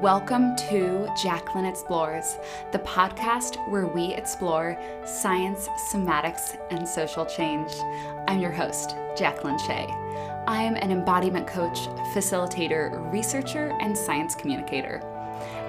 Welcome 0.00 0.56
to 0.70 1.06
Jaclyn 1.10 1.68
Explores, 1.68 2.38
the 2.72 2.78
podcast 2.78 3.56
where 3.68 3.86
we 3.86 4.14
explore 4.14 4.78
science, 5.04 5.68
somatics, 5.92 6.56
and 6.70 6.88
social 6.88 7.26
change. 7.26 7.70
I'm 8.26 8.40
your 8.40 8.50
host, 8.50 8.96
Jaclyn 9.14 9.60
Shea. 9.60 9.86
I 10.46 10.62
am 10.62 10.76
an 10.76 10.90
embodiment 10.90 11.46
coach, 11.46 11.80
facilitator, 12.14 13.12
researcher, 13.12 13.76
and 13.82 13.94
science 13.96 14.34
communicator. 14.34 15.02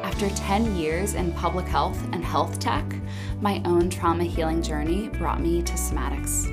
After 0.02 0.30
10 0.30 0.78
years 0.78 1.16
in 1.16 1.34
public 1.34 1.68
health 1.68 2.02
and 2.14 2.24
health 2.24 2.58
tech, 2.58 2.86
my 3.42 3.62
own 3.66 3.90
trauma 3.90 4.24
healing 4.24 4.62
journey 4.62 5.10
brought 5.10 5.42
me 5.42 5.62
to 5.62 5.74
somatics. 5.74 6.48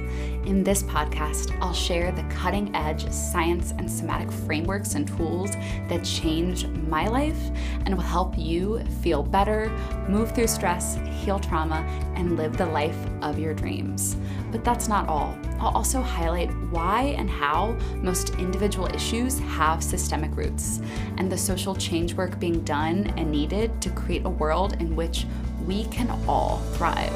In 0.49 0.65
this 0.65 0.83
podcast, 0.83 1.55
I'll 1.61 1.75
share 1.75 2.11
the 2.11 2.23
cutting 2.35 2.75
edge 2.75 3.07
science 3.13 3.73
and 3.73 3.89
somatic 3.89 4.33
frameworks 4.33 4.95
and 4.95 5.07
tools 5.07 5.51
that 5.91 6.03
changed 6.03 6.71
my 6.89 7.07
life 7.07 7.39
and 7.85 7.95
will 7.95 8.03
help 8.03 8.33
you 8.39 8.83
feel 9.03 9.23
better, 9.23 9.69
move 10.09 10.35
through 10.35 10.47
stress, 10.47 10.99
heal 11.23 11.39
trauma, 11.39 11.85
and 12.17 12.39
live 12.39 12.57
the 12.57 12.65
life 12.65 12.97
of 13.21 13.39
your 13.39 13.53
dreams. 13.53 14.17
But 14.51 14.65
that's 14.65 14.89
not 14.89 15.07
all. 15.07 15.39
I'll 15.61 15.77
also 15.77 16.01
highlight 16.01 16.49
why 16.71 17.15
and 17.19 17.29
how 17.29 17.77
most 17.97 18.31
individual 18.37 18.87
issues 18.95 19.39
have 19.41 19.85
systemic 19.85 20.35
roots 20.35 20.81
and 21.19 21.31
the 21.31 21.37
social 21.37 21.75
change 21.75 22.15
work 22.15 22.41
being 22.41 22.65
done 22.65 23.13
and 23.19 23.31
needed 23.31 23.83
to 23.83 23.91
create 23.91 24.25
a 24.25 24.31
world 24.31 24.81
in 24.81 24.97
which 24.97 25.27
we 25.67 25.85
can 25.89 26.09
all 26.27 26.61
thrive. 26.73 27.13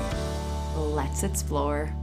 Let's 0.76 1.22
explore. 1.22 1.94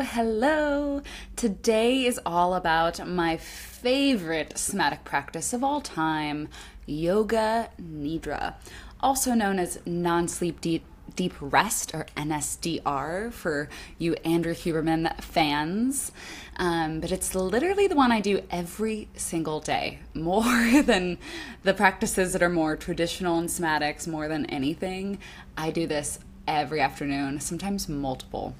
Hello. 0.00 1.02
Today 1.34 2.04
is 2.04 2.20
all 2.24 2.54
about 2.54 3.06
my 3.06 3.36
favorite 3.36 4.56
somatic 4.56 5.04
practice 5.04 5.52
of 5.52 5.64
all 5.64 5.80
time, 5.80 6.48
Yoga 6.86 7.70
Nidra, 7.82 8.54
also 9.00 9.34
known 9.34 9.58
as 9.58 9.80
non 9.84 10.28
sleep 10.28 10.60
deep, 10.60 10.84
deep 11.16 11.34
rest 11.40 11.94
or 11.94 12.06
NSDR 12.16 13.32
for 13.32 13.68
you 13.98 14.14
Andrew 14.24 14.54
Huberman 14.54 15.20
fans. 15.20 16.12
Um, 16.56 17.00
but 17.00 17.10
it's 17.10 17.34
literally 17.34 17.88
the 17.88 17.96
one 17.96 18.12
I 18.12 18.20
do 18.20 18.42
every 18.50 19.08
single 19.14 19.58
day, 19.58 19.98
more 20.14 20.82
than 20.82 21.18
the 21.64 21.74
practices 21.74 22.32
that 22.34 22.42
are 22.42 22.48
more 22.48 22.76
traditional 22.76 23.38
in 23.38 23.46
somatics, 23.46 24.06
more 24.06 24.28
than 24.28 24.46
anything. 24.46 25.18
I 25.56 25.72
do 25.72 25.86
this 25.88 26.20
every 26.46 26.80
afternoon, 26.80 27.40
sometimes 27.40 27.88
multiple. 27.88 28.54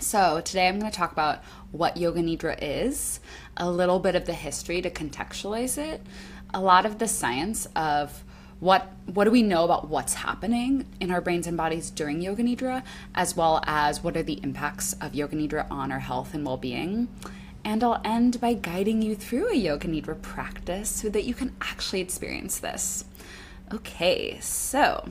So, 0.00 0.40
today 0.40 0.68
I'm 0.68 0.78
going 0.78 0.92
to 0.92 0.96
talk 0.96 1.10
about 1.10 1.42
what 1.72 1.96
Yoga 1.96 2.20
Nidra 2.20 2.56
is, 2.62 3.18
a 3.56 3.68
little 3.68 3.98
bit 3.98 4.14
of 4.14 4.26
the 4.26 4.32
history 4.32 4.80
to 4.80 4.90
contextualize 4.90 5.76
it, 5.76 6.00
a 6.54 6.60
lot 6.60 6.86
of 6.86 7.00
the 7.00 7.08
science 7.08 7.66
of 7.74 8.22
what 8.60 8.92
what 9.06 9.24
do 9.24 9.32
we 9.32 9.42
know 9.42 9.64
about 9.64 9.88
what's 9.88 10.14
happening 10.14 10.86
in 11.00 11.10
our 11.10 11.20
brains 11.20 11.48
and 11.48 11.56
bodies 11.56 11.90
during 11.90 12.20
Yoga 12.20 12.44
Nidra, 12.44 12.84
as 13.16 13.36
well 13.36 13.60
as 13.66 14.04
what 14.04 14.16
are 14.16 14.22
the 14.22 14.40
impacts 14.44 14.92
of 14.94 15.16
Yoga 15.16 15.34
Nidra 15.34 15.68
on 15.68 15.90
our 15.90 15.98
health 15.98 16.32
and 16.32 16.46
well-being. 16.46 17.08
And 17.64 17.82
I'll 17.82 18.00
end 18.04 18.40
by 18.40 18.54
guiding 18.54 19.02
you 19.02 19.16
through 19.16 19.48
a 19.50 19.54
Yoga 19.56 19.88
Nidra 19.88 20.22
practice 20.22 20.90
so 20.90 21.08
that 21.08 21.24
you 21.24 21.34
can 21.34 21.56
actually 21.60 22.00
experience 22.00 22.60
this. 22.60 23.04
Okay, 23.74 24.38
so 24.40 25.08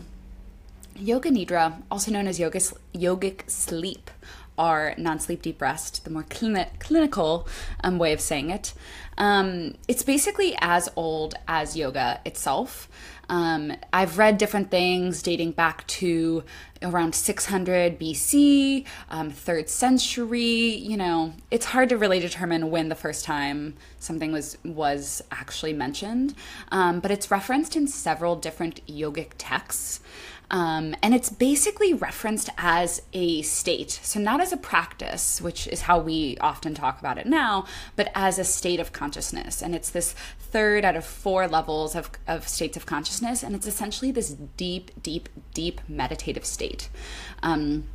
Yoga 0.95 1.30
Nidra, 1.30 1.83
also 1.91 2.09
known 2.09 2.25
as 2.25 2.39
yoga, 2.39 2.59
yogic 2.95 3.49
sleep, 3.49 4.09
are 4.58 4.94
non 4.97 5.19
sleep 5.19 5.41
deep 5.41 5.61
rest, 5.61 6.03
the 6.03 6.09
more 6.09 6.23
clini- 6.23 6.80
clinical 6.80 7.47
um, 7.83 7.97
way 7.97 8.13
of 8.13 8.22
saying 8.22 8.50
it. 8.50 8.73
Um, 9.17 9.75
it's 9.88 10.03
basically 10.03 10.55
as 10.61 10.89
old 10.95 11.36
as 11.47 11.75
yoga 11.75 12.22
itself. 12.25 12.88
Um, 13.30 13.73
I've 13.91 14.17
read 14.17 14.38
different 14.38 14.72
things 14.72 15.22
dating 15.22 15.52
back 15.52 15.86
to 15.88 16.44
around 16.81 17.14
600 17.14 17.99
BC, 17.99 18.86
um, 19.09 19.30
third 19.32 19.70
century. 19.70 20.76
You 20.76 20.98
know, 20.98 21.33
it's 21.52 21.65
hard 21.65 21.89
to 21.89 21.98
really 21.98 22.20
determine 22.20 22.70
when 22.70 22.89
the 22.89 22.95
first 22.95 23.26
time 23.26 23.76
something 23.99 24.32
was 24.32 24.58
was 24.64 25.23
actually 25.32 25.73
mentioned, 25.73 26.36
um, 26.71 26.99
but 26.99 27.11
it's 27.11 27.30
referenced 27.30 27.76
in 27.76 27.87
several 27.87 28.36
different 28.36 28.86
yogic 28.87 29.32
texts. 29.37 29.99
Um, 30.49 30.95
and 31.03 31.13
it's 31.13 31.30
basically 31.30 31.93
referenced 31.93 32.49
as 32.58 33.02
a 33.11 33.41
state. 33.41 33.91
So, 33.91 34.19
not 34.19 34.39
as 34.39 34.53
a 34.53 34.58
practice, 34.58 35.41
which 35.41 35.67
is 35.67 35.81
how 35.81 35.99
we 35.99 36.37
often 36.39 36.73
talk 36.73 36.99
about 36.99 37.17
it 37.17 37.25
now, 37.25 37.65
but 37.97 38.09
as 38.15 38.39
a 38.39 38.45
state 38.45 38.80
of 38.80 38.93
consciousness. 38.93 39.61
And 39.61 39.75
it's 39.75 39.89
this 39.89 40.13
third 40.39 40.85
out 40.85 40.95
of 40.95 41.05
four 41.05 41.47
levels 41.47 41.95
of, 41.95 42.11
of 42.27 42.47
states 42.47 42.77
of 42.77 42.85
consciousness. 42.85 43.43
And 43.43 43.55
it's 43.55 43.67
essentially 43.67 44.11
this 44.11 44.30
deep, 44.30 44.91
deep, 45.03 45.27
deep 45.53 45.81
meditative 45.89 46.45
state. 46.45 46.89
Um, 47.43 47.85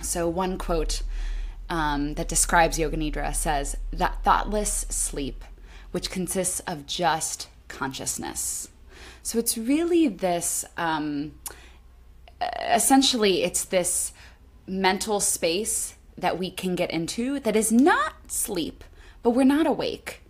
so, 0.00 0.28
one 0.28 0.58
quote 0.58 1.02
um, 1.70 2.14
that 2.14 2.26
describes 2.26 2.80
Yoga 2.80 2.96
Nidra 2.96 3.32
says 3.32 3.76
that 3.92 4.24
thoughtless 4.24 4.86
sleep, 4.88 5.44
which 5.92 6.10
consists 6.10 6.58
of 6.60 6.84
just 6.84 7.48
consciousness. 7.68 8.70
So, 9.22 9.38
it's 9.38 9.56
really 9.56 10.08
this. 10.08 10.64
Um, 10.76 11.34
essentially 12.70 13.42
it's 13.42 13.64
this 13.64 14.12
mental 14.66 15.20
space 15.20 15.96
that 16.16 16.38
we 16.38 16.50
can 16.50 16.74
get 16.74 16.90
into 16.90 17.40
that 17.40 17.56
is 17.56 17.72
not 17.72 18.14
sleep, 18.30 18.84
but 19.22 19.30
we're 19.30 19.44
not 19.44 19.66
awake. 19.66 20.22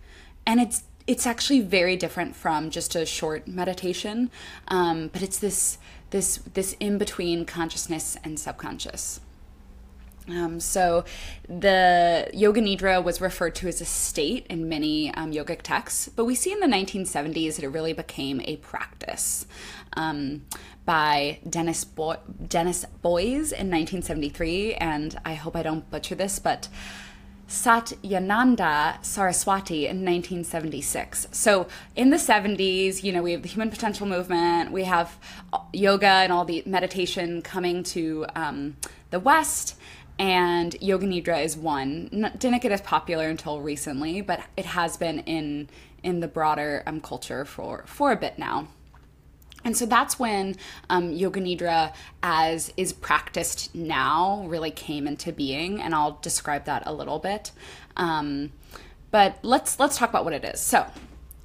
And 0.45 0.59
it's 0.59 0.83
it's 1.05 1.27
actually 1.27 1.59
very 1.59 1.97
different 1.97 2.35
from 2.35 2.69
just 2.69 2.95
a 2.95 3.05
short 3.05 3.47
meditation, 3.47 4.31
um, 4.69 5.09
but 5.09 5.21
it's 5.21 5.37
this 5.37 5.77
this 6.11 6.37
this 6.53 6.73
in 6.79 6.97
between 6.97 7.45
consciousness 7.45 8.17
and 8.23 8.39
subconscious. 8.39 9.19
Um, 10.29 10.61
so, 10.61 11.03
the 11.49 12.29
Yoga 12.33 12.61
Nidra 12.61 13.03
was 13.03 13.19
referred 13.19 13.55
to 13.55 13.67
as 13.67 13.81
a 13.81 13.85
state 13.85 14.47
in 14.49 14.69
many 14.69 15.13
um, 15.15 15.33
yogic 15.33 15.61
texts, 15.63 16.07
but 16.07 16.23
we 16.23 16.33
see 16.33 16.53
in 16.53 16.61
the 16.61 16.67
1970s 16.67 17.55
that 17.55 17.63
it 17.63 17.67
really 17.67 17.91
became 17.91 18.39
a 18.45 18.55
practice. 18.57 19.45
Um, 19.97 20.45
by 20.85 21.39
Dennis, 21.47 21.83
Bo- 21.83 22.17
Dennis 22.47 22.85
Boys 23.01 23.51
in 23.51 23.69
1973, 23.69 24.75
and 24.75 25.19
I 25.25 25.33
hope 25.35 25.55
I 25.55 25.63
don't 25.63 25.89
butcher 25.89 26.15
this, 26.15 26.39
but 26.39 26.67
Satyananda 27.47 29.03
Saraswati 29.03 29.85
in 29.85 29.97
1976. 29.97 31.27
So 31.31 31.67
in 31.95 32.09
the 32.09 32.17
70s, 32.17 33.03
you 33.03 33.11
know, 33.11 33.21
we 33.21 33.33
have 33.33 33.43
the 33.43 33.49
human 33.49 33.69
potential 33.69 34.07
movement, 34.07 34.71
we 34.71 34.85
have 34.85 35.17
yoga 35.71 36.07
and 36.07 36.31
all 36.31 36.45
the 36.45 36.63
meditation 36.65 37.41
coming 37.41 37.83
to 37.83 38.25
um, 38.35 38.77
the 39.11 39.19
West, 39.19 39.75
and 40.19 40.75
Yoga 40.81 41.07
Nidra 41.07 41.43
is 41.43 41.57
one. 41.57 42.31
Didn't 42.37 42.61
get 42.61 42.71
as 42.71 42.81
popular 42.81 43.27
until 43.27 43.61
recently, 43.61 44.21
but 44.21 44.41
it 44.55 44.65
has 44.65 44.97
been 44.97 45.19
in 45.19 45.69
in 46.03 46.19
the 46.19 46.27
broader 46.27 46.83
um, 46.85 47.01
culture 47.01 47.45
for 47.45 47.83
for 47.87 48.11
a 48.11 48.15
bit 48.15 48.37
now. 48.37 48.67
And 49.65 49.77
so 49.77 49.85
that's 49.85 50.19
when 50.19 50.55
um, 50.89 51.11
Yoga 51.11 51.41
Nidra, 51.41 51.93
as 52.21 52.73
is 52.75 52.93
practiced 52.93 53.73
now, 53.73 54.45
really 54.47 54.71
came 54.71 55.07
into 55.07 55.31
being, 55.31 55.81
and 55.81 55.95
I'll 55.95 56.19
describe 56.21 56.65
that 56.65 56.83
a 56.85 56.93
little 56.93 57.19
bit. 57.19 57.51
Um, 57.95 58.51
but 59.11 59.37
let's 59.43 59.79
let's 59.79 59.97
talk 59.97 60.09
about 60.09 60.25
what 60.25 60.33
it 60.33 60.43
is. 60.43 60.59
So, 60.59 60.85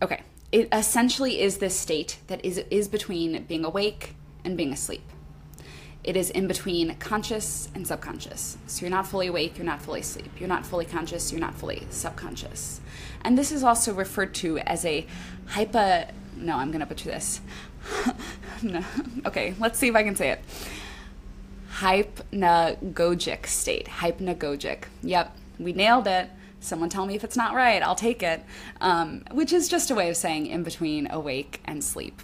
okay, 0.02 0.22
it 0.50 0.68
essentially 0.72 1.40
is 1.40 1.58
this 1.58 1.78
state 1.78 2.18
that 2.28 2.44
is 2.44 2.58
is 2.70 2.88
between 2.88 3.44
being 3.44 3.64
awake 3.64 4.14
and 4.44 4.56
being 4.56 4.72
asleep. 4.72 5.02
It 6.04 6.16
is 6.16 6.30
in 6.30 6.46
between 6.46 6.94
conscious 6.96 7.68
and 7.74 7.86
subconscious. 7.86 8.56
So 8.66 8.80
you're 8.82 8.90
not 8.90 9.06
fully 9.06 9.26
awake, 9.26 9.58
you're 9.58 9.66
not 9.66 9.82
fully 9.82 10.00
asleep. 10.00 10.30
You're 10.38 10.48
not 10.48 10.64
fully 10.64 10.86
conscious, 10.86 11.30
you're 11.32 11.40
not 11.40 11.54
fully 11.54 11.86
subconscious. 11.90 12.80
And 13.22 13.36
this 13.36 13.52
is 13.52 13.62
also 13.62 13.92
referred 13.92 14.34
to 14.36 14.58
as 14.60 14.84
a 14.86 15.06
hyper. 15.48 16.06
No, 16.36 16.56
I'm 16.56 16.70
gonna 16.70 16.86
butcher 16.86 17.10
this 17.10 17.40
no. 18.62 18.84
Okay, 19.26 19.54
let's 19.58 19.78
see 19.78 19.88
if 19.88 19.94
I 19.94 20.02
can 20.02 20.16
say 20.16 20.30
it. 20.30 20.40
Hypnagogic 21.78 23.46
state. 23.46 23.86
Hypnagogic. 23.86 24.84
Yep, 25.02 25.36
we 25.58 25.72
nailed 25.72 26.06
it. 26.08 26.30
Someone 26.60 26.88
tell 26.88 27.06
me 27.06 27.14
if 27.14 27.22
it's 27.22 27.36
not 27.36 27.54
right. 27.54 27.82
I'll 27.82 27.94
take 27.94 28.22
it. 28.22 28.44
Um, 28.80 29.22
which 29.30 29.52
is 29.52 29.68
just 29.68 29.90
a 29.90 29.94
way 29.94 30.08
of 30.08 30.16
saying 30.16 30.46
in 30.46 30.64
between 30.64 31.08
awake 31.10 31.60
and 31.64 31.82
sleep. 31.84 32.20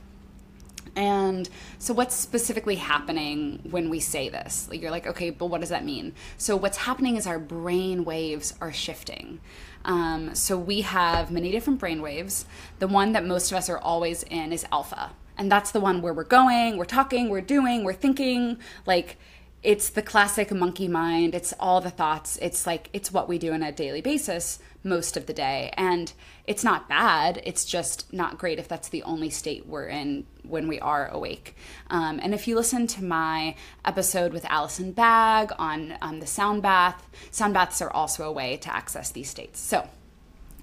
And 0.96 1.48
so, 1.78 1.92
what's 1.92 2.14
specifically 2.14 2.76
happening 2.76 3.60
when 3.70 3.90
we 3.90 3.98
say 3.98 4.28
this? 4.28 4.68
Like, 4.70 4.80
you're 4.80 4.92
like, 4.92 5.06
okay, 5.08 5.30
but 5.30 5.46
what 5.46 5.60
does 5.60 5.70
that 5.70 5.84
mean? 5.84 6.14
So, 6.36 6.56
what's 6.56 6.78
happening 6.78 7.16
is 7.16 7.26
our 7.26 7.38
brain 7.38 8.04
waves 8.04 8.54
are 8.60 8.72
shifting. 8.72 9.40
Um, 9.84 10.34
so, 10.36 10.56
we 10.56 10.82
have 10.82 11.32
many 11.32 11.50
different 11.50 11.80
brain 11.80 12.00
waves. 12.00 12.46
The 12.78 12.86
one 12.86 13.12
that 13.12 13.24
most 13.24 13.50
of 13.50 13.58
us 13.58 13.68
are 13.68 13.78
always 13.78 14.22
in 14.24 14.52
is 14.52 14.64
alpha 14.70 15.10
and 15.36 15.50
that's 15.50 15.70
the 15.72 15.80
one 15.80 16.02
where 16.02 16.12
we're 16.12 16.24
going 16.24 16.76
we're 16.76 16.84
talking 16.84 17.28
we're 17.28 17.40
doing 17.40 17.84
we're 17.84 17.92
thinking 17.92 18.58
like 18.86 19.16
it's 19.64 19.88
the 19.88 20.02
classic 20.02 20.52
monkey 20.52 20.86
mind. 20.88 21.34
It's 21.34 21.54
all 21.58 21.80
the 21.80 21.90
thoughts. 21.90 22.38
It's 22.42 22.66
like 22.66 22.90
it's 22.92 23.10
what 23.10 23.28
we 23.28 23.38
do 23.38 23.54
on 23.54 23.62
a 23.62 23.72
daily 23.72 24.02
basis 24.02 24.58
most 24.84 25.16
of 25.16 25.24
the 25.24 25.32
day. 25.32 25.72
And 25.78 26.12
it's 26.46 26.62
not 26.62 26.86
bad. 26.86 27.40
It's 27.44 27.64
just 27.64 28.12
not 28.12 28.36
great 28.36 28.58
if 28.58 28.68
that's 28.68 28.90
the 28.90 29.02
only 29.04 29.30
state 29.30 29.66
we're 29.66 29.88
in 29.88 30.26
when 30.46 30.68
we 30.68 30.78
are 30.80 31.08
awake. 31.08 31.56
Um, 31.88 32.20
and 32.22 32.34
if 32.34 32.46
you 32.46 32.54
listen 32.54 32.86
to 32.88 33.02
my 33.02 33.56
episode 33.86 34.34
with 34.34 34.44
Allison 34.44 34.92
Bag 34.92 35.50
on 35.58 35.96
um, 36.02 36.20
the 36.20 36.26
sound 36.26 36.60
bath, 36.60 37.08
sound 37.30 37.54
baths 37.54 37.80
are 37.80 37.90
also 37.90 38.24
a 38.24 38.32
way 38.32 38.58
to 38.58 38.72
access 38.72 39.10
these 39.10 39.30
states. 39.30 39.60
So 39.60 39.88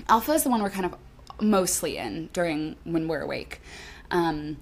alpha 0.07 0.33
is 0.33 0.43
the 0.43 0.51
one 0.51 0.61
we're 0.61 0.69
kind 0.69 0.85
of 0.85 0.95
mostly 1.41 1.97
in 1.97 2.29
during 2.33 2.75
when 2.83 3.07
we're 3.07 3.21
awake. 3.21 3.61
Um, 4.11 4.57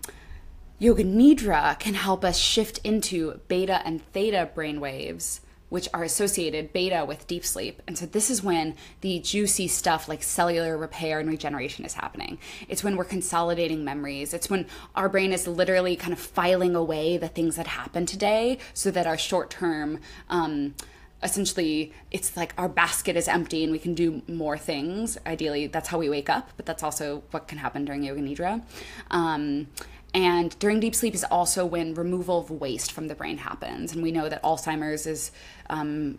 Yoga 0.81 1.03
Nidra 1.03 1.77
can 1.77 1.93
help 1.93 2.23
us 2.23 2.37
shift 2.37 2.79
into 2.85 3.41
beta 3.49 3.81
and 3.85 4.01
theta 4.13 4.49
brain 4.55 4.79
waves, 4.79 5.41
which 5.67 5.89
are 5.93 6.03
associated 6.03 6.71
beta 6.71 7.03
with 7.05 7.27
deep 7.27 7.43
sleep. 7.45 7.81
And 7.85 7.97
so 7.97 8.05
this 8.05 8.29
is 8.29 8.41
when 8.41 8.75
the 9.01 9.19
juicy 9.19 9.67
stuff 9.67 10.07
like 10.07 10.23
cellular 10.23 10.77
repair 10.77 11.19
and 11.19 11.29
regeneration 11.29 11.83
is 11.83 11.95
happening. 11.95 12.37
It's 12.69 12.81
when 12.81 12.95
we're 12.95 13.03
consolidating 13.03 13.83
memories. 13.83 14.33
It's 14.33 14.49
when 14.49 14.67
our 14.95 15.09
brain 15.09 15.33
is 15.33 15.47
literally 15.47 15.97
kind 15.97 16.13
of 16.13 16.19
filing 16.19 16.77
away 16.77 17.17
the 17.17 17.27
things 17.27 17.57
that 17.57 17.67
happened 17.67 18.07
today 18.07 18.57
so 18.73 18.89
that 18.89 19.05
our 19.05 19.17
short 19.17 19.49
term 19.49 19.99
um, 20.29 20.75
essentially 21.21 21.94
it's 22.12 22.38
like 22.38 22.54
our 22.57 22.69
basket 22.69 23.16
is 23.16 23.27
empty 23.27 23.63
and 23.63 23.71
we 23.71 23.80
can 23.80 23.94
do 23.94 24.21
more 24.27 24.57
things 24.57 25.18
ideally 25.25 25.68
that's 25.68 25.89
how 25.89 25.98
we 25.98 26.10
wake 26.10 26.30
up 26.30 26.50
but 26.56 26.66
that's 26.66 26.83
also 26.83 27.24
what 27.31 27.48
can 27.48 27.57
happen 27.57 27.83
during 27.83 28.04
yoga 28.04 28.21
nidra 28.21 28.62
um, 29.12 29.68
and 30.13 30.57
during 30.60 30.80
deep 30.80 30.95
sleep 30.95 31.13
is 31.13 31.24
also 31.25 31.66
when 31.66 31.94
removal 31.94 32.39
of 32.39 32.50
waste 32.50 32.92
from 32.92 33.07
the 33.07 33.16
brain 33.16 33.38
happens. 33.38 33.94
And 33.94 34.01
we 34.01 34.12
know 34.12 34.27
that 34.27 34.42
Alzheimer's 34.44 35.06
is 35.06 35.31
um, 35.69 36.18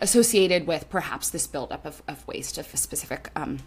associated 0.00 0.66
with 0.66 0.90
perhaps 0.90 1.30
this 1.30 1.46
buildup 1.46 1.86
of, 1.86 2.02
of 2.08 2.26
waste 2.26 2.58
of 2.58 2.72
a 2.74 2.76
specific 2.76 3.30
um, 3.36 3.58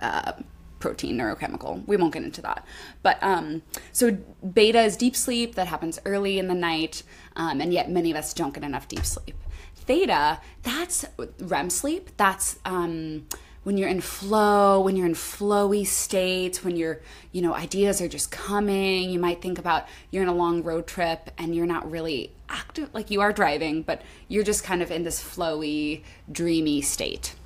uh, 0.00 0.32
protein 0.82 1.16
neurochemical. 1.16 1.86
We 1.86 1.96
won't 1.96 2.12
get 2.12 2.24
into 2.24 2.42
that. 2.42 2.66
But 3.02 3.22
um, 3.22 3.62
so 3.92 4.18
beta 4.52 4.82
is 4.82 4.96
deep 4.96 5.14
sleep 5.14 5.54
that 5.54 5.68
happens 5.68 6.00
early 6.04 6.40
in 6.40 6.48
the 6.48 6.54
night, 6.54 7.04
um, 7.36 7.60
and 7.60 7.72
yet 7.72 7.88
many 7.88 8.10
of 8.10 8.16
us 8.16 8.34
don't 8.34 8.52
get 8.52 8.64
enough 8.64 8.88
deep 8.88 9.06
sleep. 9.06 9.36
Theta, 9.76 10.40
that's 10.64 11.04
REM 11.40 11.70
sleep. 11.70 12.10
That's 12.16 12.58
um, 12.64 13.26
when 13.62 13.78
you're 13.78 13.88
in 13.88 14.00
flow, 14.00 14.80
when 14.80 14.96
you're 14.96 15.06
in 15.06 15.14
flowy 15.14 15.86
states, 15.86 16.64
when 16.64 16.74
your, 16.74 17.00
you 17.30 17.40
know, 17.42 17.54
ideas 17.54 18.00
are 18.00 18.08
just 18.08 18.32
coming, 18.32 19.08
you 19.08 19.20
might 19.20 19.40
think 19.40 19.58
about 19.58 19.86
you're 20.10 20.24
in 20.24 20.28
a 20.28 20.34
long 20.34 20.64
road 20.64 20.88
trip 20.88 21.30
and 21.38 21.54
you're 21.54 21.66
not 21.66 21.88
really 21.88 22.32
active, 22.48 22.92
like 22.92 23.08
you 23.10 23.20
are 23.20 23.32
driving, 23.32 23.82
but 23.82 24.02
you're 24.26 24.42
just 24.42 24.64
kind 24.64 24.82
of 24.82 24.90
in 24.90 25.04
this 25.04 25.22
flowy, 25.22 26.02
dreamy 26.30 26.82
state. 26.82 27.36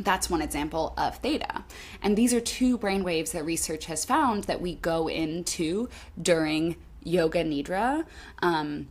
That's 0.00 0.30
one 0.30 0.42
example 0.42 0.94
of 0.96 1.16
theta. 1.18 1.64
And 2.02 2.16
these 2.16 2.32
are 2.34 2.40
two 2.40 2.78
brain 2.78 3.04
waves 3.04 3.32
that 3.32 3.44
research 3.44 3.86
has 3.86 4.04
found 4.04 4.44
that 4.44 4.60
we 4.60 4.76
go 4.76 5.08
into 5.08 5.88
during 6.20 6.76
yoga 7.02 7.44
nidra. 7.44 8.04
Um, 8.40 8.88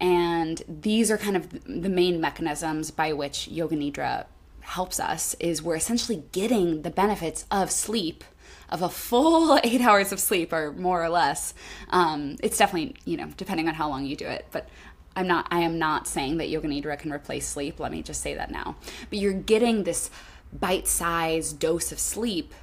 and 0.00 0.62
these 0.68 1.10
are 1.10 1.18
kind 1.18 1.36
of 1.36 1.64
the 1.64 1.88
main 1.88 2.20
mechanisms 2.20 2.90
by 2.90 3.12
which 3.12 3.48
yoga 3.48 3.76
nidra 3.76 4.26
helps 4.60 4.98
us 5.00 5.34
is 5.40 5.62
we're 5.62 5.76
essentially 5.76 6.24
getting 6.32 6.82
the 6.82 6.90
benefits 6.90 7.44
of 7.50 7.70
sleep 7.70 8.24
of 8.68 8.82
a 8.82 8.88
full 8.88 9.58
eight 9.64 9.80
hours 9.80 10.12
of 10.12 10.20
sleep 10.20 10.52
or 10.52 10.72
more 10.72 11.02
or 11.02 11.08
less 11.08 11.54
um, 11.90 12.36
it's 12.42 12.58
definitely 12.58 12.96
you 13.04 13.16
know 13.16 13.28
depending 13.36 13.68
on 13.68 13.74
how 13.74 13.88
long 13.88 14.04
you 14.04 14.16
do 14.16 14.26
it 14.26 14.46
but 14.50 14.68
i'm 15.14 15.26
not 15.26 15.46
i 15.50 15.60
am 15.60 15.78
not 15.78 16.06
saying 16.06 16.38
that 16.38 16.48
yoga 16.48 16.68
nidra 16.68 16.98
can 16.98 17.12
replace 17.12 17.46
sleep 17.46 17.78
let 17.80 17.92
me 17.92 18.02
just 18.02 18.20
say 18.22 18.34
that 18.34 18.50
now 18.50 18.76
but 19.10 19.18
you're 19.18 19.32
getting 19.32 19.82
this 19.82 20.10
bite-sized 20.52 21.58
dose 21.58 21.92
of 21.92 21.98
sleep 21.98 22.54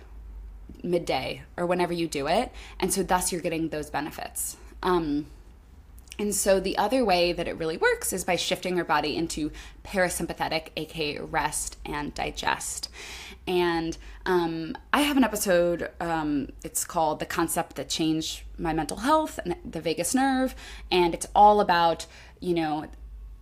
midday 0.83 1.41
or 1.57 1.65
whenever 1.65 1.94
you 1.94 2.07
do 2.07 2.27
it 2.27 2.51
and 2.80 2.94
so 2.94 3.03
thus 3.03 3.31
you're 3.31 3.41
getting 3.41 3.69
those 3.69 3.89
benefits 3.89 4.57
um, 4.83 5.25
and 6.19 6.36
so 6.36 6.59
the 6.59 6.77
other 6.77 7.06
way 7.06 7.31
that 7.31 7.47
it 7.47 7.57
really 7.57 7.77
works 7.77 8.12
is 8.12 8.25
by 8.25 8.36
shifting 8.36 8.77
our 8.77 8.83
body 8.83 9.15
into 9.15 9.51
parasympathetic, 9.86 10.68
aka 10.75 11.18
rest 11.19 11.77
and 11.86 12.13
digest. 12.13 12.89
And 13.47 13.97
um, 14.25 14.77
I 14.92 15.01
have 15.01 15.15
an 15.15 15.24
episode, 15.24 15.89
um, 16.01 16.50
it's 16.62 16.83
called 16.83 17.19
The 17.19 17.25
Concept 17.25 17.77
That 17.77 17.88
Changed 17.88 18.42
My 18.57 18.74
Mental 18.74 18.97
Health 18.97 19.39
and 19.45 19.56
the 19.63 19.80
Vagus 19.80 20.13
Nerve. 20.13 20.56
And 20.92 21.13
it's 21.13 21.27
all 21.33 21.62
about, 21.62 22.06
you 22.42 22.53
know, 22.53 22.88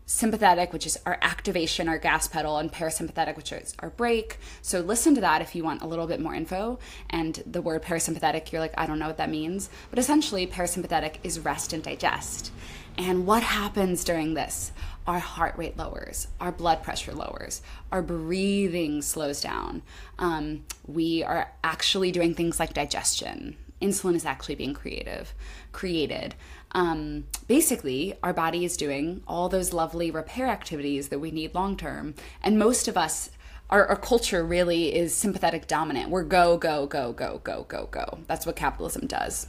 sympathetic, 0.08 0.72
which 0.72 0.88
is 0.88 0.98
our 1.06 1.20
activation, 1.22 1.88
our 1.88 1.98
gas 2.00 2.28
pedal, 2.28 2.58
and 2.58 2.72
parasympathetic, 2.72 3.36
which 3.36 3.52
is 3.52 3.76
our 3.80 3.90
brake. 3.92 4.40
So 4.62 4.80
listen 4.80 5.14
to 5.16 5.22
that 5.22 5.42
if 5.42 5.54
you 5.54 5.64
want 5.64 5.84
a 5.84 5.88
little 5.88 6.08
bit 6.08 6.22
more 6.22 6.34
info. 6.34 6.80
And 7.10 7.44
the 7.46 7.62
word 7.62 7.84
parasympathetic, 7.84 8.52
you're 8.52 8.62
like, 8.62 8.74
I 8.78 8.88
don't 8.88 9.00
know 9.00 9.08
what 9.08 9.18
that 9.18 9.30
means. 9.30 9.70
But 9.90 10.00
essentially, 10.00 10.48
parasympathetic 10.48 11.18
is 11.24 11.40
rest 11.42 11.74
and 11.74 11.84
digest. 11.84 12.52
And 12.98 13.28
what 13.28 13.44
happens 13.44 14.04
during 14.04 14.34
this? 14.34 14.72
Our 15.06 15.20
heart 15.20 15.58
rate 15.58 15.78
lowers, 15.78 16.28
our 16.40 16.52
blood 16.52 16.84
pressure 16.84 17.14
lowers, 17.14 17.62
our 17.92 18.02
breathing 18.02 19.02
slows 19.02 19.42
down. 19.42 19.82
Um, 20.18 20.66
we 20.88 21.22
are 21.24 21.52
actually 21.64 22.12
doing 22.12 22.34
things 22.34 22.60
like 22.60 22.74
digestion. 22.74 23.58
Insulin 23.82 24.16
is 24.16 24.26
actually 24.26 24.56
being 24.56 24.74
creative, 24.74 25.34
created. 25.72 26.34
Um, 26.78 27.26
basically, 27.48 28.14
our 28.22 28.34
body 28.34 28.64
is 28.64 28.78
doing 28.78 29.24
all 29.28 29.50
those 29.50 29.74
lovely 29.74 30.12
repair 30.12 30.46
activities 30.46 31.10
that 31.10 31.18
we 31.18 31.32
need 31.32 31.56
long 31.56 31.76
term. 31.76 32.14
And 32.44 32.60
most 32.60 32.88
of 32.88 32.96
us 32.96 33.32
our, 33.72 33.86
our, 33.88 33.98
culture 33.98 34.46
really 34.46 34.96
is 34.96 35.14
sympathetic 35.14 35.68
dominant. 35.68 36.10
We're 36.10 36.24
go, 36.24 36.56
go, 36.58 36.86
go, 36.86 37.12
go, 37.12 37.42
go, 37.44 37.66
go, 37.68 37.88
go. 37.92 38.20
That's 38.28 38.46
what 38.46 38.56
capitalism 38.56 39.08
does. 39.08 39.48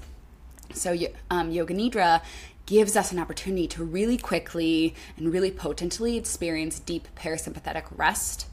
So, 0.75 0.97
um, 1.31 1.53
Yoga 1.53 1.73
Nidra 1.73 2.23
gives 2.67 2.97
us 2.97 3.13
an 3.13 3.21
opportunity 3.21 3.69
to 3.69 3.85
really 3.85 4.19
quickly 4.19 4.95
and 5.17 5.33
really 5.33 5.53
potently 5.53 6.17
experience 6.17 6.81
deep 6.81 7.07
parasympathetic 7.15 7.85
rest. 7.95 8.47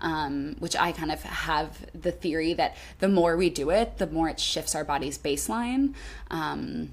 Um, 0.00 0.54
which 0.60 0.76
I 0.76 0.92
kind 0.92 1.10
of 1.10 1.24
have 1.24 1.84
the 1.92 2.12
theory 2.12 2.54
that 2.54 2.76
the 3.00 3.08
more 3.08 3.36
we 3.36 3.50
do 3.50 3.70
it, 3.70 3.98
the 3.98 4.06
more 4.06 4.28
it 4.28 4.38
shifts 4.38 4.76
our 4.76 4.84
body's 4.84 5.18
baseline. 5.18 5.94
Um, 6.30 6.92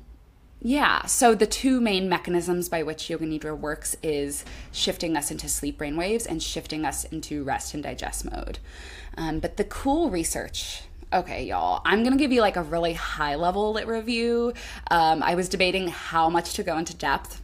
yeah, 0.66 1.06
so 1.06 1.36
the 1.36 1.46
two 1.46 1.80
main 1.80 2.10
mechanisms 2.10 2.70
by 2.70 2.82
which 2.82 3.08
Yoga 3.08 3.28
Nidra 3.28 3.56
works 3.56 3.96
is 4.02 4.44
shifting 4.72 5.16
us 5.16 5.30
into 5.30 5.48
sleep 5.48 5.78
brain 5.78 5.96
waves 5.96 6.26
and 6.26 6.42
shifting 6.42 6.86
us 6.86 7.04
into 7.04 7.44
rest 7.44 7.76
and 7.76 7.84
digest 7.84 8.26
mode. 8.32 8.58
Um, 9.16 9.40
but 9.40 9.58
the 9.58 9.64
cool 9.64 10.10
research 10.10 10.82
Okay, 11.14 11.46
y'all, 11.46 11.82
I'm 11.86 12.04
gonna 12.04 12.18
give 12.18 12.32
you 12.32 12.42
like 12.42 12.56
a 12.58 12.64
really 12.64 12.94
high 12.94 13.36
level 13.36 13.74
lit 13.74 13.88
review. 13.88 14.54
Um, 14.90 15.22
I 15.22 15.36
was 15.36 15.48
debating 15.48 15.88
how 15.88 16.30
much 16.32 16.56
to 16.56 16.64
go 16.64 16.80
into 16.80 16.96
depth. 16.96 17.44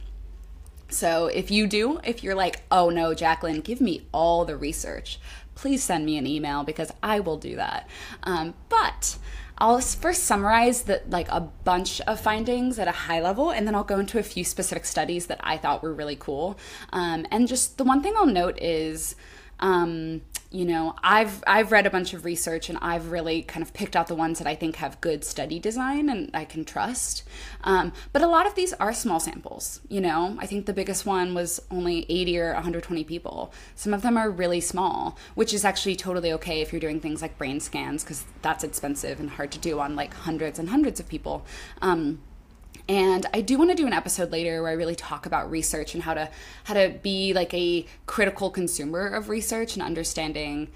So 0.88 1.26
if 1.26 1.50
you 1.52 1.68
do, 1.68 2.00
if 2.02 2.24
you're 2.24 2.34
like, 2.34 2.62
oh 2.72 2.90
no, 2.90 3.14
Jaclyn, 3.14 3.62
give 3.62 3.80
me 3.80 4.08
all 4.12 4.44
the 4.44 4.56
research, 4.56 5.20
please 5.54 5.84
send 5.84 6.04
me 6.04 6.18
an 6.18 6.26
email 6.26 6.64
because 6.64 6.92
I 7.04 7.20
will 7.20 7.36
do 7.36 7.54
that. 7.54 7.88
Um, 8.24 8.54
but 8.68 9.16
I'll 9.62 9.80
first 9.80 10.24
summarize 10.24 10.90
like 11.08 11.28
a 11.28 11.40
bunch 11.40 12.00
of 12.00 12.18
findings 12.18 12.80
at 12.80 12.88
a 12.88 12.92
high 13.06 13.20
level, 13.20 13.50
and 13.50 13.64
then 13.64 13.76
I'll 13.76 13.84
go 13.84 14.00
into 14.00 14.18
a 14.18 14.22
few 14.24 14.42
specific 14.42 14.84
studies 14.84 15.26
that 15.26 15.38
I 15.40 15.56
thought 15.56 15.84
were 15.84 15.94
really 15.94 16.16
cool. 16.16 16.58
Um, 16.92 17.26
and 17.30 17.46
just 17.46 17.78
the 17.78 17.84
one 17.84 18.02
thing 18.02 18.12
I'll 18.16 18.26
note 18.26 18.58
is 18.60 19.14
um, 19.60 20.22
you 20.52 20.64
know, 20.64 20.94
I've 21.02 21.42
I've 21.46 21.72
read 21.72 21.86
a 21.86 21.90
bunch 21.90 22.12
of 22.12 22.24
research 22.24 22.68
and 22.68 22.78
I've 22.82 23.10
really 23.10 23.42
kind 23.42 23.62
of 23.62 23.72
picked 23.72 23.96
out 23.96 24.06
the 24.06 24.14
ones 24.14 24.38
that 24.38 24.46
I 24.46 24.54
think 24.54 24.76
have 24.76 25.00
good 25.00 25.24
study 25.24 25.58
design 25.58 26.08
and 26.08 26.30
I 26.34 26.44
can 26.44 26.64
trust. 26.64 27.22
Um, 27.64 27.92
but 28.12 28.22
a 28.22 28.26
lot 28.26 28.46
of 28.46 28.54
these 28.54 28.72
are 28.74 28.92
small 28.92 29.18
samples. 29.18 29.80
You 29.88 30.00
know, 30.00 30.36
I 30.38 30.46
think 30.46 30.66
the 30.66 30.72
biggest 30.72 31.06
one 31.06 31.34
was 31.34 31.60
only 31.70 32.04
80 32.08 32.38
or 32.38 32.52
120 32.54 33.04
people. 33.04 33.52
Some 33.74 33.94
of 33.94 34.02
them 34.02 34.16
are 34.16 34.30
really 34.30 34.60
small, 34.60 35.16
which 35.34 35.54
is 35.54 35.64
actually 35.64 35.96
totally 35.96 36.32
okay 36.34 36.60
if 36.60 36.72
you're 36.72 36.80
doing 36.80 37.00
things 37.00 37.22
like 37.22 37.38
brain 37.38 37.58
scans 37.58 38.04
because 38.04 38.24
that's 38.42 38.62
expensive 38.62 39.20
and 39.20 39.30
hard 39.30 39.50
to 39.52 39.58
do 39.58 39.80
on 39.80 39.96
like 39.96 40.12
hundreds 40.12 40.58
and 40.58 40.68
hundreds 40.68 41.00
of 41.00 41.08
people. 41.08 41.44
Um, 41.80 42.20
and 42.88 43.26
I 43.32 43.40
do 43.40 43.58
want 43.58 43.70
to 43.70 43.76
do 43.76 43.86
an 43.86 43.92
episode 43.92 44.30
later 44.32 44.62
where 44.62 44.70
I 44.70 44.74
really 44.74 44.94
talk 44.94 45.26
about 45.26 45.50
research 45.50 45.94
and 45.94 46.02
how 46.02 46.14
to 46.14 46.28
how 46.64 46.74
to 46.74 46.94
be 47.02 47.32
like 47.32 47.52
a 47.54 47.86
critical 48.06 48.50
consumer 48.50 49.06
of 49.06 49.28
research 49.28 49.74
and 49.74 49.82
understanding 49.82 50.68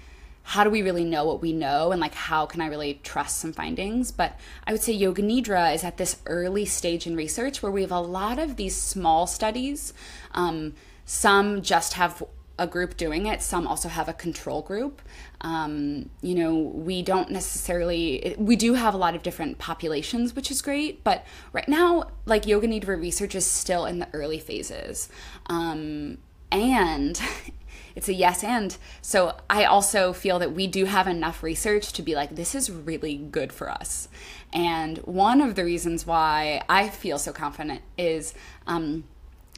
how 0.43 0.63
do 0.63 0.69
we 0.69 0.81
really 0.81 1.03
know 1.03 1.25
what 1.25 1.41
we 1.41 1.51
know 1.51 1.91
and 1.91 1.99
like 1.99 2.13
how 2.13 2.45
can 2.45 2.61
I 2.61 2.67
really 2.67 3.01
trust 3.03 3.39
some 3.39 3.51
findings. 3.51 4.11
But 4.11 4.39
I 4.65 4.71
would 4.71 4.81
say 4.81 4.93
Yoga 4.93 5.21
Nidra 5.21 5.75
is 5.75 5.83
at 5.83 5.97
this 5.97 6.21
early 6.25 6.63
stage 6.63 7.05
in 7.05 7.17
research 7.17 7.61
where 7.61 7.71
we 7.71 7.81
have 7.81 7.91
a 7.91 7.99
lot 7.99 8.39
of 8.39 8.55
these 8.55 8.75
small 8.75 9.27
studies. 9.27 9.93
Um, 10.33 10.73
some 11.03 11.61
just 11.61 11.93
have 11.93 12.23
a 12.57 12.65
group 12.65 12.95
doing 12.95 13.25
it, 13.25 13.41
some 13.41 13.67
also 13.67 13.89
have 13.89 14.07
a 14.07 14.13
control 14.13 14.61
group. 14.61 15.01
Um, 15.41 16.09
you 16.21 16.35
know, 16.35 16.55
we 16.55 17.01
don't 17.03 17.29
necessarily, 17.29 18.35
we 18.37 18.55
do 18.55 18.73
have 18.73 18.93
a 18.93 18.97
lot 18.97 19.15
of 19.15 19.23
different 19.23 19.59
populations, 19.59 20.35
which 20.35 20.49
is 20.49 20.61
great, 20.61 21.03
but 21.03 21.25
right 21.53 21.67
now, 21.67 22.05
like 22.25 22.47
Yoga 22.47 22.67
Nidra 22.67 22.99
research 22.99 23.35
is 23.35 23.45
still 23.45 23.85
in 23.85 23.99
the 23.99 24.07
early 24.13 24.39
phases. 24.39 25.09
Um, 25.45 26.17
and 26.51 27.21
it's 27.95 28.09
a 28.09 28.13
yes 28.13 28.43
and. 28.43 28.75
So 29.01 29.37
I 29.49 29.65
also 29.65 30.13
feel 30.13 30.39
that 30.39 30.53
we 30.53 30.67
do 30.67 30.85
have 30.85 31.07
enough 31.07 31.43
research 31.43 31.93
to 31.93 32.01
be 32.01 32.15
like, 32.15 32.35
this 32.35 32.55
is 32.55 32.71
really 32.71 33.17
good 33.17 33.53
for 33.53 33.69
us. 33.69 34.07
And 34.53 34.97
one 34.99 35.41
of 35.41 35.55
the 35.55 35.63
reasons 35.63 36.05
why 36.05 36.63
I 36.67 36.89
feel 36.89 37.19
so 37.19 37.31
confident 37.31 37.81
is, 37.97 38.33
um, 38.65 39.03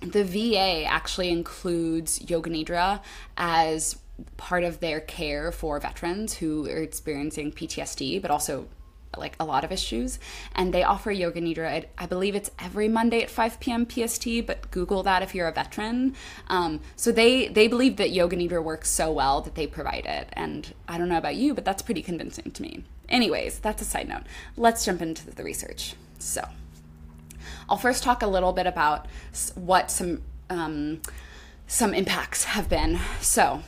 the 0.01 0.24
VA 0.24 0.86
actually 0.86 1.29
includes 1.29 2.29
Yoga 2.29 2.50
Nidra 2.50 3.01
as 3.38 3.98
part 4.38 4.64
of 4.64 4.80
their 4.80 5.00
care 5.00 5.52
for 5.52 5.80
veterans 5.80 6.36
who 6.36 6.68
are 6.68 6.78
experiencing 6.78 7.52
PTSD, 7.52 8.22
but 8.22 8.32
also 8.32 8.68
like 9.18 9.36
a 9.40 9.46
lot 9.46 9.64
of 9.64 9.72
issues. 9.72 10.20
And 10.56 10.74
they 10.74 10.84
offer 10.84 11.12
Yoga 11.12 11.42
Nidra, 11.42 11.86
I 11.98 12.06
believe 12.06 12.36
it's 12.36 12.52
every 12.60 12.88
Monday 12.88 13.22
at 13.22 13.30
5 13.30 13.60
p.m. 13.60 13.88
PST, 13.90 14.46
but 14.46 14.70
Google 14.72 15.04
that 15.04 15.24
if 15.24 15.34
you're 15.34 15.48
a 15.48 15.52
veteran. 15.52 16.16
Um, 16.48 16.80
so 16.96 17.12
they, 17.12 17.48
they 17.48 17.68
believe 17.68 17.98
that 17.98 18.12
Yoga 18.12 18.38
Nidra 18.38 18.64
works 18.64 18.90
so 18.90 19.12
well 19.12 19.42
that 19.42 19.56
they 19.56 19.66
provide 19.68 20.06
it. 20.06 20.30
And 20.34 20.74
I 20.88 20.98
don't 20.98 21.10
know 21.10 21.18
about 21.18 21.36
you, 21.36 21.54
but 21.54 21.66
that's 21.66 21.82
pretty 21.82 22.02
convincing 22.02 22.52
to 22.52 22.62
me. 22.62 22.84
Anyways, 23.08 23.60
that's 23.60 23.82
a 23.82 23.86
side 23.86 24.08
note. 24.08 24.24
Let's 24.56 24.86
jump 24.86 25.02
into 25.02 25.30
the 25.30 25.44
research. 25.44 25.96
So. 26.20 26.48
I'll 27.68 27.78
first 27.78 28.04
talk 28.04 28.24
a 28.24 28.28
little 28.28 28.52
bit 28.52 28.66
about 28.66 29.06
what 29.56 29.92
some 29.92 30.24
um, 30.50 31.02
some 31.68 31.94
impacts 31.94 32.46
have 32.46 32.68
been. 32.68 33.00
So, 33.22 33.62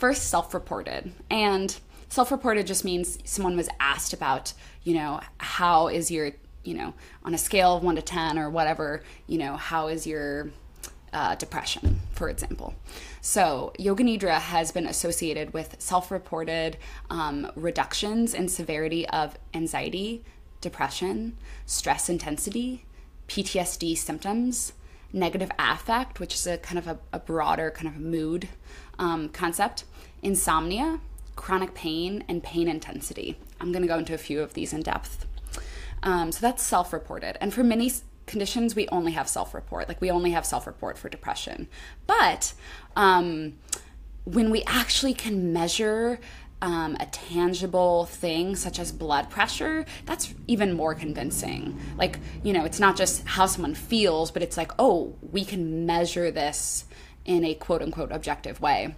first, 0.00 0.30
self-reported, 0.30 1.12
and 1.30 1.78
self-reported 2.08 2.66
just 2.66 2.86
means 2.86 3.18
someone 3.24 3.54
was 3.54 3.68
asked 3.78 4.14
about, 4.14 4.54
you 4.82 4.94
know, 4.94 5.20
how 5.36 5.88
is 5.88 6.10
your, 6.10 6.32
you 6.64 6.72
know, 6.72 6.94
on 7.22 7.34
a 7.34 7.38
scale 7.38 7.76
of 7.76 7.84
one 7.84 7.96
to 7.96 8.02
ten 8.02 8.38
or 8.38 8.48
whatever, 8.48 9.02
you 9.26 9.36
know, 9.36 9.56
how 9.56 9.88
is 9.88 10.06
your 10.06 10.50
uh, 11.12 11.34
depression, 11.34 12.00
for 12.12 12.30
example. 12.30 12.74
So, 13.20 13.74
Yoga 13.78 14.02
Nidra 14.02 14.38
has 14.40 14.72
been 14.72 14.86
associated 14.86 15.52
with 15.52 15.76
self 15.78 16.10
reported 16.10 16.78
um, 17.10 17.52
reductions 17.54 18.32
in 18.32 18.48
severity 18.48 19.06
of 19.08 19.36
anxiety, 19.52 20.24
depression, 20.62 21.36
stress 21.66 22.08
intensity, 22.08 22.86
PTSD 23.28 23.98
symptoms, 23.98 24.72
negative 25.12 25.50
affect, 25.58 26.20
which 26.20 26.34
is 26.34 26.46
a 26.46 26.56
kind 26.56 26.78
of 26.78 26.86
a, 26.86 26.98
a 27.12 27.18
broader 27.18 27.70
kind 27.70 27.88
of 27.88 28.00
mood 28.00 28.48
um, 29.00 29.30
concept, 29.30 29.84
insomnia, 30.22 31.00
chronic 31.34 31.74
pain, 31.74 32.22
and 32.28 32.42
pain 32.42 32.68
intensity. 32.68 33.36
I'm 33.60 33.72
going 33.72 33.82
to 33.82 33.88
go 33.88 33.98
into 33.98 34.14
a 34.14 34.18
few 34.18 34.40
of 34.40 34.54
these 34.54 34.72
in 34.72 34.82
depth. 34.82 35.26
Um, 36.02 36.30
so 36.30 36.40
that's 36.40 36.62
self 36.62 36.92
reported. 36.92 37.36
And 37.40 37.52
for 37.52 37.64
many 37.64 37.90
conditions, 38.26 38.76
we 38.76 38.86
only 38.88 39.12
have 39.12 39.28
self 39.28 39.54
report. 39.54 39.88
Like 39.88 40.00
we 40.00 40.10
only 40.10 40.30
have 40.30 40.46
self 40.46 40.66
report 40.66 40.96
for 40.96 41.08
depression. 41.08 41.66
But 42.06 42.52
um, 42.94 43.54
when 44.24 44.50
we 44.50 44.62
actually 44.66 45.14
can 45.14 45.52
measure 45.52 46.20
um, 46.62 46.96
a 47.00 47.06
tangible 47.06 48.04
thing 48.04 48.54
such 48.54 48.78
as 48.78 48.92
blood 48.92 49.30
pressure, 49.30 49.86
that's 50.04 50.34
even 50.46 50.74
more 50.74 50.94
convincing. 50.94 51.78
Like, 51.96 52.18
you 52.42 52.52
know, 52.52 52.64
it's 52.66 52.80
not 52.80 52.96
just 52.96 53.26
how 53.26 53.46
someone 53.46 53.74
feels, 53.74 54.30
but 54.30 54.42
it's 54.42 54.58
like, 54.58 54.72
oh, 54.78 55.16
we 55.22 55.44
can 55.44 55.86
measure 55.86 56.30
this 56.30 56.84
in 57.30 57.44
a 57.44 57.54
quote 57.54 57.80
unquote 57.80 58.10
objective 58.10 58.60
way. 58.60 58.94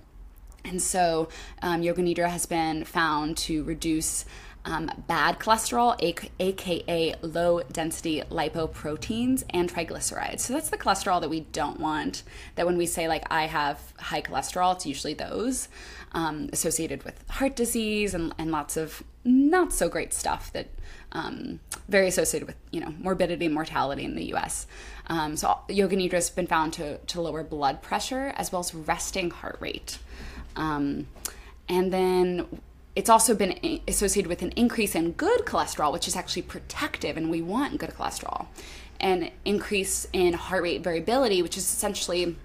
And 0.65 0.81
so, 0.81 1.29
um, 1.61 1.83
Yoga 1.83 2.03
Nidra 2.03 2.31
has 2.31 2.47
been 2.47 2.85
found 2.85 3.37
to 3.39 3.63
reduce 3.65 4.25
um, 4.65 4.91
bad 5.09 5.41
cholesterol, 5.41 5.97
aka 6.39 7.15
low 7.21 7.63
density 7.73 8.23
lipoproteins, 8.31 9.43
and 9.51 9.71
triglycerides. 9.71 10.41
So 10.41 10.53
that's 10.53 10.71
the 10.71 10.79
cholesterol 10.79 11.21
that 11.21 11.29
we 11.29 11.41
don't 11.41 11.81
want. 11.81 12.23
That 12.55 12.65
when 12.65 12.79
we 12.79 12.87
say, 12.87 13.09
like, 13.09 13.27
I 13.31 13.47
have 13.47 13.93
high 13.99 14.23
cholesterol, 14.23 14.77
it's 14.77 14.87
usually 14.87 15.15
those 15.15 15.69
um, 16.13 16.49
associated 16.53 17.03
with 17.03 17.29
heart 17.29 17.57
disease 17.57 18.15
and, 18.15 18.33
and 18.39 18.51
lots 18.53 18.77
of 18.77 19.03
not 19.25 19.73
so 19.73 19.89
great 19.89 20.15
stuff 20.15 20.53
that 20.53 20.69
um, 21.13 21.61
very 21.89 22.09
associated 22.09 22.47
with 22.47 22.57
you 22.71 22.81
know 22.81 22.95
morbidity 22.99 23.47
and 23.47 23.55
mortality 23.55 24.05
in 24.05 24.17
the 24.17 24.25
U.S. 24.27 24.67
Um, 25.07 25.37
so 25.37 25.59
yoga 25.69 25.97
nidra 25.97 26.13
has 26.13 26.31
been 26.31 26.47
found 26.47 26.73
to 26.75 26.99
to 26.99 27.21
lower 27.21 27.43
blood 27.43 27.83
pressure 27.83 28.33
as 28.37 28.51
well 28.51 28.61
as 28.61 28.75
resting 28.75 29.31
heart 29.31 29.57
rate, 29.61 29.99
um, 30.57 31.07
and 31.69 31.93
then 31.93 32.47
it's 32.95 33.09
also 33.09 33.35
been 33.35 33.81
associated 33.89 34.29
with 34.29 34.43
an 34.43 34.51
increase 34.51 34.95
in 34.95 35.13
good 35.13 35.41
cholesterol, 35.41 35.93
which 35.93 36.07
is 36.07 36.17
actually 36.17 36.43
protective, 36.43 37.17
and 37.17 37.31
we 37.31 37.41
want 37.41 37.79
good 37.79 37.91
cholesterol, 37.91 38.47
and 39.01 39.31
increase 39.45 40.07
in 40.13 40.35
heart 40.35 40.63
rate 40.63 40.83
variability, 40.83 41.43
which 41.43 41.57
is 41.57 41.65
essentially 41.65 42.37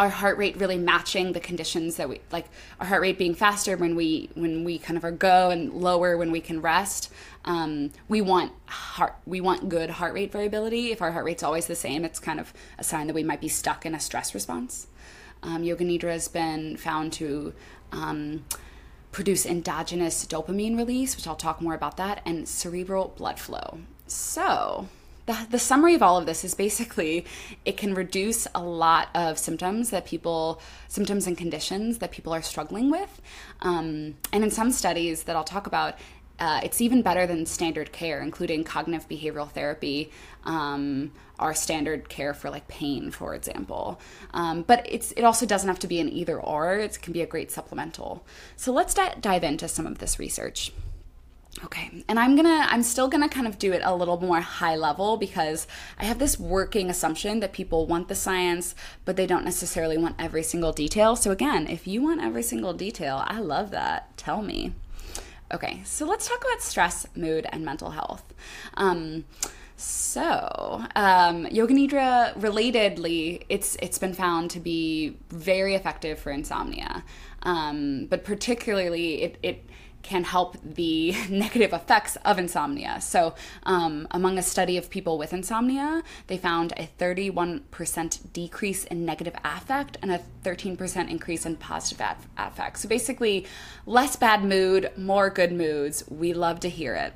our 0.00 0.08
heart 0.08 0.38
rate 0.38 0.56
really 0.56 0.78
matching 0.78 1.34
the 1.34 1.40
conditions 1.40 1.96
that 1.96 2.08
we 2.08 2.22
like 2.32 2.46
our 2.80 2.86
heart 2.86 3.02
rate 3.02 3.18
being 3.18 3.34
faster 3.34 3.76
when 3.76 3.94
we 3.94 4.30
when 4.32 4.64
we 4.64 4.78
kind 4.78 4.96
of 4.96 5.04
are 5.04 5.10
go 5.10 5.50
and 5.50 5.74
lower 5.74 6.16
when 6.16 6.32
we 6.32 6.40
can 6.40 6.62
rest 6.62 7.12
um, 7.44 7.90
we 8.08 8.22
want 8.22 8.50
heart 8.64 9.16
we 9.26 9.42
want 9.42 9.68
good 9.68 9.90
heart 9.90 10.14
rate 10.14 10.32
variability. 10.32 10.90
If 10.90 11.02
our 11.02 11.12
heart 11.12 11.26
rate's 11.26 11.42
always 11.42 11.66
the 11.66 11.76
same 11.76 12.06
it's 12.06 12.18
kind 12.18 12.40
of 12.40 12.54
a 12.78 12.84
sign 12.84 13.08
that 13.08 13.14
we 13.14 13.22
might 13.22 13.42
be 13.42 13.48
stuck 13.48 13.84
in 13.84 13.94
a 13.94 14.00
stress 14.00 14.32
response. 14.34 14.86
Um, 15.42 15.64
yoga 15.64 15.84
nidra 15.84 16.12
has 16.12 16.28
been 16.28 16.78
found 16.78 17.12
to 17.14 17.52
um, 17.92 18.46
produce 19.12 19.44
endogenous 19.44 20.24
dopamine 20.24 20.78
release 20.78 21.14
which 21.14 21.26
i'll 21.26 21.36
talk 21.36 21.60
more 21.60 21.74
about 21.74 21.98
that 21.98 22.22
and 22.24 22.48
cerebral 22.48 23.12
blood 23.18 23.38
flow. 23.38 23.80
So 24.06 24.88
the, 25.30 25.46
the 25.50 25.58
summary 25.58 25.94
of 25.94 26.02
all 26.02 26.18
of 26.18 26.26
this 26.26 26.44
is 26.44 26.54
basically 26.54 27.24
it 27.64 27.76
can 27.76 27.94
reduce 27.94 28.48
a 28.54 28.62
lot 28.62 29.08
of 29.14 29.38
symptoms 29.38 29.90
that 29.90 30.04
people 30.04 30.60
symptoms 30.88 31.26
and 31.26 31.38
conditions 31.38 31.98
that 31.98 32.10
people 32.10 32.32
are 32.32 32.42
struggling 32.42 32.90
with 32.90 33.22
um, 33.62 34.14
and 34.32 34.42
in 34.42 34.50
some 34.50 34.70
studies 34.72 35.24
that 35.24 35.36
i'll 35.36 35.44
talk 35.44 35.66
about 35.66 35.94
uh, 36.40 36.58
it's 36.62 36.80
even 36.80 37.02
better 37.02 37.26
than 37.26 37.44
standard 37.44 37.92
care, 37.92 38.22
including 38.22 38.64
cognitive 38.64 39.06
behavioral 39.06 39.50
therapy, 39.50 40.10
um, 40.44 41.12
our 41.38 41.52
standard 41.52 42.08
care 42.08 42.32
for 42.32 42.48
like 42.48 42.66
pain, 42.66 43.10
for 43.10 43.34
example. 43.34 44.00
Um, 44.32 44.62
but 44.62 44.86
it's 44.88 45.12
it 45.12 45.22
also 45.22 45.44
doesn't 45.44 45.68
have 45.68 45.80
to 45.80 45.86
be 45.86 46.00
an 46.00 46.08
either 46.08 46.40
or. 46.40 46.78
It 46.78 47.02
can 47.02 47.12
be 47.12 47.20
a 47.20 47.26
great 47.26 47.50
supplemental. 47.50 48.24
So 48.56 48.72
let's 48.72 48.94
di- 48.94 49.16
dive 49.20 49.44
into 49.44 49.68
some 49.68 49.86
of 49.86 49.98
this 49.98 50.18
research. 50.18 50.72
Okay, 51.64 52.04
and 52.08 52.18
I'm 52.18 52.36
gonna, 52.36 52.66
I'm 52.70 52.82
still 52.84 53.08
gonna 53.08 53.28
kind 53.28 53.46
of 53.46 53.58
do 53.58 53.72
it 53.72 53.82
a 53.84 53.94
little 53.94 54.20
more 54.20 54.40
high 54.40 54.76
level 54.76 55.16
because 55.16 55.66
I 55.98 56.04
have 56.04 56.20
this 56.20 56.38
working 56.38 56.88
assumption 56.88 57.40
that 57.40 57.52
people 57.52 57.86
want 57.86 58.08
the 58.08 58.14
science, 58.14 58.74
but 59.04 59.16
they 59.16 59.26
don't 59.26 59.44
necessarily 59.44 59.98
want 59.98 60.14
every 60.18 60.44
single 60.44 60.72
detail. 60.72 61.16
So, 61.16 61.32
again, 61.32 61.66
if 61.66 61.86
you 61.88 62.02
want 62.02 62.22
every 62.22 62.44
single 62.44 62.72
detail, 62.72 63.24
I 63.26 63.40
love 63.40 63.72
that. 63.72 64.16
Tell 64.16 64.42
me. 64.42 64.74
Okay, 65.52 65.80
so 65.84 66.06
let's 66.06 66.28
talk 66.28 66.40
about 66.40 66.62
stress, 66.62 67.06
mood, 67.16 67.46
and 67.50 67.64
mental 67.64 67.90
health. 67.90 68.32
Um, 68.74 69.24
so, 69.76 70.84
um, 70.94 71.46
Yoga 71.46 71.74
Nidra, 71.74 72.34
relatedly, 72.38 73.44
it's 73.48 73.76
it's 73.82 73.98
been 73.98 74.14
found 74.14 74.50
to 74.52 74.60
be 74.60 75.16
very 75.30 75.74
effective 75.74 76.18
for 76.20 76.30
insomnia, 76.30 77.02
um, 77.42 78.06
but 78.08 78.22
particularly 78.22 79.22
it, 79.22 79.38
it 79.42 79.64
can 80.02 80.24
help 80.24 80.56
the 80.62 81.14
negative 81.30 81.72
effects 81.72 82.16
of 82.24 82.38
insomnia. 82.38 83.00
So, 83.00 83.34
um, 83.64 84.08
among 84.10 84.38
a 84.38 84.42
study 84.42 84.76
of 84.76 84.90
people 84.90 85.18
with 85.18 85.32
insomnia, 85.32 86.02
they 86.26 86.36
found 86.36 86.72
a 86.76 86.88
31% 86.98 88.32
decrease 88.32 88.84
in 88.84 89.04
negative 89.04 89.34
affect 89.44 89.98
and 90.02 90.10
a 90.10 90.20
13% 90.44 91.10
increase 91.10 91.46
in 91.46 91.56
positive 91.56 92.16
affect. 92.36 92.78
So, 92.78 92.88
basically, 92.88 93.46
less 93.86 94.16
bad 94.16 94.44
mood, 94.44 94.90
more 94.96 95.30
good 95.30 95.52
moods. 95.52 96.04
We 96.08 96.32
love 96.32 96.60
to 96.60 96.68
hear 96.68 96.94
it. 96.94 97.12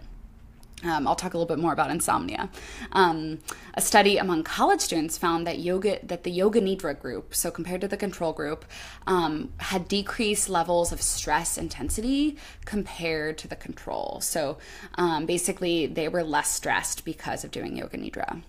Um, 0.85 1.07
I'll 1.07 1.17
talk 1.17 1.35
a 1.35 1.39
little 1.39 1.55
bit 1.55 1.61
more 1.61 1.73
about 1.73 1.91
insomnia. 1.91 2.51
Um, 2.93 3.39
a 3.75 3.81
study 3.81 4.19
among 4.19 4.45
college 4.45 4.81
students 4.81 5.19
found 5.19 5.47
that 5.47 5.59
yoga 5.59 5.99
that 6.05 6.25
the 6.25 6.31
yoga 6.31 6.61
nidra 6.61 6.99
group, 6.99 7.35
so 7.35 7.51
compared 7.51 7.81
to 7.81 7.89
the 7.89 7.97
control 7.97 8.33
group, 8.33 8.65
um, 9.07 9.53
had 9.59 9.89
decreased 9.89 10.49
levels 10.49 10.93
of 10.93 11.01
stress 11.01 11.59
intensity 11.59 12.37
compared 12.65 13.39
to 13.39 13.49
the 13.49 13.57
control. 13.57 14.21
So 14.21 14.59
um, 14.97 15.27
basically, 15.27 15.87
they 15.87 16.09
were 16.09 16.23
less 16.23 16.51
stressed 16.51 17.05
because 17.05 17.45
of 17.45 17.51
doing 17.51 17.77
yoga 17.77 17.97
nidra. 17.97 18.43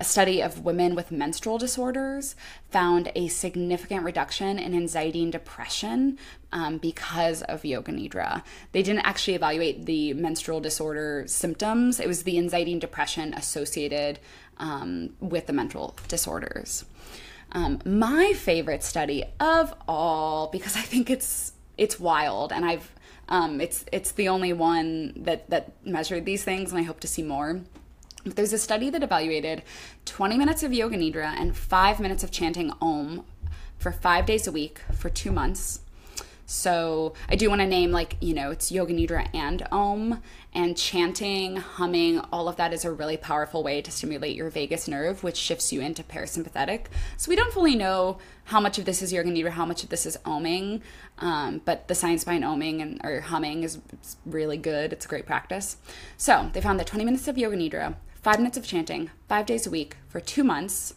A 0.00 0.04
study 0.04 0.40
of 0.40 0.64
women 0.64 0.94
with 0.94 1.12
menstrual 1.12 1.58
disorders 1.58 2.34
found 2.70 3.12
a 3.14 3.28
significant 3.28 4.02
reduction 4.02 4.58
in 4.58 4.74
anxiety 4.74 5.22
and 5.22 5.30
depression 5.30 6.18
um, 6.52 6.78
because 6.78 7.42
of 7.42 7.66
yoga 7.66 7.92
nidra. 7.92 8.42
They 8.72 8.82
didn't 8.82 9.04
actually 9.04 9.34
evaluate 9.34 9.84
the 9.84 10.14
menstrual 10.14 10.60
disorder 10.60 11.24
symptoms, 11.26 12.00
it 12.00 12.08
was 12.08 12.22
the 12.22 12.38
anxiety 12.38 12.72
and 12.72 12.80
depression 12.80 13.34
associated 13.34 14.20
um, 14.56 15.10
with 15.20 15.46
the 15.46 15.52
mental 15.52 15.94
disorders. 16.08 16.86
Um, 17.52 17.80
my 17.84 18.32
favorite 18.32 18.82
study 18.82 19.24
of 19.38 19.74
all, 19.86 20.48
because 20.48 20.76
I 20.76 20.82
think 20.82 21.10
it's 21.10 21.52
it's 21.76 22.00
wild, 22.00 22.52
and 22.52 22.64
I've 22.64 22.90
um, 23.28 23.60
it's 23.60 23.84
it's 23.92 24.12
the 24.12 24.28
only 24.28 24.54
one 24.54 25.12
that 25.24 25.50
that 25.50 25.84
measured 25.84 26.24
these 26.24 26.42
things, 26.42 26.70
and 26.70 26.80
I 26.80 26.84
hope 26.84 27.00
to 27.00 27.08
see 27.08 27.22
more. 27.22 27.60
There's 28.24 28.52
a 28.52 28.58
study 28.58 28.90
that 28.90 29.02
evaluated 29.02 29.62
20 30.04 30.36
minutes 30.36 30.62
of 30.62 30.74
yoga 30.74 30.96
nidra 30.96 31.34
and 31.38 31.56
five 31.56 32.00
minutes 32.00 32.22
of 32.22 32.30
chanting 32.30 32.70
Om 32.80 33.24
for 33.78 33.92
five 33.92 34.26
days 34.26 34.46
a 34.46 34.52
week 34.52 34.80
for 34.94 35.08
two 35.08 35.32
months. 35.32 35.80
So 36.44 37.14
I 37.28 37.36
do 37.36 37.48
want 37.48 37.60
to 37.60 37.66
name 37.66 37.92
like, 37.92 38.16
you 38.20 38.34
know, 38.34 38.50
it's 38.50 38.72
yoga 38.72 38.92
nidra 38.92 39.28
and 39.32 39.66
om 39.70 40.20
and 40.52 40.76
chanting, 40.76 41.56
humming, 41.56 42.18
all 42.32 42.48
of 42.48 42.56
that 42.56 42.72
is 42.74 42.84
a 42.84 42.90
really 42.90 43.16
powerful 43.16 43.62
way 43.62 43.80
to 43.80 43.90
stimulate 43.90 44.34
your 44.34 44.50
vagus 44.50 44.88
nerve, 44.88 45.22
which 45.22 45.36
shifts 45.36 45.72
you 45.72 45.80
into 45.80 46.02
parasympathetic. 46.02 46.86
So 47.16 47.28
we 47.28 47.36
don't 47.36 47.52
fully 47.52 47.76
know 47.76 48.18
how 48.44 48.58
much 48.58 48.78
of 48.78 48.84
this 48.84 49.00
is 49.00 49.12
yoga 49.12 49.30
nidra, 49.30 49.50
how 49.50 49.64
much 49.64 49.84
of 49.84 49.90
this 49.90 50.04
is 50.04 50.18
oming, 50.26 50.80
um, 51.18 51.62
but 51.64 51.86
the 51.86 51.94
science 51.94 52.24
behind 52.24 52.42
oming 52.42 52.82
and 52.82 53.00
or 53.04 53.20
humming 53.20 53.62
is 53.62 53.78
really 54.26 54.58
good. 54.58 54.92
It's 54.92 55.06
a 55.06 55.08
great 55.08 55.24
practice. 55.26 55.76
So 56.16 56.50
they 56.52 56.60
found 56.60 56.80
that 56.80 56.88
20 56.88 57.04
minutes 57.04 57.28
of 57.28 57.38
yoga 57.38 57.56
nidra, 57.56 57.94
five 58.22 58.38
minutes 58.38 58.56
of 58.56 58.66
chanting, 58.66 59.10
five 59.28 59.46
days 59.46 59.66
a 59.66 59.70
week 59.70 59.96
for 60.08 60.20
two 60.20 60.44
months 60.44 60.94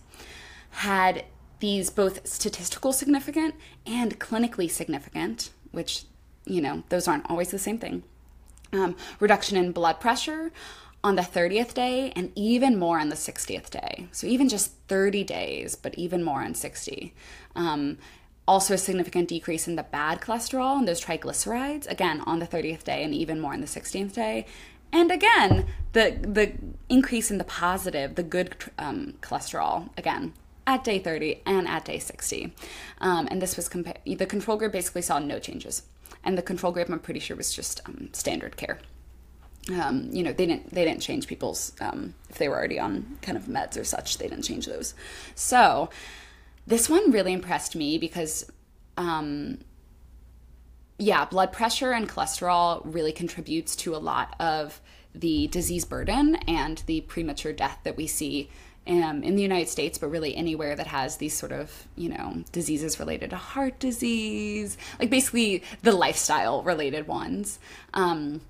had 0.71 1.25
these 1.59 1.89
both 1.89 2.27
statistical 2.27 2.91
significant 2.91 3.55
and 3.85 4.19
clinically 4.19 4.69
significant, 4.69 5.51
which, 5.71 6.03
you 6.45 6.61
know, 6.61 6.83
those 6.89 7.07
aren't 7.07 7.29
always 7.29 7.51
the 7.51 7.59
same 7.59 7.77
thing. 7.77 8.03
Um, 8.73 8.95
reduction 9.19 9.55
in 9.55 9.71
blood 9.71 9.99
pressure 9.99 10.51
on 11.03 11.15
the 11.15 11.21
30th 11.21 11.73
day 11.73 12.11
and 12.15 12.31
even 12.35 12.77
more 12.77 12.99
on 12.99 13.09
the 13.09 13.15
60th 13.15 13.69
day. 13.69 14.07
So 14.11 14.25
even 14.25 14.49
just 14.49 14.73
30 14.87 15.23
days, 15.23 15.75
but 15.75 15.93
even 15.95 16.23
more 16.23 16.41
on 16.41 16.55
60. 16.55 17.13
Um, 17.55 17.97
also, 18.45 18.73
a 18.73 18.77
significant 18.77 19.29
decrease 19.29 19.69
in 19.69 19.77
the 19.77 19.83
bad 19.83 20.19
cholesterol 20.19 20.77
and 20.77 20.85
those 20.85 20.99
triglycerides, 20.99 21.89
again, 21.89 22.19
on 22.25 22.39
the 22.39 22.47
30th 22.47 22.83
day 22.83 23.01
and 23.01 23.13
even 23.13 23.39
more 23.39 23.53
on 23.53 23.61
the 23.61 23.67
16th 23.67 24.13
day. 24.13 24.45
And 24.93 25.11
again, 25.11 25.65
the, 25.93 26.17
the 26.21 26.53
increase 26.87 27.31
in 27.31 27.39
the 27.39 27.43
positive, 27.43 28.15
the 28.15 28.23
good 28.23 28.55
um, 28.77 29.15
cholesterol, 29.21 29.89
again, 29.97 30.33
at 30.67 30.83
day 30.83 30.99
30 30.99 31.41
and 31.45 31.67
at 31.67 31.83
day 31.83 31.97
60. 31.97 32.53
Um, 33.01 33.27
and 33.29 33.41
this 33.41 33.57
was 33.57 33.67
compa- 33.67 34.17
the 34.17 34.25
control 34.27 34.55
group 34.55 34.71
basically 34.71 35.01
saw 35.01 35.17
no 35.17 35.39
changes. 35.39 35.81
And 36.23 36.37
the 36.37 36.43
control 36.43 36.71
group, 36.71 36.89
I'm 36.89 36.99
pretty 36.99 37.19
sure, 37.19 37.35
was 37.35 37.53
just 37.53 37.81
um, 37.85 38.09
standard 38.13 38.55
care. 38.55 38.79
Um, 39.73 40.09
you 40.11 40.23
know, 40.23 40.33
they 40.33 40.45
didn't 40.45 40.73
they 40.73 40.83
didn't 40.83 41.01
change 41.01 41.25
people's 41.25 41.71
um, 41.79 42.15
if 42.29 42.37
they 42.37 42.49
were 42.49 42.57
already 42.57 42.79
on 42.79 43.17
kind 43.21 43.37
of 43.37 43.45
meds 43.45 43.79
or 43.79 43.85
such. 43.85 44.17
They 44.17 44.27
didn't 44.27 44.43
change 44.43 44.65
those. 44.65 44.93
So 45.35 45.89
this 46.67 46.89
one 46.89 47.11
really 47.11 47.33
impressed 47.33 47.75
me 47.75 47.97
because, 47.97 48.49
um, 48.97 49.59
yeah, 51.03 51.25
blood 51.25 51.51
pressure 51.51 51.91
and 51.91 52.07
cholesterol 52.07 52.81
really 52.85 53.11
contributes 53.11 53.75
to 53.75 53.95
a 53.95 53.97
lot 53.97 54.35
of 54.39 54.79
the 55.13 55.47
disease 55.47 55.83
burden 55.83 56.35
and 56.47 56.81
the 56.85 57.01
premature 57.01 57.51
death 57.51 57.79
that 57.83 57.97
we 57.97 58.07
see 58.07 58.49
um, 58.87 59.21
in 59.21 59.35
the 59.35 59.41
United 59.41 59.69
States, 59.69 59.97
but 59.97 60.07
really 60.07 60.35
anywhere 60.35 60.75
that 60.75 60.87
has 60.87 61.17
these 61.17 61.37
sort 61.37 61.51
of, 61.51 61.87
you 61.95 62.09
know, 62.09 62.43
diseases 62.51 62.99
related 62.99 63.31
to 63.31 63.35
heart 63.35 63.79
disease, 63.79 64.77
like 64.99 65.09
basically 65.09 65.63
the 65.81 65.91
lifestyle 65.91 66.63
related 66.63 67.07
ones. 67.07 67.59
Um, 67.93 68.41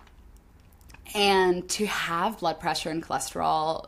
and 1.15 1.67
to 1.69 1.85
have 1.87 2.39
blood 2.39 2.59
pressure 2.59 2.89
and 2.89 3.03
cholesterol 3.03 3.87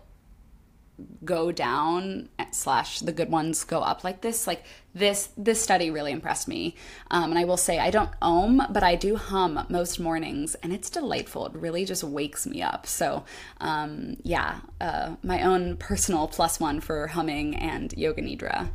go 1.25 1.52
down 1.52 2.30
slash 2.52 3.00
the 3.00 3.12
good 3.12 3.30
ones 3.30 3.64
go 3.66 3.80
up 3.82 4.04
like 4.04 4.22
this 4.22 4.48
like 4.48 4.64
this 4.94 5.30
this 5.36 5.62
study 5.62 5.92
really 5.92 6.12
impressed 6.12 6.48
me. 6.48 6.75
Um, 7.12 7.32
and 7.32 7.40
i 7.40 7.44
will 7.44 7.58
say 7.58 7.80
i 7.80 7.90
don't 7.92 8.12
om 8.22 8.62
but 8.70 8.82
i 8.82 8.96
do 8.96 9.18
hum 9.18 9.66
most 9.70 10.00
mornings 10.00 10.56
and 10.56 10.72
it's 10.72 10.90
delightful. 10.90 11.48
It 11.48 11.54
really 11.54 11.84
just 11.86 12.04
wakes 12.04 12.48
me 12.48 12.62
up. 12.62 12.88
So 12.88 13.25
um, 13.60 14.18
yeah 14.24 14.62
uh, 14.80 15.16
my 15.22 15.44
own 15.44 15.78
personal 15.78 16.28
plus 16.28 16.60
one 16.60 16.80
for 16.80 17.08
humming 17.08 17.56
and 17.56 17.94
yoga 17.98 18.22
nidra. 18.22 18.70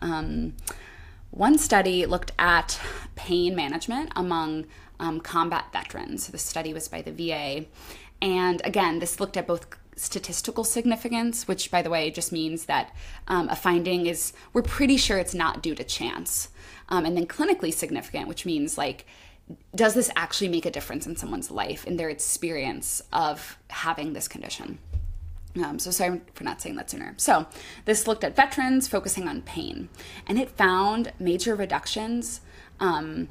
Um, 0.00 0.54
one 1.30 1.58
study 1.58 2.06
looked 2.06 2.32
at 2.38 2.80
pain 3.14 3.54
management 3.54 4.10
among 4.16 4.66
um, 4.98 5.20
combat 5.20 5.66
veterans. 5.72 6.26
So 6.26 6.32
the 6.32 6.38
study 6.38 6.74
was 6.74 6.88
by 6.88 7.02
the 7.02 7.12
va 7.12 7.66
and 8.20 8.60
again 8.64 8.98
this 8.98 9.20
looked 9.20 9.36
at 9.36 9.46
both 9.46 9.68
statistical 10.00 10.64
significance, 10.64 11.46
which, 11.46 11.70
by 11.70 11.82
the 11.82 11.90
way, 11.90 12.10
just 12.10 12.32
means 12.32 12.64
that 12.64 12.94
um, 13.28 13.48
a 13.50 13.56
finding 13.56 14.06
is, 14.06 14.32
we're 14.52 14.62
pretty 14.62 14.96
sure 14.96 15.18
it's 15.18 15.34
not 15.34 15.62
due 15.62 15.74
to 15.74 15.84
chance. 15.84 16.48
Um, 16.88 17.04
and 17.04 17.16
then 17.16 17.26
clinically 17.26 17.72
significant, 17.72 18.26
which 18.26 18.46
means 18.46 18.78
like, 18.78 19.06
does 19.74 19.94
this 19.94 20.10
actually 20.16 20.48
make 20.48 20.64
a 20.64 20.70
difference 20.70 21.06
in 21.06 21.16
someone's 21.16 21.50
life, 21.50 21.84
in 21.84 21.96
their 21.96 22.08
experience 22.08 23.02
of 23.12 23.58
having 23.68 24.14
this 24.14 24.26
condition? 24.26 24.78
Um, 25.62 25.78
so 25.78 25.90
sorry 25.90 26.20
for 26.34 26.44
not 26.44 26.62
saying 26.62 26.76
that 26.76 26.90
sooner. 26.90 27.14
So 27.16 27.46
this 27.84 28.06
looked 28.06 28.24
at 28.24 28.34
veterans 28.34 28.88
focusing 28.88 29.28
on 29.28 29.42
pain, 29.42 29.88
and 30.26 30.38
it 30.38 30.48
found 30.50 31.12
major 31.18 31.54
reductions 31.54 32.40
um, 32.78 33.28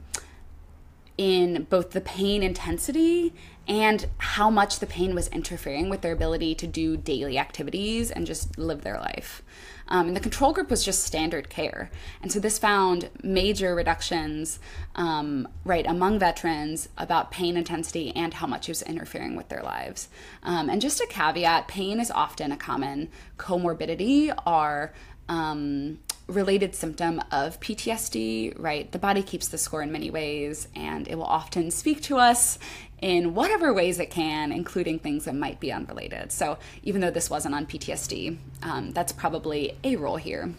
in 1.18 1.64
both 1.70 1.92
the 1.92 2.02
pain 2.02 2.44
intensity 2.44 3.34
and 3.70 4.08
how 4.18 4.50
much 4.50 4.80
the 4.80 4.88
pain 4.88 5.14
was 5.14 5.28
interfering 5.28 5.90
with 5.90 6.02
their 6.02 6.12
ability 6.12 6.56
to 6.56 6.66
do 6.66 6.98
daily 6.98 7.38
activities 7.38 8.10
and 8.10 8.26
just 8.26 8.58
live 8.58 8.82
their 8.82 8.98
life. 8.98 9.44
Um, 9.88 10.08
and 10.08 10.16
the 10.16 10.22
control 10.22 10.54
group 10.54 10.72
was 10.72 10.84
just 10.84 11.04
standard 11.04 11.50
care. 11.50 11.92
And 12.22 12.32
so 12.32 12.40
this 12.40 12.58
found 12.58 13.10
major 13.24 13.76
reductions, 13.76 14.60
um, 14.96 15.48
right, 15.64 15.86
among 15.86 16.20
veterans 16.20 16.90
about 16.98 17.32
pain 17.32 17.58
intensity 17.58 18.16
and 18.16 18.34
how 18.34 18.48
much 18.48 18.68
it 18.68 18.72
was 18.72 18.82
interfering 18.84 19.36
with 19.36 19.50
their 19.50 19.64
lives. 19.64 20.10
Um, 20.42 20.70
and 20.70 20.82
just 20.82 21.00
a 21.00 21.08
caveat 21.08 21.68
pain 21.68 22.00
is 22.00 22.12
often 22.12 22.52
a 22.52 22.58
common 22.58 23.10
comorbidity 23.38 24.36
or 24.46 24.94
um, 25.28 26.00
related 26.30 26.76
symptom 26.76 27.22
of 27.32 27.60
PTSD, 27.60 28.54
right? 28.58 28.92
The 28.92 29.00
body 29.00 29.24
keeps 29.24 29.48
the 29.48 29.58
score 29.58 29.82
in 29.82 29.92
many 29.92 30.10
ways, 30.12 30.68
and 30.76 31.08
it 31.08 31.16
will 31.16 31.24
often 31.24 31.72
speak 31.72 32.02
to 32.04 32.18
us 32.18 32.60
in 33.02 33.34
whatever 33.34 33.74
ways 33.74 34.00
it 34.00 34.10
can, 34.10 34.52
including 34.52 35.00
things 35.00 35.26
that 35.26 35.36
might 35.36 35.60
be 35.60 35.72
unrelated. 35.72 36.32
So, 36.32 36.58
even 36.84 37.02
though 37.02 37.12
this 37.12 37.30
wasn't 37.30 37.56
on 37.56 37.66
PTSD, 37.66 38.38
um, 38.64 38.92
that's 38.92 39.12
probably 39.12 39.78
a 39.84 39.96
role 39.96 40.18
here. 40.18 40.54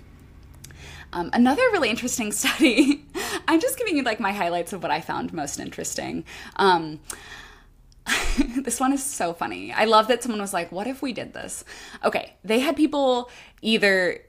Um, 1.12 1.31
another 1.33 1.62
really 1.72 1.90
interesting 1.90 2.33
study, 2.33 3.05
I'm 3.48 3.61
just 3.61 3.79
giving 3.79 3.96
you 3.96 4.03
like 4.03 4.20
my 4.20 4.33
highlights 4.33 4.72
of 4.72 4.83
what 4.83 4.92
I 4.92 5.00
found 5.00 5.33
most 5.33 5.59
interesting. 5.59 6.24
Um, 6.57 7.00
this 8.57 8.81
one 8.81 8.92
is 8.92 9.03
so 9.03 9.33
funny. 9.33 9.73
I 9.73 9.85
love 9.85 10.09
that 10.09 10.23
someone 10.23 10.40
was 10.40 10.53
like, 10.53 10.73
What 10.73 10.87
if 10.87 11.03
we 11.03 11.12
did 11.12 11.33
this? 11.33 11.64
Okay, 12.05 12.35
they 12.44 12.61
had 12.61 12.77
people 12.77 13.31
either, 13.62 14.20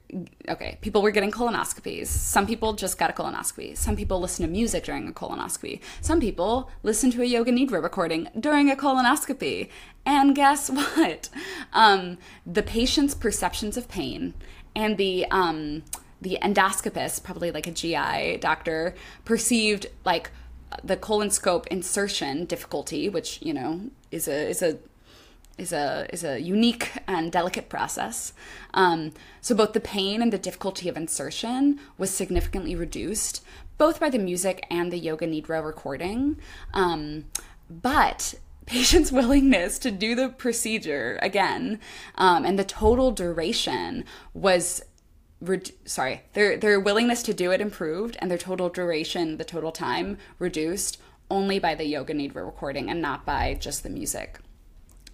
okay, 0.48 0.78
people 0.80 1.02
were 1.02 1.10
getting 1.10 1.30
colonoscopies. 1.30 2.06
Some 2.06 2.46
people 2.46 2.74
just 2.74 2.98
got 2.98 3.10
a 3.10 3.12
colonoscopy. 3.12 3.76
Some 3.76 3.96
people 3.96 4.20
listen 4.20 4.44
to 4.44 4.50
music 4.50 4.84
during 4.84 5.08
a 5.08 5.12
colonoscopy. 5.12 5.80
Some 6.00 6.20
people 6.20 6.70
listen 6.82 7.10
to 7.12 7.22
a 7.22 7.24
Yoga 7.24 7.50
Nidra 7.50 7.82
recording 7.82 8.28
during 8.38 8.70
a 8.70 8.76
colonoscopy. 8.76 9.68
And 10.04 10.34
guess 10.34 10.68
what? 10.70 11.28
Um, 11.72 12.18
the 12.46 12.62
patient's 12.62 13.14
perceptions 13.14 13.76
of 13.76 13.88
pain 13.88 14.34
and 14.74 14.96
the, 14.96 15.26
um, 15.30 15.82
the 16.20 16.38
endoscopist, 16.42 17.22
probably 17.22 17.50
like 17.50 17.66
a 17.66 17.72
GI 17.72 18.38
doctor, 18.38 18.94
perceived 19.24 19.86
like 20.04 20.30
the 20.82 20.96
colonoscope 20.96 21.66
insertion 21.68 22.44
difficulty, 22.44 23.08
which 23.08 23.40
you 23.42 23.54
know 23.54 23.90
is 24.10 24.28
a 24.28 24.48
is 24.48 24.62
a 24.62 24.78
is 25.58 25.72
a 25.72 26.06
is 26.12 26.24
a 26.24 26.40
unique 26.40 26.92
and 27.06 27.30
delicate 27.32 27.68
process. 27.68 28.32
Um, 28.74 29.12
so 29.40 29.54
both 29.54 29.72
the 29.72 29.80
pain 29.80 30.22
and 30.22 30.32
the 30.32 30.38
difficulty 30.38 30.88
of 30.88 30.96
insertion 30.96 31.78
was 31.98 32.10
significantly 32.10 32.74
reduced, 32.74 33.44
both 33.78 34.00
by 34.00 34.10
the 34.10 34.18
music 34.18 34.66
and 34.70 34.92
the 34.92 34.98
yoga 34.98 35.26
nidra 35.26 35.64
recording. 35.64 36.36
Um, 36.72 37.26
but 37.68 38.34
patients' 38.66 39.10
willingness 39.10 39.78
to 39.80 39.90
do 39.90 40.14
the 40.14 40.28
procedure 40.28 41.18
again 41.20 41.80
um, 42.14 42.44
and 42.44 42.58
the 42.58 42.64
total 42.64 43.10
duration 43.10 44.04
was 44.34 44.82
re- 45.42 45.62
sorry, 45.84 46.22
their 46.32 46.56
their 46.56 46.80
willingness 46.80 47.22
to 47.24 47.34
do 47.34 47.50
it 47.50 47.60
improved 47.60 48.16
and 48.20 48.30
their 48.30 48.38
total 48.38 48.68
duration, 48.68 49.36
the 49.36 49.44
total 49.44 49.72
time 49.72 50.18
reduced 50.38 50.98
only 51.30 51.58
by 51.58 51.74
the 51.74 51.84
yoga 51.84 52.14
nidra 52.14 52.44
recording 52.44 52.90
and 52.90 53.00
not 53.00 53.24
by 53.24 53.54
just 53.54 53.82
the 53.82 53.90
music. 53.90 54.38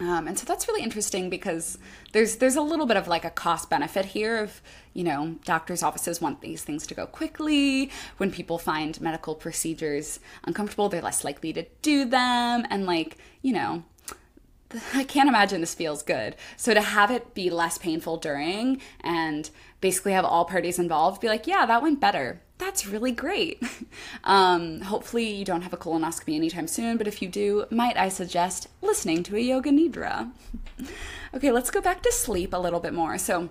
Um, 0.00 0.28
and 0.28 0.38
so 0.38 0.44
that's 0.46 0.68
really 0.68 0.82
interesting 0.82 1.28
because 1.28 1.76
there's 2.12 2.36
there's 2.36 2.54
a 2.54 2.62
little 2.62 2.86
bit 2.86 2.96
of 2.96 3.08
like 3.08 3.24
a 3.24 3.30
cost 3.30 3.68
benefit 3.68 4.04
here 4.04 4.38
of 4.38 4.60
you 4.94 5.02
know 5.02 5.36
doctors' 5.44 5.82
offices 5.82 6.20
want 6.20 6.40
these 6.40 6.62
things 6.62 6.86
to 6.86 6.94
go 6.94 7.06
quickly. 7.06 7.90
When 8.18 8.30
people 8.30 8.58
find 8.58 9.00
medical 9.00 9.34
procedures 9.34 10.20
uncomfortable, 10.44 10.88
they're 10.88 11.02
less 11.02 11.24
likely 11.24 11.52
to 11.52 11.64
do 11.82 12.04
them, 12.04 12.64
and 12.70 12.86
like 12.86 13.16
you 13.42 13.52
know 13.52 13.82
I 14.94 15.04
can't 15.04 15.28
imagine 15.28 15.60
this 15.60 15.74
feels 15.74 16.02
good. 16.02 16.36
So 16.56 16.74
to 16.74 16.80
have 16.80 17.10
it 17.10 17.34
be 17.34 17.48
less 17.48 17.78
painful 17.78 18.18
during 18.18 18.80
and 19.00 19.48
basically 19.80 20.12
have 20.12 20.24
all 20.24 20.44
parties 20.44 20.78
involved 20.78 21.20
be 21.20 21.28
like, 21.28 21.46
yeah, 21.46 21.64
that 21.66 21.82
went 21.82 22.00
better. 22.00 22.40
That's 22.58 22.86
really 22.86 23.12
great. 23.12 23.62
um, 24.24 24.80
hopefully 24.82 25.30
you 25.30 25.44
don't 25.44 25.62
have 25.62 25.72
a 25.72 25.78
colonoscopy 25.78 26.34
anytime 26.34 26.66
soon, 26.66 26.96
but 26.96 27.06
if 27.06 27.22
you 27.22 27.28
do, 27.28 27.66
might 27.70 27.96
I 27.96 28.08
suggest 28.08 28.68
listening 28.82 29.22
to 29.24 29.36
a 29.36 29.40
yoga 29.40 29.70
nidra? 29.70 30.32
okay, 31.34 31.50
let's 31.52 31.70
go 31.70 31.80
back 31.80 32.02
to 32.02 32.12
sleep 32.12 32.52
a 32.52 32.58
little 32.58 32.80
bit 32.80 32.92
more. 32.92 33.16
So, 33.16 33.48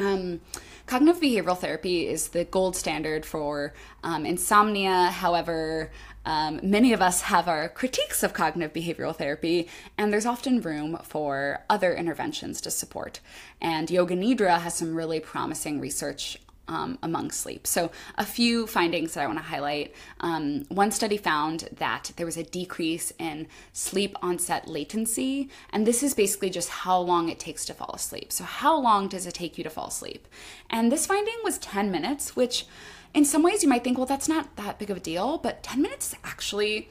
um, 0.00 0.40
cognitive 0.86 1.22
behavioral 1.22 1.56
therapy 1.56 2.08
is 2.08 2.28
the 2.28 2.44
gold 2.44 2.74
standard 2.74 3.24
for 3.24 3.72
um, 4.02 4.26
insomnia. 4.26 5.10
However, 5.10 5.92
um, 6.24 6.60
many 6.62 6.92
of 6.92 7.02
us 7.02 7.22
have 7.22 7.48
our 7.48 7.68
critiques 7.68 8.22
of 8.22 8.32
cognitive 8.32 8.72
behavioral 8.72 9.14
therapy, 9.14 9.68
and 9.98 10.12
there's 10.12 10.26
often 10.26 10.60
room 10.60 10.98
for 11.02 11.64
other 11.68 11.94
interventions 11.94 12.60
to 12.62 12.70
support. 12.70 13.20
And 13.60 13.90
Yoga 13.90 14.16
Nidra 14.16 14.60
has 14.60 14.74
some 14.74 14.94
really 14.94 15.20
promising 15.20 15.80
research 15.80 16.38
um, 16.68 16.98
among 17.02 17.30
sleep. 17.30 17.66
So, 17.66 17.90
a 18.16 18.24
few 18.24 18.66
findings 18.66 19.14
that 19.14 19.22
I 19.22 19.26
want 19.26 19.38
to 19.38 19.44
highlight. 19.44 19.94
Um, 20.20 20.64
one 20.68 20.90
study 20.90 21.16
found 21.16 21.68
that 21.78 22.12
there 22.16 22.26
was 22.26 22.36
a 22.36 22.44
decrease 22.44 23.12
in 23.18 23.48
sleep 23.72 24.16
onset 24.22 24.68
latency, 24.68 25.50
and 25.70 25.86
this 25.86 26.02
is 26.02 26.14
basically 26.14 26.50
just 26.50 26.68
how 26.68 26.98
long 26.98 27.28
it 27.28 27.38
takes 27.38 27.64
to 27.66 27.74
fall 27.74 27.92
asleep. 27.94 28.32
So, 28.32 28.44
how 28.44 28.78
long 28.78 29.08
does 29.08 29.26
it 29.26 29.34
take 29.34 29.58
you 29.58 29.64
to 29.64 29.70
fall 29.70 29.88
asleep? 29.88 30.28
And 30.70 30.90
this 30.90 31.06
finding 31.06 31.36
was 31.42 31.58
10 31.58 31.90
minutes, 31.90 32.36
which 32.36 32.66
in 33.14 33.24
some 33.24 33.42
ways 33.42 33.62
you 33.62 33.68
might 33.68 33.84
think, 33.84 33.98
well, 33.98 34.06
that's 34.06 34.28
not 34.28 34.56
that 34.56 34.78
big 34.78 34.90
of 34.90 34.96
a 34.96 35.00
deal, 35.00 35.38
but 35.38 35.62
10 35.62 35.82
minutes 35.82 36.12
is 36.12 36.18
actually 36.24 36.88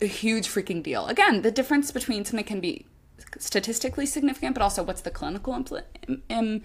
a 0.00 0.06
huge 0.06 0.48
freaking 0.48 0.82
deal. 0.82 1.06
Again, 1.06 1.42
the 1.42 1.50
difference 1.50 1.90
between 1.90 2.24
something 2.24 2.44
can 2.44 2.60
be 2.60 2.86
statistically 3.38 4.06
significant, 4.06 4.54
but 4.54 4.62
also 4.62 4.82
what's 4.82 5.02
the 5.02 5.10
clinical 5.10 5.54
impl- 5.54 5.82
Im- 6.28 6.62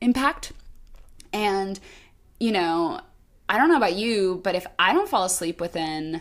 impact. 0.00 0.52
And, 1.32 1.78
you 2.38 2.52
know, 2.52 3.00
I 3.48 3.58
don't 3.58 3.68
know 3.68 3.76
about 3.76 3.94
you, 3.94 4.40
but 4.42 4.54
if 4.54 4.66
I 4.78 4.92
don't 4.92 5.08
fall 5.08 5.24
asleep 5.24 5.60
within 5.60 6.20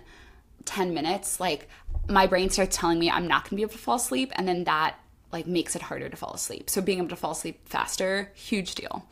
10 0.65 0.93
minutes, 0.93 1.39
like 1.39 1.67
my 2.09 2.27
brain 2.27 2.49
starts 2.49 2.77
telling 2.77 2.99
me 2.99 3.09
I'm 3.09 3.27
not 3.27 3.43
going 3.43 3.51
to 3.51 3.55
be 3.55 3.61
able 3.63 3.73
to 3.73 3.77
fall 3.77 3.95
asleep. 3.95 4.31
And 4.35 4.47
then 4.47 4.65
that 4.65 4.99
like 5.31 5.47
makes 5.47 5.75
it 5.75 5.81
harder 5.81 6.09
to 6.09 6.15
fall 6.15 6.33
asleep. 6.33 6.69
So 6.69 6.81
being 6.81 6.99
able 6.99 7.09
to 7.09 7.15
fall 7.15 7.31
asleep 7.31 7.67
faster, 7.67 8.31
huge 8.35 8.75
deal. 8.75 9.05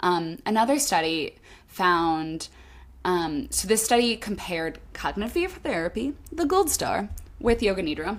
Um, 0.00 0.38
another 0.46 0.78
study 0.78 1.36
found 1.66 2.48
um, 3.06 3.46
so 3.52 3.68
this 3.68 3.84
study 3.84 4.16
compared 4.16 4.80
cognitive 4.92 5.52
therapy, 5.62 6.14
the 6.32 6.44
gold 6.44 6.70
star, 6.70 7.08
with 7.38 7.62
Yoga 7.62 7.80
Nidra. 7.80 8.18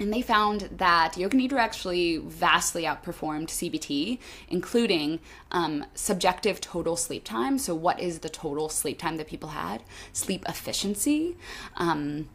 And 0.00 0.12
they 0.12 0.22
found 0.22 0.70
that 0.72 1.18
Yoga 1.18 1.36
Nidra 1.36 1.58
actually 1.58 2.16
vastly 2.18 2.84
outperformed 2.84 3.48
CBT, 3.48 4.18
including 4.48 5.20
um, 5.50 5.84
subjective 5.94 6.62
total 6.62 6.96
sleep 6.96 7.24
time. 7.24 7.58
So, 7.58 7.74
what 7.74 8.00
is 8.00 8.20
the 8.20 8.28
total 8.30 8.70
sleep 8.70 8.98
time 8.98 9.18
that 9.18 9.26
people 9.26 9.50
had? 9.50 9.82
Sleep 10.14 10.44
efficiency, 10.48 11.36
um, 11.76 12.28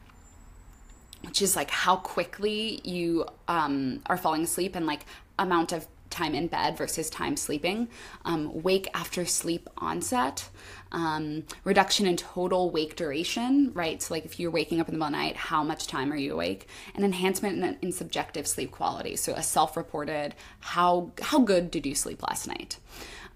which 1.23 1.41
is 1.41 1.56
like 1.56 1.71
how 1.71 1.95
quickly 1.97 2.82
you 2.84 3.25
um, 3.47 4.01
are 4.06 4.17
falling 4.17 4.43
asleep 4.43 4.75
and 4.75 4.86
like 4.86 5.06
amount 5.38 5.71
of 5.71 5.88
time 6.12 6.36
in 6.36 6.47
bed 6.47 6.78
versus 6.78 7.10
time 7.10 7.36
sleeping, 7.36 7.88
um, 8.26 8.62
wake 8.62 8.88
after 8.93 9.26
sleep 9.26 9.69
onset, 9.78 10.50
um, 10.91 11.43
reduction 11.63 12.06
in 12.06 12.17
total 12.17 12.69
wake 12.69 12.95
duration, 12.95 13.71
right? 13.74 14.02
So, 14.02 14.13
like 14.13 14.26
if 14.26 14.39
you're 14.39 14.52
waking 14.52 14.80
up 14.80 14.89
in 14.89 14.93
the 14.93 15.00
middle 15.00 15.08
of 15.08 15.13
the 15.13 15.17
night, 15.17 15.38
how 15.38 15.63
much 15.63 15.88
time 15.88 16.12
are 16.12 16.17
you 16.17 16.34
awake? 16.34 16.67
And 16.93 17.06
enhancement 17.06 17.63
in, 17.63 17.78
in 17.82 17.91
subjective 17.91 18.45
sleep 18.45 18.71
quality. 18.71 19.15
So, 19.15 19.34
a 19.34 19.43
self 19.43 19.78
reported, 19.78 20.36
how, 20.60 21.12
how 21.21 21.39
good 21.39 21.71
did 21.71 21.86
you 21.86 21.95
sleep 21.95 22.21
last 22.24 22.47
night? 22.47 22.78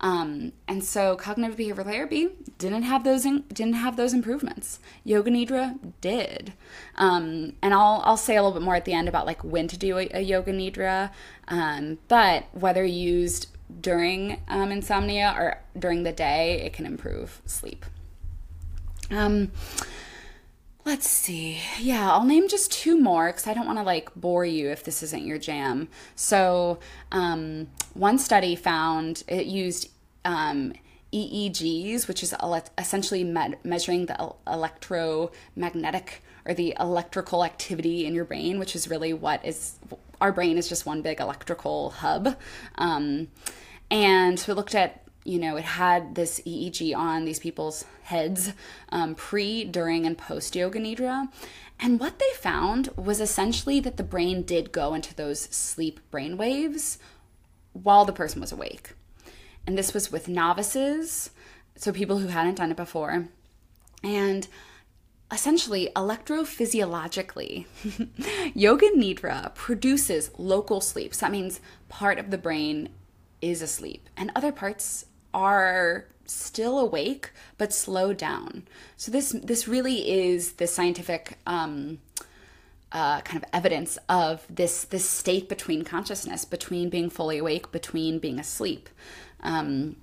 Um, 0.05 0.51
and 0.67 0.83
so 0.83 1.15
cognitive 1.15 1.57
behavioral 1.57 1.85
therapy 1.85 2.29
didn't 2.59 2.83
have 2.83 3.03
those 3.03 3.25
in, 3.25 3.43
didn't 3.51 3.73
have 3.73 3.97
those 3.97 4.13
improvements. 4.13 4.79
Yoga 5.03 5.31
nidra 5.31 5.79
did, 5.99 6.53
um, 6.95 7.53
and 7.63 7.73
I'll 7.73 8.03
I'll 8.05 8.15
say 8.15 8.35
a 8.35 8.43
little 8.43 8.59
bit 8.59 8.63
more 8.63 8.75
at 8.75 8.85
the 8.85 8.93
end 8.93 9.09
about 9.09 9.25
like 9.25 9.43
when 9.43 9.67
to 9.67 9.75
do 9.75 9.97
a, 9.97 10.07
a 10.13 10.21
yoga 10.21 10.53
nidra. 10.53 11.09
Um, 11.47 11.97
but 12.07 12.45
whether 12.51 12.85
used 12.85 13.47
during 13.81 14.41
um, 14.47 14.71
insomnia 14.71 15.33
or 15.35 15.59
during 15.77 16.03
the 16.03 16.11
day, 16.11 16.61
it 16.61 16.71
can 16.71 16.85
improve 16.85 17.41
sleep. 17.47 17.83
Um, 19.09 19.53
let's 20.85 21.09
see. 21.09 21.61
Yeah, 21.79 22.11
I'll 22.11 22.25
name 22.25 22.47
just 22.47 22.71
two 22.71 23.01
more 23.01 23.29
because 23.29 23.47
I 23.47 23.55
don't 23.55 23.65
want 23.65 23.79
to 23.79 23.83
like 23.83 24.13
bore 24.15 24.45
you 24.45 24.69
if 24.69 24.83
this 24.83 25.01
isn't 25.01 25.25
your 25.25 25.39
jam. 25.39 25.87
So, 26.13 26.77
um, 27.11 27.69
one 27.95 28.19
study 28.19 28.55
found 28.55 29.23
it 29.27 29.47
used 29.47 29.89
um, 30.25 30.73
EEGs, 31.13 32.07
which 32.07 32.21
is 32.23 32.33
ele- 32.41 32.63
essentially 32.77 33.23
me- 33.23 33.55
measuring 33.63 34.07
the 34.07 34.33
electromagnetic 34.47 36.21
or 36.45 36.53
the 36.53 36.75
electrical 36.79 37.43
activity 37.45 38.05
in 38.05 38.13
your 38.13 38.25
brain, 38.25 38.59
which 38.59 38.75
is 38.75 38.89
really 38.89 39.13
what 39.13 39.43
is 39.45 39.75
our 40.21 40.31
brain 40.31 40.57
is 40.57 40.67
just 40.67 40.85
one 40.85 41.01
big 41.01 41.19
electrical 41.19 41.91
hub. 41.91 42.37
Um, 42.75 43.27
and 43.89 44.43
we 44.47 44.53
looked 44.53 44.75
at 44.75 45.05
you 45.25 45.39
know, 45.39 45.57
it 45.57 45.63
had 45.63 46.13
this 46.13 46.39
EEG 46.45 46.95
on 46.95 47.25
these 47.25 47.39
people's 47.39 47.83
heads 48.03 48.53
um, 48.89 49.15
pre, 49.15 49.65
during, 49.65 50.05
and 50.05 50.15
post 50.15 50.55
yoga 50.55 50.79
nidra. 50.79 51.27
And 51.79 51.99
what 51.99 52.19
they 52.19 52.29
found 52.35 52.89
was 52.95 53.19
essentially 53.19 53.79
that 53.79 53.97
the 53.97 54.03
brain 54.03 54.43
did 54.43 54.71
go 54.71 54.93
into 54.93 55.15
those 55.15 55.41
sleep 55.41 55.99
brain 56.11 56.37
waves 56.37 56.99
while 57.73 58.05
the 58.05 58.13
person 58.13 58.39
was 58.39 58.51
awake. 58.51 58.93
And 59.67 59.77
this 59.77 59.93
was 59.93 60.11
with 60.11 60.27
novices, 60.27 61.31
so 61.75 61.91
people 61.91 62.19
who 62.19 62.27
hadn't 62.27 62.55
done 62.55 62.71
it 62.71 62.77
before. 62.77 63.27
And 64.03 64.47
essentially, 65.31 65.89
electrophysiologically, 65.95 67.65
yoga 68.53 68.89
nidra 68.91 69.53
produces 69.55 70.31
local 70.37 70.81
sleep. 70.81 71.13
So 71.15 71.25
that 71.25 71.31
means 71.31 71.59
part 71.89 72.19
of 72.19 72.29
the 72.29 72.37
brain 72.37 72.89
is 73.41 73.61
asleep 73.61 74.09
and 74.17 74.31
other 74.35 74.51
parts 74.51 75.05
are 75.33 76.05
still 76.25 76.79
awake 76.79 77.31
but 77.57 77.73
slowed 77.73 78.17
down. 78.17 78.63
So 78.97 79.11
this 79.11 79.29
this 79.43 79.67
really 79.67 80.09
is 80.09 80.53
the 80.53 80.67
scientific 80.67 81.37
um, 81.45 81.99
uh, 82.95 83.19
kind 83.21 83.43
of 83.43 83.49
evidence 83.51 83.97
of 84.07 84.47
this 84.49 84.85
this 84.85 85.07
state 85.07 85.49
between 85.49 85.83
consciousness, 85.83 86.45
between 86.45 86.89
being 86.89 87.09
fully 87.09 87.37
awake, 87.37 87.69
between 87.73 88.19
being 88.19 88.39
asleep. 88.39 88.87
Um, 89.41 89.97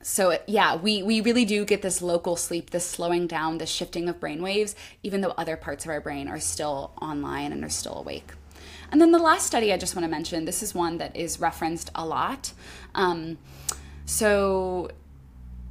so 0.00 0.38
yeah, 0.46 0.76
we 0.76 1.02
we 1.02 1.20
really 1.20 1.44
do 1.44 1.64
get 1.64 1.82
this 1.82 2.00
local 2.00 2.36
sleep, 2.36 2.70
this 2.70 2.86
slowing 2.86 3.26
down, 3.26 3.58
this 3.58 3.70
shifting 3.70 4.08
of 4.08 4.20
brain 4.20 4.40
waves, 4.40 4.76
even 5.02 5.20
though 5.20 5.34
other 5.36 5.56
parts 5.56 5.84
of 5.84 5.90
our 5.90 6.00
brain 6.00 6.28
are 6.28 6.38
still 6.38 6.92
online 7.02 7.50
and 7.50 7.64
are 7.64 7.68
still 7.68 7.98
awake. 7.98 8.30
And 8.92 9.00
then 9.00 9.10
the 9.10 9.18
last 9.18 9.44
study 9.44 9.72
I 9.72 9.76
just 9.76 9.96
want 9.96 10.04
to 10.04 10.10
mention, 10.10 10.44
this 10.44 10.62
is 10.62 10.76
one 10.76 10.98
that 10.98 11.16
is 11.16 11.40
referenced 11.40 11.90
a 11.96 12.06
lot. 12.06 12.52
Um, 12.94 13.38
so 14.06 14.90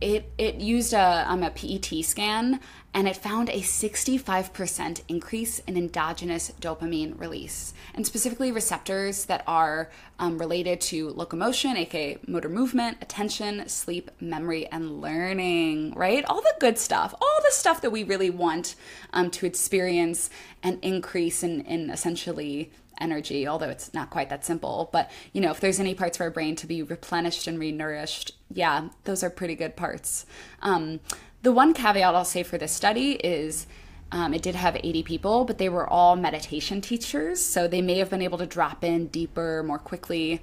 it 0.04 0.30
it 0.38 0.56
used 0.56 0.94
a 0.94 1.26
um, 1.28 1.44
a 1.44 1.50
PET 1.50 2.04
scan 2.04 2.60
and 2.94 3.08
it 3.08 3.18
found 3.18 3.50
a 3.50 3.60
65% 3.60 5.02
increase 5.08 5.58
in 5.60 5.76
endogenous 5.76 6.52
dopamine 6.62 7.20
release, 7.20 7.74
and 7.96 8.06
specifically 8.06 8.52
receptors 8.52 9.26
that 9.26 9.44
are 9.48 9.90
um, 10.20 10.38
related 10.38 10.80
to 10.80 11.10
locomotion, 11.10 11.76
aka 11.76 12.20
motor 12.28 12.50
movement, 12.50 12.98
attention, 13.02 13.68
sleep, 13.68 14.12
memory, 14.20 14.68
and 14.68 15.02
learning, 15.02 15.94
right? 15.96 16.24
All 16.26 16.42
the 16.42 16.54
good 16.60 16.78
stuff, 16.78 17.16
all 17.20 17.40
the 17.44 17.52
stuff 17.52 17.82
that 17.82 17.90
we 17.90 18.04
really 18.04 18.30
want 18.30 18.76
um, 19.14 19.32
to 19.32 19.48
experience 19.48 20.30
and 20.62 20.78
increase 20.84 21.42
in, 21.42 21.62
in 21.62 21.90
essentially 21.90 22.72
energy, 23.00 23.48
although 23.48 23.70
it's 23.70 23.94
not 23.94 24.10
quite 24.10 24.30
that 24.30 24.46
simple. 24.46 24.90
But, 24.92 25.12
you 25.32 25.42
know, 25.42 25.52
if 25.52 25.60
there's 25.60 25.80
any 25.80 25.94
parts 25.94 26.18
of 26.18 26.22
our 26.22 26.30
brain 26.30 26.56
to 26.58 26.68
be 26.68 26.84
replenished 26.84 27.48
and 27.48 27.60
renourished, 27.60 28.32
yeah, 28.52 28.90
those 29.04 29.24
are 29.24 29.30
pretty 29.30 29.56
good 29.56 29.76
parts. 29.76 30.26
Um, 30.62 31.00
the 31.42 31.52
one 31.52 31.74
caveat 31.74 32.16
I'll 32.16 32.26
say 32.26 32.44
for 32.44 32.58
this 32.58 32.72
study 32.72 33.14
is 33.14 33.68
um, 34.12 34.34
it 34.34 34.44
did 34.44 34.56
have 34.56 34.78
80 34.82 35.04
people, 35.04 35.44
but 35.44 35.58
they 35.58 35.70
were 35.70 35.90
all 35.90 36.16
meditation 36.16 36.82
teachers. 36.82 37.44
So 37.44 37.68
they 37.68 37.82
may 37.82 37.98
have 37.98 38.10
been 38.10 38.22
able 38.22 38.38
to 38.38 38.46
drop 38.46 38.84
in 38.84 39.08
deeper, 39.08 39.64
more 39.64 39.80
quickly 39.80 40.42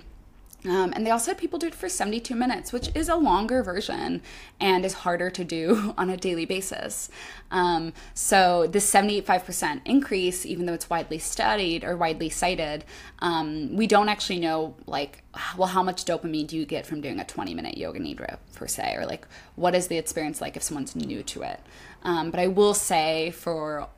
um, 0.64 0.92
and 0.94 1.06
they 1.06 1.10
also 1.10 1.30
had 1.30 1.38
people 1.38 1.58
do 1.58 1.66
it 1.66 1.74
for 1.74 1.88
72 1.88 2.34
minutes, 2.34 2.72
which 2.72 2.90
is 2.94 3.08
a 3.08 3.16
longer 3.16 3.62
version 3.62 4.20
and 4.60 4.84
is 4.84 4.92
harder 4.92 5.30
to 5.30 5.44
do 5.44 5.94
on 5.98 6.10
a 6.10 6.16
daily 6.16 6.44
basis. 6.44 7.08
Um, 7.50 7.92
so, 8.14 8.66
this 8.66 8.90
75% 8.90 9.80
increase, 9.84 10.44
even 10.44 10.66
though 10.66 10.74
it's 10.74 10.90
widely 10.90 11.18
studied 11.18 11.82
or 11.82 11.96
widely 11.96 12.28
cited, 12.28 12.84
um, 13.20 13.74
we 13.74 13.86
don't 13.86 14.08
actually 14.08 14.38
know, 14.38 14.76
like, 14.86 15.22
well, 15.56 15.68
how 15.68 15.82
much 15.82 16.04
dopamine 16.04 16.46
do 16.46 16.56
you 16.56 16.66
get 16.66 16.86
from 16.86 17.00
doing 17.00 17.18
a 17.18 17.24
20 17.24 17.54
minute 17.54 17.78
yoga 17.78 17.98
nidra, 17.98 18.36
per 18.54 18.66
se, 18.66 18.94
or 18.96 19.06
like, 19.06 19.26
what 19.56 19.74
is 19.74 19.86
the 19.86 19.96
experience 19.96 20.40
like 20.40 20.56
if 20.56 20.62
someone's 20.62 20.94
new 20.94 21.22
to 21.22 21.42
it? 21.42 21.60
Um, 22.02 22.30
but 22.30 22.38
I 22.38 22.46
will 22.48 22.74
say, 22.74 23.30
for 23.30 23.88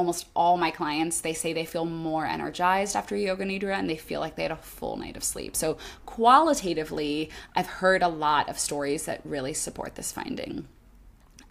almost 0.00 0.28
all 0.34 0.56
my 0.56 0.70
clients 0.70 1.20
they 1.20 1.34
say 1.34 1.52
they 1.52 1.66
feel 1.66 1.84
more 1.84 2.24
energized 2.24 2.96
after 2.96 3.14
yoga 3.14 3.44
nidra 3.44 3.74
and 3.78 3.88
they 3.90 3.98
feel 3.98 4.18
like 4.18 4.34
they 4.34 4.44
had 4.44 4.50
a 4.50 4.56
full 4.56 4.96
night 4.96 5.14
of 5.14 5.22
sleep. 5.22 5.54
So 5.54 5.76
qualitatively 6.06 7.28
i've 7.54 7.66
heard 7.66 8.02
a 8.02 8.08
lot 8.08 8.48
of 8.48 8.58
stories 8.58 9.04
that 9.04 9.20
really 9.24 9.52
support 9.52 9.96
this 9.96 10.10
finding 10.10 10.66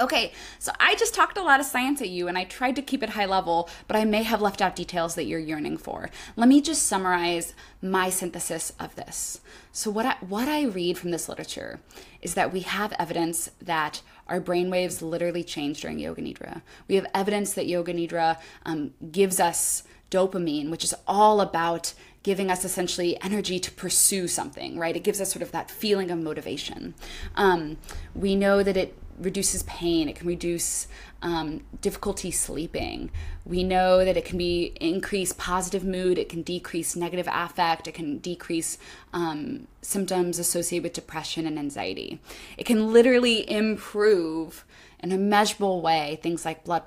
Okay, 0.02 0.32
so 0.60 0.72
I 0.80 0.96
just 0.96 1.14
talked 1.14 1.38
a 1.38 1.44
lot 1.44 1.60
of 1.60 1.66
science 1.66 2.02
at 2.02 2.08
you 2.08 2.30
and 2.30 2.38
I 2.38 2.46
tried 2.46 2.78
to 2.78 2.82
keep 2.82 3.04
it 3.04 3.10
high 3.10 3.26
level, 3.26 3.70
but 3.86 3.98
I 3.98 4.06
may 4.06 4.24
have 4.24 4.42
left 4.42 4.62
out 4.62 4.74
details 4.74 5.16
that 5.16 5.26
you're 5.26 5.40
yearning 5.40 5.76
for. 5.76 6.10
Let 6.38 6.48
me 6.48 6.62
just 6.62 6.84
summarize 6.84 7.54
my 7.82 8.10
synthesis 8.10 8.72
of 8.80 8.96
this. 8.96 9.42
So 9.74 9.92
what 9.92 10.06
I, 10.06 10.16
what 10.22 10.48
I 10.48 10.64
read 10.64 10.98
from 10.98 11.12
this 11.12 11.28
literature 11.28 11.82
is 12.22 12.34
that 12.36 12.54
we 12.54 12.62
have 12.62 12.94
evidence 12.98 13.50
that 13.62 14.02
our 14.30 14.40
brainwaves 14.40 15.02
literally 15.02 15.44
change 15.44 15.82
during 15.82 16.00
yoga 16.00 16.22
nidra. 16.22 16.62
We 16.88 16.96
have 16.96 17.08
evidence 17.14 17.52
that 17.56 17.68
yoga 17.68 17.94
nidra 17.94 18.40
um, 18.66 18.94
gives 19.12 19.38
us 19.38 19.84
dopamine, 20.10 20.70
which 20.70 20.86
is 20.86 20.96
all 21.08 21.42
about 21.42 21.94
giving 22.24 22.50
us 22.50 22.64
essentially 22.64 23.22
energy 23.22 23.60
to 23.60 23.72
pursue 23.72 24.30
something, 24.30 24.80
right? 24.80 24.96
It 24.96 25.04
gives 25.04 25.20
us 25.20 25.32
sort 25.32 25.44
of 25.44 25.52
that 25.52 25.70
feeling 25.70 26.10
of 26.10 26.20
motivation. 26.20 26.94
Um, 27.36 27.78
we 28.16 28.36
know 28.36 28.64
that 28.64 28.78
it 28.78 28.96
reduces 29.20 29.64
pain, 29.64 30.10
it 30.10 30.16
can 30.16 30.28
reduce 30.28 30.88
um, 31.22 31.62
difficulty 31.82 32.32
sleeping. 32.32 33.12
We 33.46 33.64
know 33.64 34.04
that 34.06 34.18
it 34.18 34.26
can 34.26 34.38
be 34.38 34.74
increase 34.80 35.34
positive 35.34 35.84
mood, 35.84 36.18
it 36.18 36.30
can 36.30 36.42
decrease 36.42 36.96
negative 36.96 37.28
affect, 37.32 37.88
it 37.88 37.94
can 37.94 38.20
decrease 38.20 38.78
um, 39.14 39.68
symptoms 39.82 40.40
associated 40.40 40.84
with 40.84 40.94
depression 40.94 41.46
and 41.46 41.60
anxiety. 41.60 42.20
It 42.58 42.66
can 42.66 42.94
literally 42.94 43.50
improve 43.50 44.66
in 45.02 45.12
a 45.12 45.18
measurable 45.18 45.82
way 45.82 46.20
things 46.22 46.46
like 46.46 46.64
blood 46.64 46.84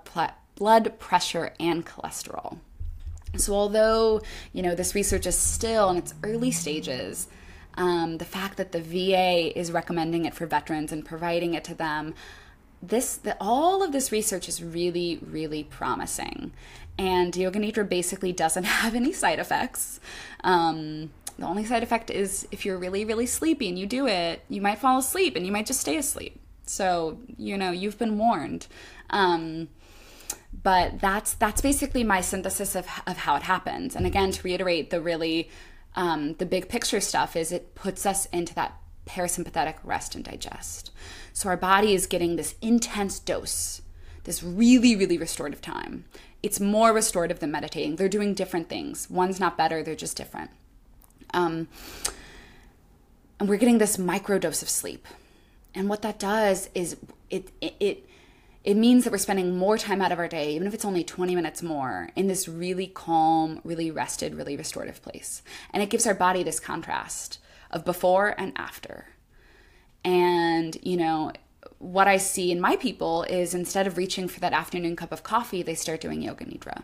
blood 0.55 0.99
pressure 0.99 1.55
and 1.59 1.85
cholesterol. 1.85 2.59
So 3.37 3.55
although 3.55 4.21
you 4.53 4.63
know 4.63 4.75
this 4.75 4.95
research 4.95 5.27
is 5.27 5.37
still 5.37 5.91
in 5.91 5.97
its 5.97 6.15
early 6.23 6.51
stages, 6.51 7.29
um, 7.75 8.19
the 8.19 8.25
fact 8.25 8.57
that 8.57 8.73
the 8.73 8.81
VA 8.81 9.57
is 9.59 9.73
recommending 9.73 10.25
it 10.25 10.35
for 10.35 10.47
veterans 10.47 10.93
and 10.93 11.05
providing 11.05 11.55
it 11.55 11.65
to 11.65 11.75
them, 11.75 12.15
this 12.83 13.17
the, 13.17 13.37
all 13.41 13.83
of 13.83 13.93
this 13.93 14.11
research 14.13 14.49
is 14.49 14.63
really 14.63 15.19
really 15.23 15.65
promising. 15.65 16.53
And 16.99 17.35
Yoga 17.35 17.59
Nidra 17.59 17.89
basically 17.89 18.33
doesn't 18.33 18.65
have 18.81 18.95
any 18.95 19.13
side 19.13 19.39
effects. 19.39 20.01
Um, 20.45 21.11
the 21.39 21.47
only 21.47 21.65
side 21.65 21.83
effect 21.83 22.11
is 22.11 22.47
if 22.51 22.65
you're 22.67 22.79
really 22.79 23.05
really 23.05 23.27
sleepy 23.27 23.69
and 23.69 23.79
you 23.79 23.87
do 23.87 24.07
it, 24.07 24.43
you 24.49 24.61
might 24.61 24.79
fall 24.79 24.99
asleep 24.99 25.37
and 25.37 25.47
you 25.47 25.53
might 25.53 25.67
just 25.67 25.81
stay 25.81 25.97
asleep. 25.97 26.39
So 26.65 27.19
you 27.37 27.57
know 27.57 27.71
you've 27.71 27.99
been 27.99 28.19
warned. 28.19 28.67
Um, 29.11 29.69
but 30.63 31.01
that's 31.01 31.35
that's 31.35 31.61
basically 31.61 32.05
my 32.05 32.21
synthesis 32.21 32.75
of, 32.75 32.87
of 33.07 33.17
how 33.19 33.37
it 33.37 33.43
happens 33.43 33.97
and 33.97 34.07
again 34.07 34.31
to 34.31 34.43
reiterate 34.43 34.91
the 34.91 35.01
really 35.01 35.51
um, 35.95 36.35
the 36.35 36.47
big 36.47 36.69
picture 36.69 37.01
stuff 37.01 37.37
is 37.37 37.53
it 37.53 37.75
puts 37.75 38.07
us 38.07 38.27
into 38.27 38.55
that 38.55 38.79
parasympathetic 39.07 39.77
rest 39.85 40.15
and 40.15 40.25
digest. 40.25 40.91
So 41.33 41.49
our 41.49 41.57
body 41.57 41.95
is 41.95 42.07
getting 42.07 42.37
this 42.37 42.55
intense 42.61 43.19
dose 43.19 43.83
this 44.25 44.43
really 44.43 44.95
really 44.97 45.19
restorative 45.19 45.61
time. 45.61 46.05
It's 46.43 46.61
more 46.61 46.93
restorative 46.93 47.39
than 47.39 47.51
meditating. 47.51 47.97
They're 47.97 48.09
doing 48.09 48.35
different 48.35 48.69
things. 48.69 49.09
One's 49.09 49.39
not 49.39 49.57
better 49.57 49.83
they're 49.83 49.95
just 49.95 50.17
different. 50.17 50.51
Um, 51.35 51.69
and 53.39 53.49
we're 53.49 53.57
getting 53.57 53.79
this 53.79 53.99
micro 53.99 54.39
dose 54.39 54.63
of 54.63 54.69
sleep. 54.69 55.07
And 55.75 55.89
what 55.89 56.03
that 56.03 56.19
does 56.19 56.69
is 56.75 56.97
it, 57.31 57.51
it, 57.61 57.75
it 57.81 58.07
it 58.65 58.77
means 58.77 59.05
that 59.05 59.11
we're 59.11 59.19
spending 59.19 59.57
more 59.57 59.77
time 59.77 60.01
out 60.01 60.13
of 60.13 60.19
our 60.19 60.29
day, 60.29 60.55
even 60.55 60.69
if 60.69 60.75
it's 60.75 60.85
only 60.85 61.03
20 61.03 61.35
minutes 61.35 61.63
more, 61.63 62.11
in 62.15 62.29
this 62.29 62.47
really 62.49 62.87
calm, 62.87 63.61
really 63.65 63.91
rested, 63.91 64.35
really 64.35 64.57
restorative 64.57 65.03
place. 65.03 65.43
And 65.73 65.83
it 65.83 65.91
gives 65.91 66.07
our 66.07 66.15
body 66.15 66.43
this 66.43 66.61
contrast 66.61 67.39
of 67.71 67.85
before 67.85 68.35
and 68.39 68.53
after. 68.57 69.07
And, 70.05 70.77
you 70.83 70.97
know, 70.97 71.33
what 71.79 72.07
I 72.07 72.17
see 72.17 72.53
in 72.53 72.61
my 72.61 72.77
people 72.77 73.25
is 73.25 73.55
instead 73.55 73.89
of 73.89 73.97
reaching 73.97 74.29
for 74.29 74.39
that 74.41 74.53
afternoon 74.53 74.95
cup 74.95 75.11
of 75.11 75.25
coffee, 75.25 75.63
they 75.63 75.75
start 75.75 76.01
doing 76.01 76.23
yoga 76.23 76.45
nidra. 76.45 76.83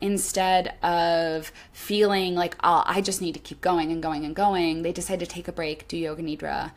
Instead 0.00 0.74
of 0.82 1.50
feeling 1.72 2.36
like, 2.36 2.56
oh, 2.62 2.84
I 2.86 3.00
just 3.00 3.20
need 3.20 3.34
to 3.34 3.40
keep 3.40 3.60
going 3.60 3.90
and 3.90 4.02
going 4.02 4.24
and 4.24 4.34
going, 4.34 4.82
they 4.82 4.92
decide 4.92 5.20
to 5.20 5.26
take 5.26 5.48
a 5.48 5.52
break, 5.52 5.88
do 5.88 5.96
yoga 5.96 6.22
nidra, 6.22 6.70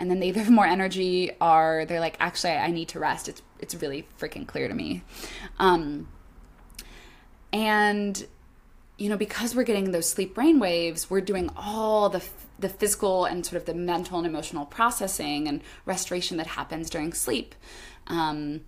and 0.00 0.10
then 0.10 0.18
they 0.18 0.32
have 0.32 0.50
more 0.50 0.66
energy 0.66 1.30
or 1.40 1.84
they're 1.86 2.00
like, 2.00 2.16
actually, 2.18 2.52
I 2.52 2.70
need 2.70 2.88
to 2.88 2.98
rest. 2.98 3.28
It's 3.28 3.42
it's 3.60 3.74
really 3.74 4.08
freaking 4.18 4.46
clear 4.46 4.66
to 4.66 4.74
me. 4.74 5.02
Um, 5.58 6.08
and 7.52 8.26
you 8.96 9.08
know, 9.08 9.16
because 9.16 9.54
we're 9.54 9.64
getting 9.64 9.92
those 9.92 10.08
sleep 10.08 10.34
brain 10.34 10.58
waves, 10.58 11.10
we're 11.10 11.20
doing 11.20 11.50
all 11.54 12.08
the 12.08 12.24
the 12.58 12.68
physical 12.68 13.26
and 13.26 13.44
sort 13.44 13.60
of 13.60 13.66
the 13.66 13.74
mental 13.74 14.18
and 14.18 14.26
emotional 14.26 14.66
processing 14.66 15.46
and 15.46 15.62
restoration 15.86 16.36
that 16.38 16.46
happens 16.46 16.90
during 16.90 17.12
sleep. 17.12 17.54
Um, 18.06 18.62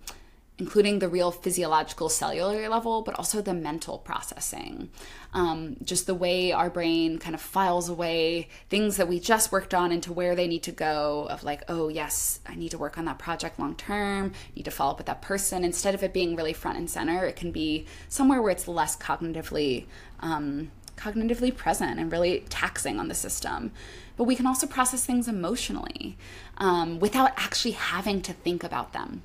including 0.59 0.99
the 0.99 1.09
real 1.09 1.31
physiological 1.31 2.09
cellular 2.09 2.69
level, 2.69 3.01
but 3.01 3.15
also 3.15 3.41
the 3.41 3.53
mental 3.53 3.97
processing. 3.97 4.89
Um, 5.33 5.77
just 5.83 6.05
the 6.05 6.13
way 6.13 6.51
our 6.51 6.69
brain 6.69 7.17
kind 7.17 7.33
of 7.33 7.41
files 7.41 7.89
away 7.89 8.49
things 8.69 8.97
that 8.97 9.07
we 9.07 9.19
just 9.19 9.51
worked 9.51 9.73
on 9.73 9.91
into 9.91 10.13
where 10.13 10.35
they 10.35 10.47
need 10.47 10.61
to 10.63 10.71
go, 10.71 11.27
of 11.31 11.43
like, 11.43 11.63
oh, 11.67 11.89
yes, 11.89 12.39
I 12.45 12.53
need 12.53 12.69
to 12.69 12.77
work 12.77 12.99
on 12.99 13.05
that 13.05 13.17
project 13.17 13.57
long 13.59 13.75
term, 13.75 14.33
need 14.55 14.65
to 14.65 14.71
follow 14.71 14.91
up 14.91 14.97
with 14.99 15.07
that 15.07 15.23
person. 15.23 15.63
Instead 15.63 15.95
of 15.95 16.03
it 16.03 16.13
being 16.13 16.35
really 16.35 16.53
front 16.53 16.77
and 16.77 16.89
center, 16.89 17.25
it 17.25 17.35
can 17.35 17.51
be 17.51 17.87
somewhere 18.07 18.41
where 18.41 18.51
it's 18.51 18.67
less 18.67 18.95
cognitively. 18.95 19.85
Um, 20.19 20.71
cognitively 20.95 21.53
present 21.53 21.99
and 21.99 22.11
really 22.11 22.45
taxing 22.49 22.99
on 22.99 23.07
the 23.07 23.15
system. 23.15 23.71
But 24.15 24.25
we 24.25 24.35
can 24.35 24.45
also 24.45 24.67
process 24.67 25.03
things 25.03 25.27
emotionally 25.27 26.17
um, 26.59 26.99
without 26.99 27.31
actually 27.35 27.71
having 27.71 28.21
to 28.21 28.33
think 28.33 28.63
about 28.63 28.93
them. 28.93 29.23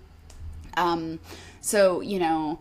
Um, 0.78 1.20
so, 1.60 2.00
you 2.00 2.18
know, 2.18 2.60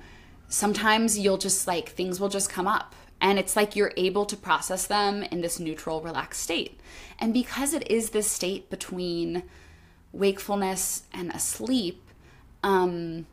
sometimes 0.50 1.18
you'll 1.18 1.38
just 1.38 1.68
like 1.68 1.90
things 1.90 2.20
will 2.20 2.30
just 2.30 2.50
come 2.50 2.68
up 2.68 2.96
and 3.20 3.40
it's 3.40 3.56
like 3.56 3.76
you're 3.76 3.94
able 3.98 4.26
to 4.26 4.36
process 4.38 4.88
them 4.88 5.24
in 5.24 5.42
this 5.42 5.60
neutral, 5.60 6.02
relaxed 6.02 6.42
state. 6.42 6.80
And 7.20 7.34
because 7.34 7.74
it 7.74 7.90
is 7.90 8.12
this 8.12 8.30
state 8.30 8.70
between 8.70 9.44
wakefulness 10.12 11.04
and 11.14 11.32
asleep, 11.32 12.04
um, 12.64 13.26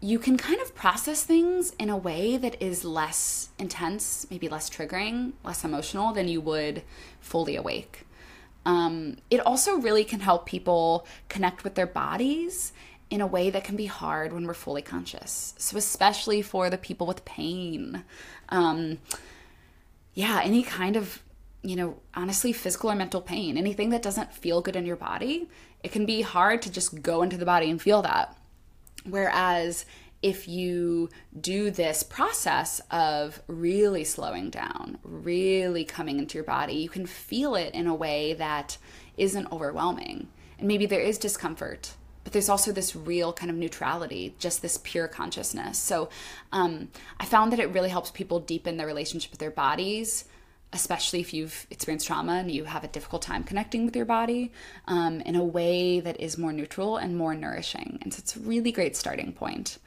you 0.00 0.18
can 0.18 0.36
kind 0.36 0.60
of 0.60 0.74
process 0.74 1.22
things 1.22 1.72
in 1.78 1.88
a 1.88 1.96
way 1.96 2.36
that 2.36 2.60
is 2.60 2.84
less 2.84 3.50
intense, 3.58 4.26
maybe 4.30 4.48
less 4.48 4.68
triggering, 4.68 5.32
less 5.44 5.64
emotional 5.64 6.12
than 6.12 6.28
you 6.28 6.40
would 6.40 6.82
fully 7.20 7.56
awake. 7.56 8.06
Um, 8.66 9.16
it 9.30 9.40
also 9.40 9.76
really 9.76 10.04
can 10.04 10.20
help 10.20 10.46
people 10.46 11.06
connect 11.28 11.64
with 11.64 11.74
their 11.74 11.86
bodies 11.86 12.72
in 13.12 13.20
a 13.20 13.26
way 13.26 13.50
that 13.50 13.62
can 13.62 13.76
be 13.76 13.84
hard 13.84 14.32
when 14.32 14.46
we're 14.46 14.54
fully 14.54 14.80
conscious. 14.80 15.52
So, 15.58 15.76
especially 15.76 16.40
for 16.40 16.70
the 16.70 16.78
people 16.78 17.06
with 17.06 17.26
pain. 17.26 18.04
Um, 18.48 19.00
yeah, 20.14 20.40
any 20.42 20.62
kind 20.62 20.96
of, 20.96 21.22
you 21.60 21.76
know, 21.76 21.98
honestly, 22.14 22.54
physical 22.54 22.90
or 22.90 22.94
mental 22.94 23.20
pain, 23.20 23.58
anything 23.58 23.90
that 23.90 24.00
doesn't 24.00 24.32
feel 24.32 24.62
good 24.62 24.76
in 24.76 24.86
your 24.86 24.96
body, 24.96 25.50
it 25.82 25.92
can 25.92 26.06
be 26.06 26.22
hard 26.22 26.62
to 26.62 26.72
just 26.72 27.02
go 27.02 27.20
into 27.20 27.36
the 27.36 27.44
body 27.44 27.68
and 27.68 27.82
feel 27.82 28.00
that. 28.00 28.34
Whereas, 29.04 29.84
if 30.22 30.48
you 30.48 31.10
do 31.38 31.70
this 31.70 32.02
process 32.02 32.80
of 32.90 33.42
really 33.46 34.04
slowing 34.04 34.48
down, 34.48 34.96
really 35.02 35.84
coming 35.84 36.18
into 36.18 36.38
your 36.38 36.44
body, 36.44 36.76
you 36.76 36.88
can 36.88 37.04
feel 37.04 37.56
it 37.56 37.74
in 37.74 37.86
a 37.86 37.94
way 37.94 38.32
that 38.32 38.78
isn't 39.18 39.52
overwhelming. 39.52 40.28
And 40.58 40.66
maybe 40.66 40.86
there 40.86 41.02
is 41.02 41.18
discomfort 41.18 41.92
but 42.24 42.32
there's 42.32 42.48
also 42.48 42.72
this 42.72 42.94
real 42.94 43.32
kind 43.32 43.50
of 43.50 43.56
neutrality, 43.56 44.34
just 44.38 44.62
this 44.62 44.78
pure 44.82 45.08
consciousness. 45.08 45.78
So 45.78 46.08
um, 46.52 46.88
I 47.18 47.24
found 47.24 47.52
that 47.52 47.60
it 47.60 47.72
really 47.72 47.90
helps 47.90 48.10
people 48.10 48.40
deepen 48.40 48.76
their 48.76 48.86
relationship 48.86 49.30
with 49.30 49.40
their 49.40 49.50
bodies, 49.50 50.24
especially 50.72 51.20
if 51.20 51.34
you've 51.34 51.66
experienced 51.70 52.06
trauma 52.06 52.34
and 52.34 52.50
you 52.50 52.64
have 52.64 52.84
a 52.84 52.88
difficult 52.88 53.22
time 53.22 53.44
connecting 53.44 53.84
with 53.84 53.94
your 53.94 54.06
body 54.06 54.52
um, 54.86 55.20
in 55.22 55.36
a 55.36 55.44
way 55.44 56.00
that 56.00 56.20
is 56.20 56.38
more 56.38 56.52
neutral 56.52 56.96
and 56.96 57.16
more 57.16 57.34
nourishing. 57.34 57.98
And 58.02 58.12
so 58.12 58.20
it's 58.20 58.36
a 58.36 58.40
really 58.40 58.72
great 58.72 58.96
starting 58.96 59.32
point. 59.32 59.78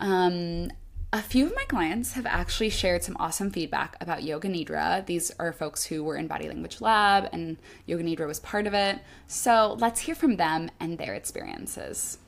Um, 0.00 0.70
a 1.14 1.22
few 1.22 1.46
of 1.46 1.54
my 1.54 1.62
clients 1.68 2.14
have 2.14 2.26
actually 2.26 2.68
shared 2.68 3.04
some 3.04 3.16
awesome 3.20 3.48
feedback 3.48 3.96
about 4.00 4.24
Yoga 4.24 4.48
Nidra. 4.48 5.06
These 5.06 5.30
are 5.38 5.52
folks 5.52 5.84
who 5.84 6.02
were 6.02 6.16
in 6.16 6.26
Body 6.26 6.48
Language 6.48 6.80
Lab, 6.80 7.28
and 7.32 7.56
Yoga 7.86 8.02
Nidra 8.02 8.26
was 8.26 8.40
part 8.40 8.66
of 8.66 8.74
it. 8.74 8.98
So 9.28 9.76
let's 9.78 10.00
hear 10.00 10.16
from 10.16 10.38
them 10.38 10.72
and 10.80 10.98
their 10.98 11.14
experiences. 11.14 12.18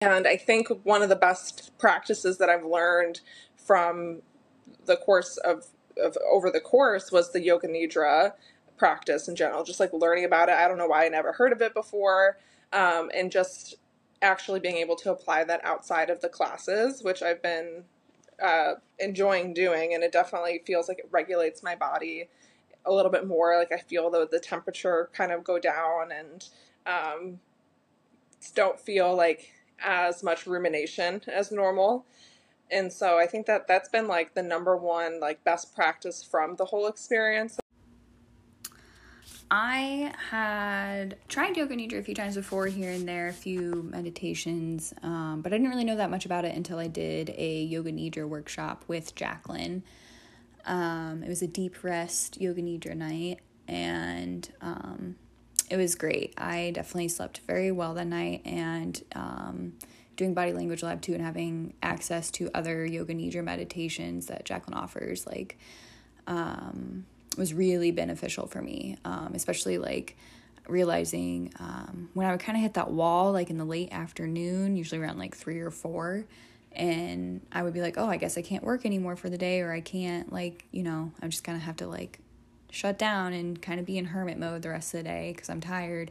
And 0.00 0.28
I 0.28 0.36
think 0.36 0.68
one 0.84 1.02
of 1.02 1.08
the 1.08 1.16
best 1.16 1.76
practices 1.76 2.38
that 2.38 2.48
I've 2.48 2.64
learned 2.64 3.18
from 3.56 4.22
the 4.86 4.96
course 4.96 5.38
of, 5.38 5.66
of 6.00 6.16
over 6.30 6.52
the 6.52 6.60
course 6.60 7.10
was 7.10 7.32
the 7.32 7.42
Yoga 7.42 7.66
Nidra 7.66 8.34
practice 8.76 9.26
in 9.26 9.34
general, 9.34 9.64
just 9.64 9.80
like 9.80 9.92
learning 9.92 10.24
about 10.24 10.48
it. 10.48 10.54
I 10.54 10.68
don't 10.68 10.78
know 10.78 10.86
why 10.86 11.04
I 11.04 11.08
never 11.08 11.32
heard 11.32 11.50
of 11.50 11.60
it 11.62 11.74
before. 11.74 12.38
Um, 12.72 13.10
and 13.12 13.32
just 13.32 13.74
actually 14.22 14.60
being 14.60 14.76
able 14.76 14.96
to 14.96 15.10
apply 15.10 15.44
that 15.44 15.64
outside 15.64 16.10
of 16.10 16.20
the 16.20 16.28
classes, 16.28 17.02
which 17.02 17.22
I've 17.22 17.42
been 17.42 17.84
uh, 18.42 18.74
enjoying 18.98 19.54
doing, 19.54 19.94
and 19.94 20.02
it 20.02 20.12
definitely 20.12 20.62
feels 20.66 20.88
like 20.88 20.98
it 20.98 21.08
regulates 21.10 21.62
my 21.62 21.74
body 21.74 22.28
a 22.84 22.92
little 22.92 23.10
bit 23.10 23.26
more. 23.26 23.56
Like 23.56 23.72
I 23.72 23.78
feel 23.78 24.10
the 24.10 24.28
the 24.30 24.40
temperature 24.40 25.10
kind 25.12 25.32
of 25.32 25.44
go 25.44 25.58
down, 25.58 26.12
and 26.12 26.48
um, 26.86 27.40
don't 28.54 28.80
feel 28.80 29.14
like 29.16 29.52
as 29.80 30.22
much 30.22 30.46
rumination 30.46 31.22
as 31.32 31.52
normal. 31.52 32.04
And 32.70 32.92
so 32.92 33.18
I 33.18 33.26
think 33.26 33.46
that 33.46 33.66
that's 33.66 33.88
been 33.88 34.06
like 34.06 34.34
the 34.34 34.42
number 34.42 34.76
one 34.76 35.20
like 35.20 35.42
best 35.44 35.74
practice 35.74 36.22
from 36.22 36.56
the 36.56 36.66
whole 36.66 36.86
experience. 36.86 37.58
I 39.50 40.12
had 40.30 41.16
tried 41.28 41.56
yoga 41.56 41.74
nidra 41.74 41.98
a 41.98 42.02
few 42.02 42.14
times 42.14 42.34
before 42.34 42.66
here 42.66 42.90
and 42.90 43.08
there, 43.08 43.28
a 43.28 43.32
few 43.32 43.88
meditations, 43.90 44.92
um, 45.02 45.40
but 45.40 45.52
I 45.52 45.56
didn't 45.56 45.70
really 45.70 45.84
know 45.84 45.96
that 45.96 46.10
much 46.10 46.26
about 46.26 46.44
it 46.44 46.54
until 46.54 46.78
I 46.78 46.86
did 46.86 47.30
a 47.36 47.62
yoga 47.62 47.90
nidra 47.90 48.28
workshop 48.28 48.84
with 48.88 49.14
Jaclyn. 49.14 49.82
Um, 50.66 51.22
it 51.22 51.28
was 51.28 51.40
a 51.40 51.46
deep 51.46 51.82
rest 51.82 52.38
yoga 52.40 52.60
nidra 52.60 52.94
night, 52.94 53.40
and 53.66 54.50
um, 54.60 55.16
it 55.70 55.78
was 55.78 55.94
great. 55.94 56.34
I 56.36 56.72
definitely 56.74 57.08
slept 57.08 57.40
very 57.46 57.72
well 57.72 57.94
that 57.94 58.06
night, 58.06 58.42
and 58.44 59.02
um, 59.14 59.72
doing 60.16 60.34
body 60.34 60.52
language 60.52 60.82
lab 60.82 61.00
too, 61.00 61.14
and 61.14 61.22
having 61.22 61.72
access 61.82 62.30
to 62.32 62.50
other 62.52 62.84
yoga 62.84 63.14
nidra 63.14 63.42
meditations 63.42 64.26
that 64.26 64.44
Jaclyn 64.44 64.74
offers, 64.74 65.26
like 65.26 65.56
um, 66.26 67.06
was 67.38 67.54
really 67.54 67.90
beneficial 67.90 68.46
for 68.46 68.60
me, 68.60 68.96
um, 69.04 69.32
especially 69.34 69.78
like 69.78 70.16
realizing 70.68 71.52
um, 71.58 72.10
when 72.12 72.26
I 72.26 72.32
would 72.32 72.40
kind 72.40 72.56
of 72.56 72.62
hit 72.62 72.74
that 72.74 72.90
wall, 72.90 73.32
like 73.32 73.48
in 73.48 73.56
the 73.56 73.64
late 73.64 73.92
afternoon, 73.92 74.76
usually 74.76 75.00
around 75.00 75.18
like 75.18 75.36
three 75.36 75.60
or 75.60 75.70
four, 75.70 76.26
and 76.72 77.40
I 77.50 77.62
would 77.62 77.72
be 77.72 77.80
like, 77.80 77.96
oh, 77.96 78.06
I 78.06 78.18
guess 78.18 78.36
I 78.36 78.42
can't 78.42 78.62
work 78.62 78.84
anymore 78.84 79.16
for 79.16 79.30
the 79.30 79.38
day, 79.38 79.60
or 79.60 79.72
I 79.72 79.80
can't, 79.80 80.32
like, 80.32 80.66
you 80.70 80.82
know, 80.82 81.12
I'm 81.22 81.30
just 81.30 81.44
gonna 81.44 81.58
have 81.58 81.76
to 81.76 81.86
like 81.86 82.18
shut 82.70 82.98
down 82.98 83.32
and 83.32 83.60
kind 83.60 83.80
of 83.80 83.86
be 83.86 83.96
in 83.96 84.06
hermit 84.06 84.38
mode 84.38 84.62
the 84.62 84.68
rest 84.68 84.92
of 84.94 84.98
the 84.98 85.04
day 85.04 85.32
because 85.34 85.48
I'm 85.48 85.60
tired. 85.60 86.10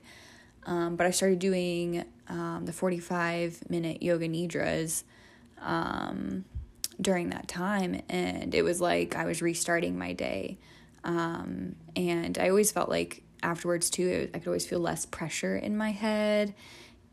Um, 0.66 0.96
but 0.96 1.08
I 1.08 1.12
started 1.12 1.40
doing 1.40 2.04
um, 2.28 2.64
the 2.66 2.74
45 2.74 3.70
minute 3.70 4.04
yoga 4.04 4.28
nidras 4.28 5.04
um, 5.62 6.44
during 7.00 7.30
that 7.30 7.48
time, 7.48 8.02
and 8.10 8.54
it 8.54 8.64
was 8.64 8.82
like 8.82 9.16
I 9.16 9.26
was 9.26 9.42
restarting 9.42 9.98
my 9.98 10.14
day. 10.14 10.58
Um, 11.08 11.78
and 11.96 12.38
I 12.38 12.50
always 12.50 12.72
felt 12.72 12.90
like 12.90 13.24
afterwards 13.42 13.90
too, 13.90 14.30
I 14.34 14.40
could 14.40 14.48
always 14.48 14.68
feel 14.68 14.80
less 14.80 15.06
pressure 15.06 15.56
in 15.56 15.76
my 15.78 15.92
head 15.92 16.54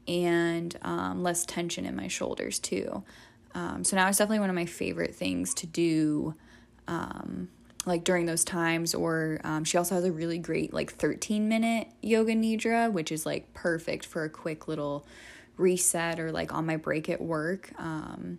and 0.06 0.76
um, 0.82 1.22
less 1.22 1.46
tension 1.46 1.86
in 1.86 1.96
my 1.96 2.08
shoulders 2.08 2.58
too. 2.58 3.04
Um, 3.54 3.84
so 3.84 3.96
now 3.96 4.08
it's 4.08 4.18
definitely 4.18 4.40
one 4.40 4.50
of 4.50 4.56
my 4.56 4.66
favorite 4.66 5.14
things 5.14 5.54
to 5.54 5.66
do, 5.66 6.34
um, 6.88 7.48
like 7.86 8.02
during 8.02 8.26
those 8.26 8.44
times. 8.44 8.94
Or 8.94 9.40
um, 9.44 9.62
she 9.62 9.78
also 9.78 9.94
has 9.94 10.04
a 10.04 10.12
really 10.12 10.38
great 10.38 10.74
like 10.74 10.92
13 10.92 11.48
minute 11.48 11.88
yoga 12.02 12.34
nidra, 12.34 12.92
which 12.92 13.12
is 13.12 13.24
like 13.24 13.54
perfect 13.54 14.04
for 14.06 14.24
a 14.24 14.28
quick 14.28 14.66
little 14.66 15.06
reset 15.56 16.18
or 16.18 16.32
like 16.32 16.52
on 16.52 16.66
my 16.66 16.76
break 16.76 17.08
at 17.08 17.20
work. 17.20 17.70
Um, 17.78 18.38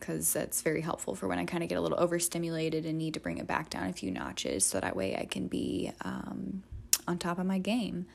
because 0.00 0.32
that's 0.32 0.62
very 0.62 0.80
helpful 0.80 1.14
for 1.14 1.28
when 1.28 1.38
I 1.38 1.44
kind 1.44 1.62
of 1.62 1.68
get 1.68 1.76
a 1.76 1.80
little 1.80 2.00
overstimulated 2.00 2.86
and 2.86 2.98
need 2.98 3.14
to 3.14 3.20
bring 3.20 3.38
it 3.38 3.46
back 3.46 3.70
down 3.70 3.88
a 3.88 3.92
few 3.92 4.10
notches 4.10 4.64
so 4.64 4.80
that 4.80 4.96
way 4.96 5.16
I 5.16 5.26
can 5.26 5.46
be 5.46 5.92
um, 6.00 6.62
on 7.06 7.18
top 7.18 7.38
of 7.38 7.46
my 7.46 7.58
game. 7.58 8.06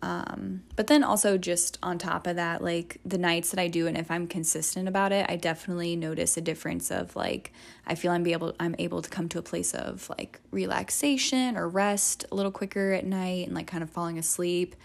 Um, 0.00 0.62
but 0.76 0.86
then 0.86 1.02
also 1.02 1.36
just 1.36 1.76
on 1.82 1.98
top 1.98 2.28
of 2.28 2.36
that, 2.36 2.62
like 2.62 2.98
the 3.04 3.18
nights 3.18 3.50
that 3.50 3.60
I 3.60 3.66
do, 3.66 3.88
and 3.88 3.96
if 3.96 4.10
I'm 4.10 4.28
consistent 4.28 4.86
about 4.88 5.10
it, 5.10 5.26
I 5.28 5.34
definitely 5.34 5.96
notice 5.96 6.36
a 6.36 6.40
difference 6.40 6.92
of 6.92 7.16
like 7.16 7.52
I 7.84 7.96
feel 7.96 8.12
I'm 8.12 8.22
be 8.22 8.32
able 8.32 8.54
I'm 8.60 8.76
able 8.78 9.02
to 9.02 9.10
come 9.10 9.28
to 9.30 9.40
a 9.40 9.42
place 9.42 9.74
of 9.74 10.08
like 10.08 10.40
relaxation 10.52 11.56
or 11.56 11.68
rest 11.68 12.24
a 12.30 12.34
little 12.36 12.52
quicker 12.52 12.92
at 12.92 13.06
night 13.06 13.46
and 13.46 13.56
like 13.56 13.66
kind 13.66 13.82
of 13.82 13.90
falling 13.90 14.18
asleep. 14.18 14.76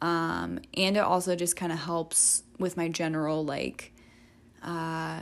Um, 0.00 0.60
and 0.74 0.96
it 0.96 1.00
also 1.00 1.36
just 1.36 1.54
kind 1.56 1.72
of 1.72 1.78
helps 1.80 2.42
with 2.58 2.76
my 2.76 2.88
general 2.88 3.44
like 3.44 3.92
uh 4.62 5.20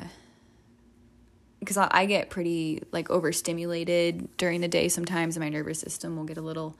because 1.60 1.76
I, 1.76 1.88
I 1.90 2.06
get 2.06 2.30
pretty 2.30 2.82
like 2.92 3.10
overstimulated 3.10 4.36
during 4.36 4.60
the 4.60 4.68
day 4.68 4.88
sometimes 4.88 5.36
and 5.36 5.44
my 5.44 5.48
nervous 5.48 5.80
system 5.80 6.16
will 6.16 6.24
get 6.24 6.36
a 6.36 6.42
little 6.42 6.76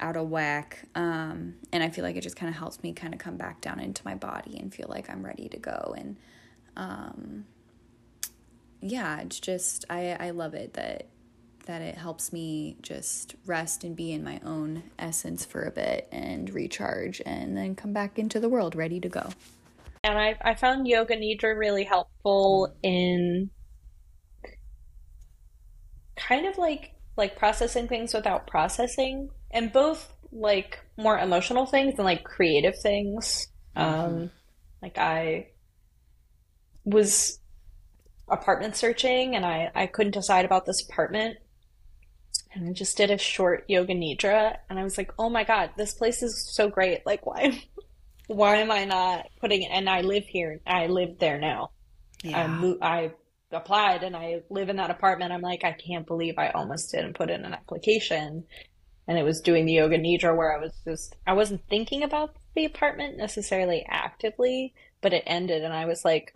out 0.00 0.16
of 0.16 0.28
whack 0.28 0.84
um, 0.94 1.54
and 1.72 1.82
i 1.82 1.88
feel 1.88 2.04
like 2.04 2.16
it 2.16 2.20
just 2.20 2.36
kind 2.36 2.50
of 2.50 2.58
helps 2.58 2.82
me 2.82 2.92
kind 2.92 3.14
of 3.14 3.20
come 3.20 3.36
back 3.36 3.60
down 3.60 3.80
into 3.80 4.02
my 4.04 4.14
body 4.14 4.58
and 4.58 4.74
feel 4.74 4.86
like 4.88 5.08
i'm 5.08 5.24
ready 5.24 5.48
to 5.48 5.58
go 5.58 5.94
and 5.96 6.16
um, 6.76 7.44
yeah 8.80 9.20
it's 9.20 9.38
just 9.40 9.84
i 9.88 10.16
i 10.18 10.30
love 10.30 10.54
it 10.54 10.74
that 10.74 11.06
that 11.66 11.80
it 11.80 11.96
helps 11.96 12.32
me 12.32 12.76
just 12.82 13.34
rest 13.46 13.84
and 13.84 13.96
be 13.96 14.12
in 14.12 14.22
my 14.22 14.40
own 14.44 14.82
essence 14.98 15.44
for 15.44 15.64
a 15.64 15.70
bit 15.70 16.08
and 16.12 16.50
recharge 16.50 17.22
and 17.24 17.56
then 17.56 17.74
come 17.74 17.92
back 17.92 18.18
into 18.18 18.38
the 18.38 18.48
world 18.48 18.74
ready 18.74 19.00
to 19.00 19.08
go. 19.08 19.30
And 20.02 20.18
i 20.18 20.36
i 20.42 20.54
found 20.54 20.86
yoga 20.86 21.16
nidra 21.16 21.58
really 21.58 21.84
helpful 21.84 22.74
in 22.82 23.50
kind 26.16 26.46
of 26.46 26.58
like 26.58 26.92
like 27.16 27.36
processing 27.36 27.88
things 27.88 28.12
without 28.12 28.46
processing 28.46 29.30
and 29.50 29.72
both 29.72 30.12
like 30.32 30.80
more 30.96 31.18
emotional 31.18 31.66
things 31.66 31.94
and 31.96 32.04
like 32.04 32.24
creative 32.24 32.74
things. 32.80 33.48
Mm-hmm. 33.76 34.00
um 34.00 34.30
like 34.82 34.98
i 34.98 35.48
was 36.84 37.40
apartment 38.28 38.76
searching 38.76 39.34
and 39.34 39.44
i 39.44 39.70
i 39.74 39.86
couldn't 39.86 40.12
decide 40.14 40.44
about 40.44 40.64
this 40.66 40.86
apartment. 40.88 41.38
And 42.52 42.68
i 42.68 42.72
just 42.72 42.96
did 42.96 43.10
a 43.10 43.18
short 43.18 43.64
yoga 43.68 43.94
nidra 43.94 44.56
and 44.70 44.78
i 44.78 44.84
was 44.84 44.96
like 44.96 45.12
oh 45.18 45.28
my 45.28 45.42
god 45.44 45.70
this 45.76 45.94
place 45.94 46.22
is 46.22 46.54
so 46.54 46.68
great. 46.68 47.04
Like 47.04 47.26
why 47.26 47.60
why 48.28 48.56
am 48.56 48.70
i 48.70 48.84
not 48.84 49.26
putting 49.40 49.62
it 49.62 49.70
and 49.72 49.88
i 49.90 50.00
live 50.02 50.24
here 50.24 50.60
i 50.66 50.86
live 50.86 51.18
there 51.18 51.38
now. 51.38 51.70
Yeah. 52.22 52.44
i 52.44 52.46
mo- 52.46 52.78
i 52.80 53.12
applied 53.54 54.02
and 54.02 54.16
I 54.16 54.42
live 54.50 54.68
in 54.68 54.76
that 54.76 54.90
apartment, 54.90 55.32
I'm 55.32 55.40
like, 55.40 55.64
I 55.64 55.72
can't 55.72 56.06
believe 56.06 56.34
I 56.38 56.50
almost 56.50 56.90
didn't 56.90 57.14
put 57.14 57.30
in 57.30 57.44
an 57.44 57.54
application. 57.54 58.44
And 59.06 59.18
it 59.18 59.22
was 59.22 59.40
doing 59.40 59.66
the 59.66 59.74
yoga 59.74 59.98
nidra 59.98 60.36
where 60.36 60.56
I 60.56 60.60
was 60.60 60.72
just, 60.84 61.16
I 61.26 61.34
wasn't 61.34 61.68
thinking 61.68 62.02
about 62.02 62.36
the 62.54 62.64
apartment 62.64 63.16
necessarily 63.16 63.84
actively, 63.88 64.74
but 65.00 65.12
it 65.12 65.24
ended 65.26 65.62
and 65.62 65.74
I 65.74 65.84
was 65.86 66.04
like, 66.04 66.34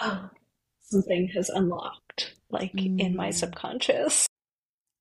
oh, 0.00 0.30
something 0.80 1.28
has 1.34 1.50
unlocked, 1.50 2.34
like 2.50 2.72
mm. 2.72 2.98
in 2.98 3.14
my 3.14 3.28
mm. 3.28 3.34
subconscious. 3.34 4.26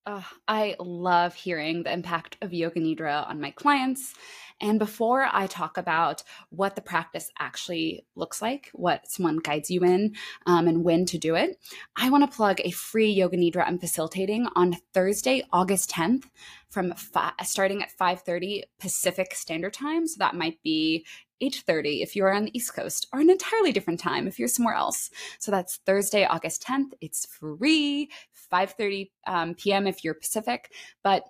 Oh, 0.05 0.25
I 0.47 0.75
love 0.79 1.35
hearing 1.35 1.83
the 1.83 1.91
impact 1.91 2.37
of 2.41 2.53
Yoga 2.53 2.79
Nidra 2.79 3.27
on 3.27 3.41
my 3.41 3.51
clients 3.51 4.13
and 4.59 4.79
before 4.79 5.27
I 5.31 5.47
talk 5.47 5.77
about 5.77 6.23
what 6.49 6.75
the 6.75 6.81
practice 6.81 7.29
actually 7.37 8.05
looks 8.15 8.41
like, 8.41 8.69
what 8.73 9.09
someone 9.09 9.37
guides 9.37 9.69
you 9.69 9.83
in, 9.83 10.15
um, 10.45 10.67
and 10.67 10.83
when 10.83 11.05
to 11.07 11.17
do 11.17 11.35
it, 11.35 11.57
I 11.95 12.09
want 12.09 12.29
to 12.29 12.35
plug 12.35 12.59
a 12.61 12.71
free 12.71 13.11
Yoga 13.11 13.37
Nidra 13.37 13.65
I'm 13.67 13.77
facilitating 13.79 14.47
on 14.55 14.77
Thursday, 14.93 15.43
August 15.53 15.91
10th 15.91 16.25
from 16.69 16.93
fi- 16.93 17.33
starting 17.43 17.81
at 17.81 17.95
5.30 17.99 18.63
Pacific 18.79 19.33
Standard 19.35 19.73
Time. 19.73 20.07
So 20.07 20.15
that 20.19 20.35
might 20.35 20.61
be 20.63 21.05
8.30 21.41 22.01
if 22.01 22.15
you're 22.15 22.33
on 22.33 22.45
the 22.45 22.57
East 22.57 22.73
Coast, 22.73 23.07
or 23.13 23.19
an 23.19 23.29
entirely 23.29 23.71
different 23.71 23.99
time 23.99 24.27
if 24.27 24.39
you're 24.39 24.47
somewhere 24.47 24.73
else. 24.73 25.09
So 25.39 25.51
that's 25.51 25.77
Thursday, 25.85 26.25
August 26.25 26.63
10th. 26.63 26.93
It's 26.99 27.25
free, 27.25 28.09
5.30 28.51 29.09
um, 29.27 29.53
p.m. 29.55 29.87
if 29.87 30.03
you're 30.03 30.15
Pacific. 30.15 30.71
But 31.03 31.23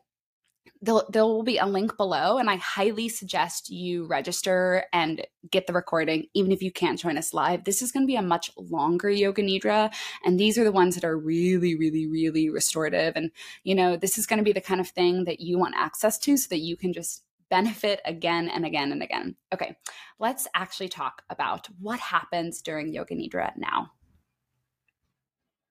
there 0.81 1.25
will 1.25 1.43
be 1.43 1.57
a 1.57 1.65
link 1.65 1.97
below 1.97 2.37
and 2.37 2.49
i 2.49 2.55
highly 2.57 3.09
suggest 3.09 3.69
you 3.69 4.05
register 4.05 4.85
and 4.93 5.25
get 5.49 5.67
the 5.67 5.73
recording 5.73 6.25
even 6.33 6.51
if 6.51 6.61
you 6.61 6.71
can't 6.71 6.99
join 6.99 7.17
us 7.17 7.33
live. 7.33 7.63
This 7.63 7.81
is 7.81 7.91
going 7.91 8.03
to 8.03 8.07
be 8.07 8.15
a 8.15 8.21
much 8.21 8.51
longer 8.57 9.09
yoga 9.09 9.41
nidra 9.41 9.93
and 10.23 10.39
these 10.39 10.57
are 10.57 10.63
the 10.63 10.71
ones 10.71 10.95
that 10.95 11.03
are 11.03 11.17
really 11.17 11.75
really 11.75 12.07
really 12.07 12.49
restorative. 12.49 13.13
And 13.15 13.31
you 13.63 13.75
know 13.75 13.97
this 13.97 14.17
is 14.17 14.25
going 14.25 14.37
to 14.37 14.43
be 14.43 14.53
the 14.53 14.61
kind 14.61 14.81
of 14.81 14.89
thing 14.89 15.25
that 15.25 15.39
you 15.39 15.57
want 15.57 15.75
access 15.77 16.17
to 16.19 16.37
so 16.37 16.47
that 16.49 16.59
you 16.59 16.75
can 16.75 16.93
just 16.93 17.23
benefit 17.49 18.01
again 18.03 18.49
and 18.49 18.65
again 18.65 18.91
and 18.91 19.01
again. 19.01 19.35
Okay 19.53 19.77
let's 20.19 20.47
actually 20.55 20.89
talk 20.89 21.23
about 21.29 21.67
what 21.79 21.99
happens 21.99 22.61
during 22.61 22.93
yoga 22.93 23.15
nidra 23.15 23.51
now. 23.57 23.91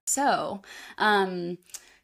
So 0.06 0.62
um 0.98 1.58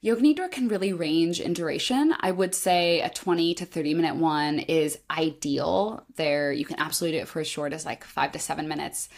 Yoga 0.05 0.21
Nidra 0.21 0.51
can 0.51 0.67
really 0.67 0.93
range 0.93 1.41
in 1.41 1.53
duration. 1.53 2.12
I 2.19 2.33
would 2.33 2.57
say 2.57 3.01
a 3.01 3.09
20 3.09 3.55
to 3.55 3.65
30 3.65 3.95
minute 3.95 4.17
one 4.17 4.59
is 4.59 4.99
ideal. 5.09 6.05
There, 6.17 6.53
you 6.53 6.65
can 6.65 6.81
absolutely 6.81 7.19
do 7.19 7.23
it 7.23 7.29
for 7.29 7.38
as 7.38 7.47
short 7.47 7.73
as 7.73 7.87
like 7.87 8.03
five 8.03 8.33
to 8.33 8.41
seven 8.41 8.66
minutes. 8.66 9.09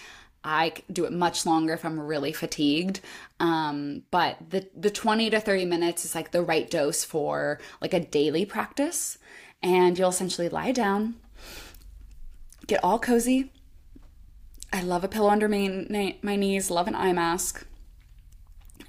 I 0.45 0.75
do 0.93 1.07
it 1.07 1.13
much 1.13 1.47
longer 1.47 1.73
if 1.73 1.87
I'm 1.87 1.99
really 1.99 2.35
fatigued. 2.35 3.01
Um, 3.41 4.03
but 4.11 4.37
the 4.51 4.69
the 4.77 4.91
20 4.91 5.31
to 5.31 5.41
30 5.41 5.65
minutes 5.65 6.05
is 6.05 6.15
like 6.15 6.33
the 6.33 6.43
right 6.43 6.71
dose 6.71 7.03
for 7.03 7.59
like 7.81 7.95
a 7.95 8.01
daily 8.01 8.45
practice. 8.45 9.17
And 9.63 9.99
you'll 9.99 10.11
essentially 10.11 10.51
lie 10.51 10.73
down, 10.73 11.15
get 12.67 12.85
all 12.85 12.99
cozy, 12.99 13.51
I 14.75 14.83
love 14.83 15.05
a 15.05 15.09
pillow 15.09 15.31
under 15.31 15.49
my, 15.49 16.17
my 16.21 16.35
knees, 16.35 16.69
love 16.69 16.89
an 16.89 16.97
eye 16.97 17.13
mask. 17.13 17.65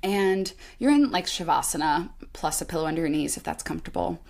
And 0.06 0.54
you're 0.78 0.92
in 0.92 1.10
like 1.10 1.26
Shavasana 1.26 2.12
plus 2.32 2.62
a 2.62 2.66
pillow 2.66 2.86
under 2.86 3.02
your 3.02 3.10
knees 3.10 3.38
if 3.38 3.44
that's 3.44 3.64
comfortable. 3.64 4.24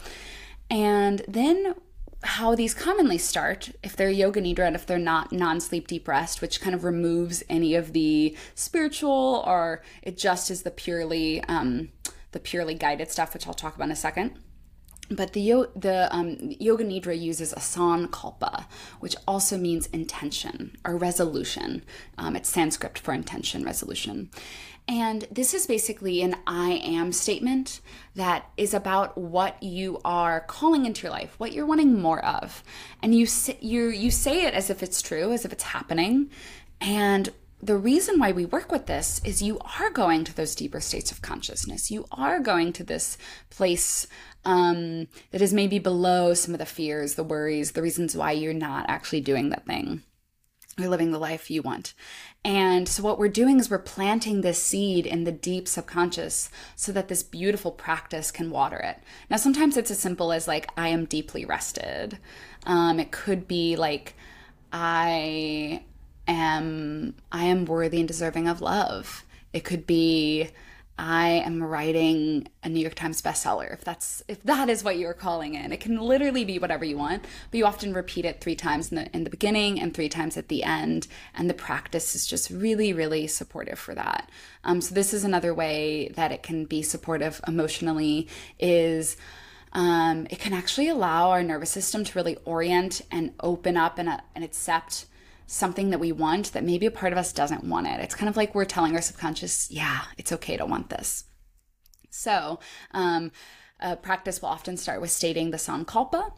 And 0.70 1.22
then 1.28 1.76
how 2.24 2.56
these 2.56 2.74
commonly 2.74 3.18
start, 3.18 3.72
if 3.84 3.94
they're 3.94 4.10
yoga 4.10 4.42
nidra 4.42 4.68
and 4.68 4.76
if 4.76 4.86
they're 4.86 4.98
not 4.98 5.34
non 5.34 5.60
sleep 5.60 5.88
deep 5.88 6.08
rest, 6.08 6.42
which 6.42 6.62
kind 6.62 6.74
of 6.74 6.86
removes 6.86 7.44
any 7.50 7.76
of 7.76 7.92
the 7.92 8.38
spiritual 8.56 9.44
or 9.46 9.84
it 10.02 10.18
just 10.18 10.50
is 10.50 10.64
the 10.64 10.72
purely 10.72 11.44
um, 11.44 11.90
the 12.32 12.40
purely 12.40 12.74
guided 12.74 13.12
stuff, 13.12 13.34
which 13.34 13.46
I'll 13.46 13.54
talk 13.54 13.76
about 13.76 13.86
in 13.86 13.92
a 13.92 13.98
second. 13.98 14.32
But 15.12 15.34
the 15.34 15.68
the 15.76 16.08
um, 16.16 16.38
yoga 16.58 16.86
nidra 16.86 17.20
uses 17.20 17.52
a 17.52 17.58
sankalpa, 17.58 18.64
which 19.02 19.18
also 19.28 19.58
means 19.58 19.88
intention 19.88 20.78
or 20.86 20.96
resolution. 20.96 21.84
Um, 22.18 22.38
it's 22.38 22.48
Sanskrit 22.48 22.98
for 22.98 23.14
intention, 23.14 23.66
resolution. 23.66 24.32
And 24.88 25.28
this 25.32 25.54
is 25.54 25.66
basically 25.66 26.22
an 26.22 26.36
I 26.46 26.74
am 26.84 27.12
statement 27.12 27.82
that 28.14 28.50
is 28.56 28.74
about 28.74 29.18
what 29.18 29.62
you 29.64 30.00
are 30.06 30.42
calling 30.42 30.86
into 30.86 31.04
your 31.04 31.12
life, 31.12 31.34
what 31.40 31.54
you're 31.54 31.66
wanting 31.66 32.00
more 32.00 32.24
of. 32.24 32.64
And 33.02 33.16
you 33.16 33.28
you 33.62 33.90
you 33.90 34.12
say 34.12 34.46
it 34.46 34.54
as 34.54 34.70
if 34.70 34.84
it's 34.84 35.02
true, 35.02 35.32
as 35.34 35.44
if 35.44 35.52
it's 35.52 35.64
happening. 35.64 36.30
And 36.80 37.30
the 37.64 37.78
reason 37.78 38.20
why 38.20 38.32
we 38.32 38.46
work 38.46 38.72
with 38.72 38.86
this 38.86 39.20
is 39.24 39.42
you 39.42 39.60
are 39.80 39.90
going 39.90 40.24
to 40.26 40.36
those 40.36 40.54
deeper 40.54 40.80
states 40.80 41.12
of 41.12 41.24
consciousness. 41.24 41.90
You 41.90 42.06
are 42.12 42.40
going 42.40 42.72
to 42.74 42.84
this 42.84 43.18
place 43.50 44.06
um, 44.44 45.08
that 45.32 45.42
is 45.42 45.52
maybe 45.52 45.80
below 45.80 46.36
some 46.36 46.54
of 46.54 46.60
the 46.60 46.66
fears, 46.68 47.16
the 47.16 47.24
worries, 47.24 47.72
the 47.72 47.82
reasons 47.82 48.16
why 48.16 48.34
you're 48.34 48.54
not 48.54 48.86
actually 48.88 49.22
doing 49.22 49.50
that 49.50 49.66
thing 49.66 50.04
or 50.80 50.88
living 50.88 51.12
the 51.12 51.20
life 51.20 51.50
you 51.50 51.62
want. 51.62 51.94
And 52.44 52.88
so, 52.88 53.02
what 53.02 53.18
we're 53.18 53.30
doing 53.30 53.60
is 53.60 53.70
we're 53.70 53.80
planting 53.80 54.42
this 54.42 54.62
seed 54.62 55.06
in 55.06 55.24
the 55.24 55.32
deep 55.32 55.68
subconscious 55.68 56.50
so 56.76 56.92
that 56.92 57.08
this 57.08 57.24
beautiful 57.24 57.72
practice 57.72 58.32
can 58.32 58.52
water 58.52 58.78
it. 58.78 59.00
Now, 59.30 59.38
sometimes 59.38 59.78
it's 59.78 59.92
as 59.92 60.00
simple 60.00 60.32
as 60.32 60.48
like, 60.48 60.70
I 60.78 60.90
am 60.90 61.06
deeply 61.06 61.46
rested. 61.46 62.20
Um, 62.66 63.00
it 63.00 63.12
could 63.12 63.48
be 63.48 63.76
like, 63.76 64.16
I 64.72 65.84
am 66.28 67.16
I 67.32 67.46
am 67.46 67.66
worthy 67.66 68.00
and 68.00 68.08
deserving 68.08 68.48
of 68.48 68.62
love. 68.62 69.24
It 69.54 69.64
could 69.64 69.88
be 69.88 70.50
I 70.98 71.28
am 71.46 71.62
writing 71.62 72.48
a 72.64 72.70
New 72.70 72.80
York 72.80 72.96
Times 72.96 73.22
bestseller. 73.22 73.72
If 73.74 73.84
that's 73.84 74.24
if 74.30 74.42
that 74.44 74.70
is 74.70 74.84
what 74.84 74.98
you're 74.98 75.14
calling 75.14 75.56
in, 75.56 75.74
it 75.74 75.82
can 75.82 76.00
literally 76.00 76.46
be 76.46 76.58
whatever 76.58 76.86
you 76.86 76.98
want. 76.98 77.26
But 77.52 77.58
you 77.58 77.66
often 77.66 77.94
repeat 77.94 78.24
it 78.24 78.40
three 78.40 78.56
times 78.56 78.92
in 78.92 78.96
the 78.96 79.16
in 79.16 79.26
the 79.26 79.30
beginning 79.30 79.80
and 79.80 79.94
three 79.94 80.08
times 80.08 80.38
at 80.38 80.48
the 80.48 80.64
end, 80.64 81.08
and 81.34 81.50
the 81.50 81.54
practice 81.54 82.16
is 82.16 82.26
just 82.26 82.50
really 82.50 82.94
really 82.94 83.28
supportive 83.28 83.78
for 83.78 83.94
that. 83.94 84.30
Um, 84.64 84.80
so 84.80 84.96
this 84.96 85.14
is 85.14 85.26
another 85.26 85.54
way 85.54 86.10
that 86.16 86.32
it 86.32 86.44
can 86.44 86.64
be 86.64 86.82
supportive 86.82 87.42
emotionally. 87.46 88.30
Is 88.58 89.18
um, 89.74 90.28
it 90.30 90.40
can 90.40 90.54
actually 90.54 90.88
allow 90.88 91.32
our 91.32 91.44
nervous 91.44 91.72
system 91.72 92.06
to 92.06 92.18
really 92.18 92.38
orient 92.46 93.02
and 93.12 93.34
open 93.42 93.76
up 93.76 94.00
and, 94.00 94.08
uh, 94.08 94.20
and 94.34 94.46
accept 94.46 95.06
something 95.48 95.92
that 95.92 96.00
we 96.00 96.12
want 96.12 96.54
that 96.54 96.64
maybe 96.64 96.86
a 96.86 96.92
part 96.92 97.14
of 97.14 97.20
us 97.20 97.34
doesn't 97.34 97.64
want 97.64 97.88
it. 97.88 98.00
It's 98.00 98.16
kind 98.16 98.30
of 98.30 98.38
like 98.38 98.56
we're 98.56 98.66
telling 98.66 98.96
our 98.96 99.02
subconscious, 99.02 99.70
yeah, 99.70 100.02
it's 100.18 100.32
okay 100.32 100.58
to 100.58 100.66
want 100.66 100.90
this. 100.90 101.26
So, 102.10 102.60
um, 102.92 103.32
practice 104.02 104.42
will 104.42 104.50
often 104.50 104.78
start 104.78 105.02
with 105.02 105.12
stating 105.12 105.52
the 105.52 105.58
sankalpa. 105.58 106.32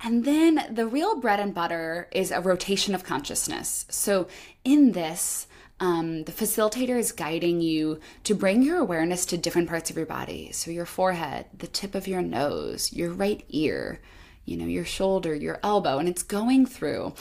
And 0.00 0.24
then 0.24 0.66
the 0.70 0.86
real 0.86 1.20
bread 1.20 1.40
and 1.40 1.54
butter 1.54 2.08
is 2.12 2.30
a 2.30 2.40
rotation 2.40 2.94
of 2.94 3.04
consciousness. 3.04 3.86
So, 3.88 4.26
in 4.64 4.92
this, 4.92 5.46
um, 5.80 6.24
the 6.24 6.32
facilitator 6.32 6.98
is 6.98 7.12
guiding 7.12 7.60
you 7.60 8.00
to 8.24 8.34
bring 8.34 8.62
your 8.62 8.78
awareness 8.78 9.24
to 9.26 9.38
different 9.38 9.68
parts 9.68 9.90
of 9.90 9.96
your 9.96 10.06
body. 10.06 10.50
So, 10.52 10.70
your 10.70 10.86
forehead, 10.86 11.46
the 11.56 11.66
tip 11.66 11.94
of 11.94 12.08
your 12.08 12.22
nose, 12.22 12.92
your 12.92 13.10
right 13.12 13.44
ear, 13.48 14.00
you 14.44 14.56
know, 14.56 14.66
your 14.66 14.84
shoulder, 14.84 15.34
your 15.34 15.60
elbow, 15.62 15.98
and 15.98 16.08
it's 16.08 16.22
going 16.22 16.66
through 16.66 17.14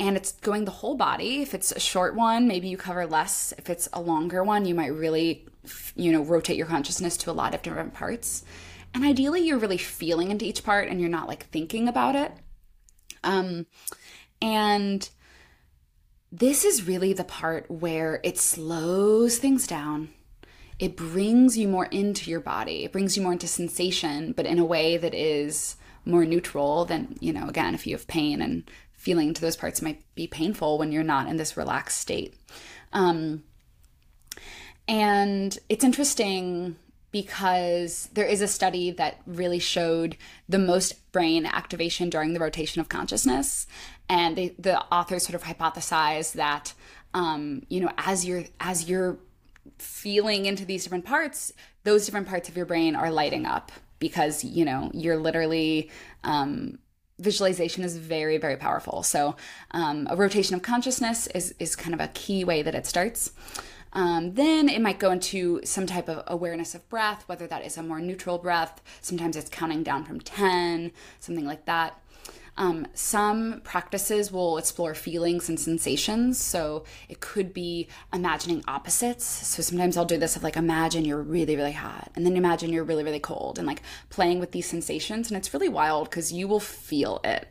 and 0.00 0.16
it's 0.16 0.32
going 0.32 0.64
the 0.64 0.70
whole 0.70 0.96
body. 0.96 1.42
If 1.42 1.54
it's 1.54 1.72
a 1.72 1.80
short 1.80 2.14
one, 2.14 2.46
maybe 2.46 2.68
you 2.68 2.76
cover 2.76 3.06
less. 3.06 3.52
If 3.58 3.68
it's 3.68 3.88
a 3.92 4.00
longer 4.00 4.44
one, 4.44 4.64
you 4.64 4.74
might 4.74 4.94
really, 4.94 5.46
you 5.96 6.12
know, 6.12 6.22
rotate 6.22 6.56
your 6.56 6.66
consciousness 6.66 7.16
to 7.18 7.30
a 7.30 7.32
lot 7.32 7.54
of 7.54 7.62
different 7.62 7.94
parts. 7.94 8.44
And 8.94 9.04
ideally, 9.04 9.42
you're 9.42 9.58
really 9.58 9.78
feeling 9.78 10.30
into 10.30 10.44
each 10.44 10.64
part 10.64 10.88
and 10.88 11.00
you're 11.00 11.10
not 11.10 11.28
like 11.28 11.46
thinking 11.50 11.88
about 11.88 12.14
it. 12.14 12.32
Um, 13.24 13.66
and 14.40 15.08
this 16.30 16.64
is 16.64 16.86
really 16.86 17.12
the 17.12 17.24
part 17.24 17.70
where 17.70 18.20
it 18.22 18.38
slows 18.38 19.38
things 19.38 19.66
down. 19.66 20.10
It 20.78 20.96
brings 20.96 21.58
you 21.58 21.66
more 21.66 21.86
into 21.86 22.30
your 22.30 22.40
body. 22.40 22.84
It 22.84 22.92
brings 22.92 23.16
you 23.16 23.22
more 23.22 23.32
into 23.32 23.48
sensation, 23.48 24.32
but 24.32 24.46
in 24.46 24.60
a 24.60 24.64
way 24.64 24.96
that 24.96 25.12
is 25.12 25.74
more 26.04 26.24
neutral 26.24 26.84
than, 26.84 27.16
you 27.20 27.32
know, 27.32 27.48
again, 27.48 27.74
if 27.74 27.86
you 27.86 27.96
have 27.96 28.06
pain 28.06 28.40
and 28.40 28.70
feeling 28.98 29.32
to 29.32 29.40
those 29.40 29.56
parts 29.56 29.80
might 29.80 30.02
be 30.14 30.26
painful 30.26 30.76
when 30.76 30.92
you're 30.92 31.02
not 31.02 31.28
in 31.28 31.38
this 31.38 31.56
relaxed 31.56 31.98
state. 31.98 32.34
Um, 32.92 33.44
and 34.86 35.56
it's 35.68 35.84
interesting 35.84 36.76
because 37.10 38.10
there 38.12 38.26
is 38.26 38.40
a 38.40 38.48
study 38.48 38.90
that 38.90 39.20
really 39.24 39.60
showed 39.60 40.16
the 40.48 40.58
most 40.58 41.10
brain 41.12 41.46
activation 41.46 42.10
during 42.10 42.34
the 42.34 42.40
rotation 42.40 42.80
of 42.80 42.88
consciousness. 42.88 43.66
And 44.08 44.36
they, 44.36 44.48
the 44.58 44.80
authors 44.92 45.22
sort 45.22 45.34
of 45.34 45.44
hypothesized 45.44 46.32
that, 46.32 46.74
um, 47.14 47.62
you 47.68 47.80
know, 47.80 47.90
as 47.96 48.26
you're 48.26 48.44
as 48.60 48.88
you're 48.88 49.18
feeling 49.78 50.44
into 50.44 50.64
these 50.64 50.82
different 50.82 51.04
parts, 51.04 51.52
those 51.84 52.04
different 52.04 52.28
parts 52.28 52.48
of 52.48 52.56
your 52.56 52.66
brain 52.66 52.96
are 52.96 53.10
lighting 53.10 53.46
up 53.46 53.70
because 53.98 54.44
you 54.44 54.64
know 54.64 54.90
you're 54.92 55.18
literally 55.18 55.90
um, 56.24 56.78
visualization 57.18 57.84
is 57.84 57.96
very 57.96 58.38
very 58.38 58.56
powerful. 58.56 59.02
So 59.02 59.36
um, 59.72 60.06
a 60.10 60.16
rotation 60.16 60.54
of 60.54 60.62
consciousness 60.62 61.26
is 61.28 61.54
is 61.58 61.76
kind 61.76 61.94
of 61.94 62.00
a 62.00 62.08
key 62.08 62.44
way 62.44 62.62
that 62.62 62.74
it 62.74 62.86
starts. 62.86 63.32
Um, 63.94 64.34
then 64.34 64.68
it 64.68 64.82
might 64.82 64.98
go 64.98 65.10
into 65.10 65.60
some 65.64 65.86
type 65.86 66.10
of 66.10 66.22
awareness 66.26 66.74
of 66.74 66.86
breath 66.90 67.24
whether 67.26 67.46
that 67.46 67.64
is 67.64 67.78
a 67.78 67.82
more 67.82 68.00
neutral 68.00 68.36
breath 68.36 68.82
sometimes 69.00 69.34
it's 69.34 69.48
counting 69.48 69.82
down 69.82 70.04
from 70.04 70.20
10 70.20 70.92
something 71.20 71.46
like 71.46 71.64
that 71.64 71.98
um, 72.58 72.88
some 72.92 73.60
practices 73.62 74.32
will 74.32 74.58
explore 74.58 74.92
feelings 74.92 75.48
and 75.48 75.58
sensations. 75.58 76.38
So 76.38 76.84
it 77.08 77.20
could 77.20 77.54
be 77.54 77.88
imagining 78.12 78.64
opposites. 78.66 79.24
So 79.24 79.62
sometimes 79.62 79.96
I'll 79.96 80.04
do 80.04 80.18
this 80.18 80.34
of 80.34 80.42
like 80.42 80.56
imagine 80.56 81.04
you're 81.04 81.22
really, 81.22 81.54
really 81.54 81.72
hot 81.72 82.10
and 82.16 82.26
then 82.26 82.36
imagine 82.36 82.72
you're 82.72 82.84
really, 82.84 83.04
really 83.04 83.20
cold 83.20 83.58
and 83.58 83.66
like 83.66 83.82
playing 84.10 84.40
with 84.40 84.50
these 84.50 84.66
sensations. 84.66 85.28
And 85.28 85.38
it's 85.38 85.54
really 85.54 85.68
wild 85.68 86.10
because 86.10 86.32
you 86.32 86.48
will 86.48 86.60
feel 86.60 87.20
it. 87.22 87.48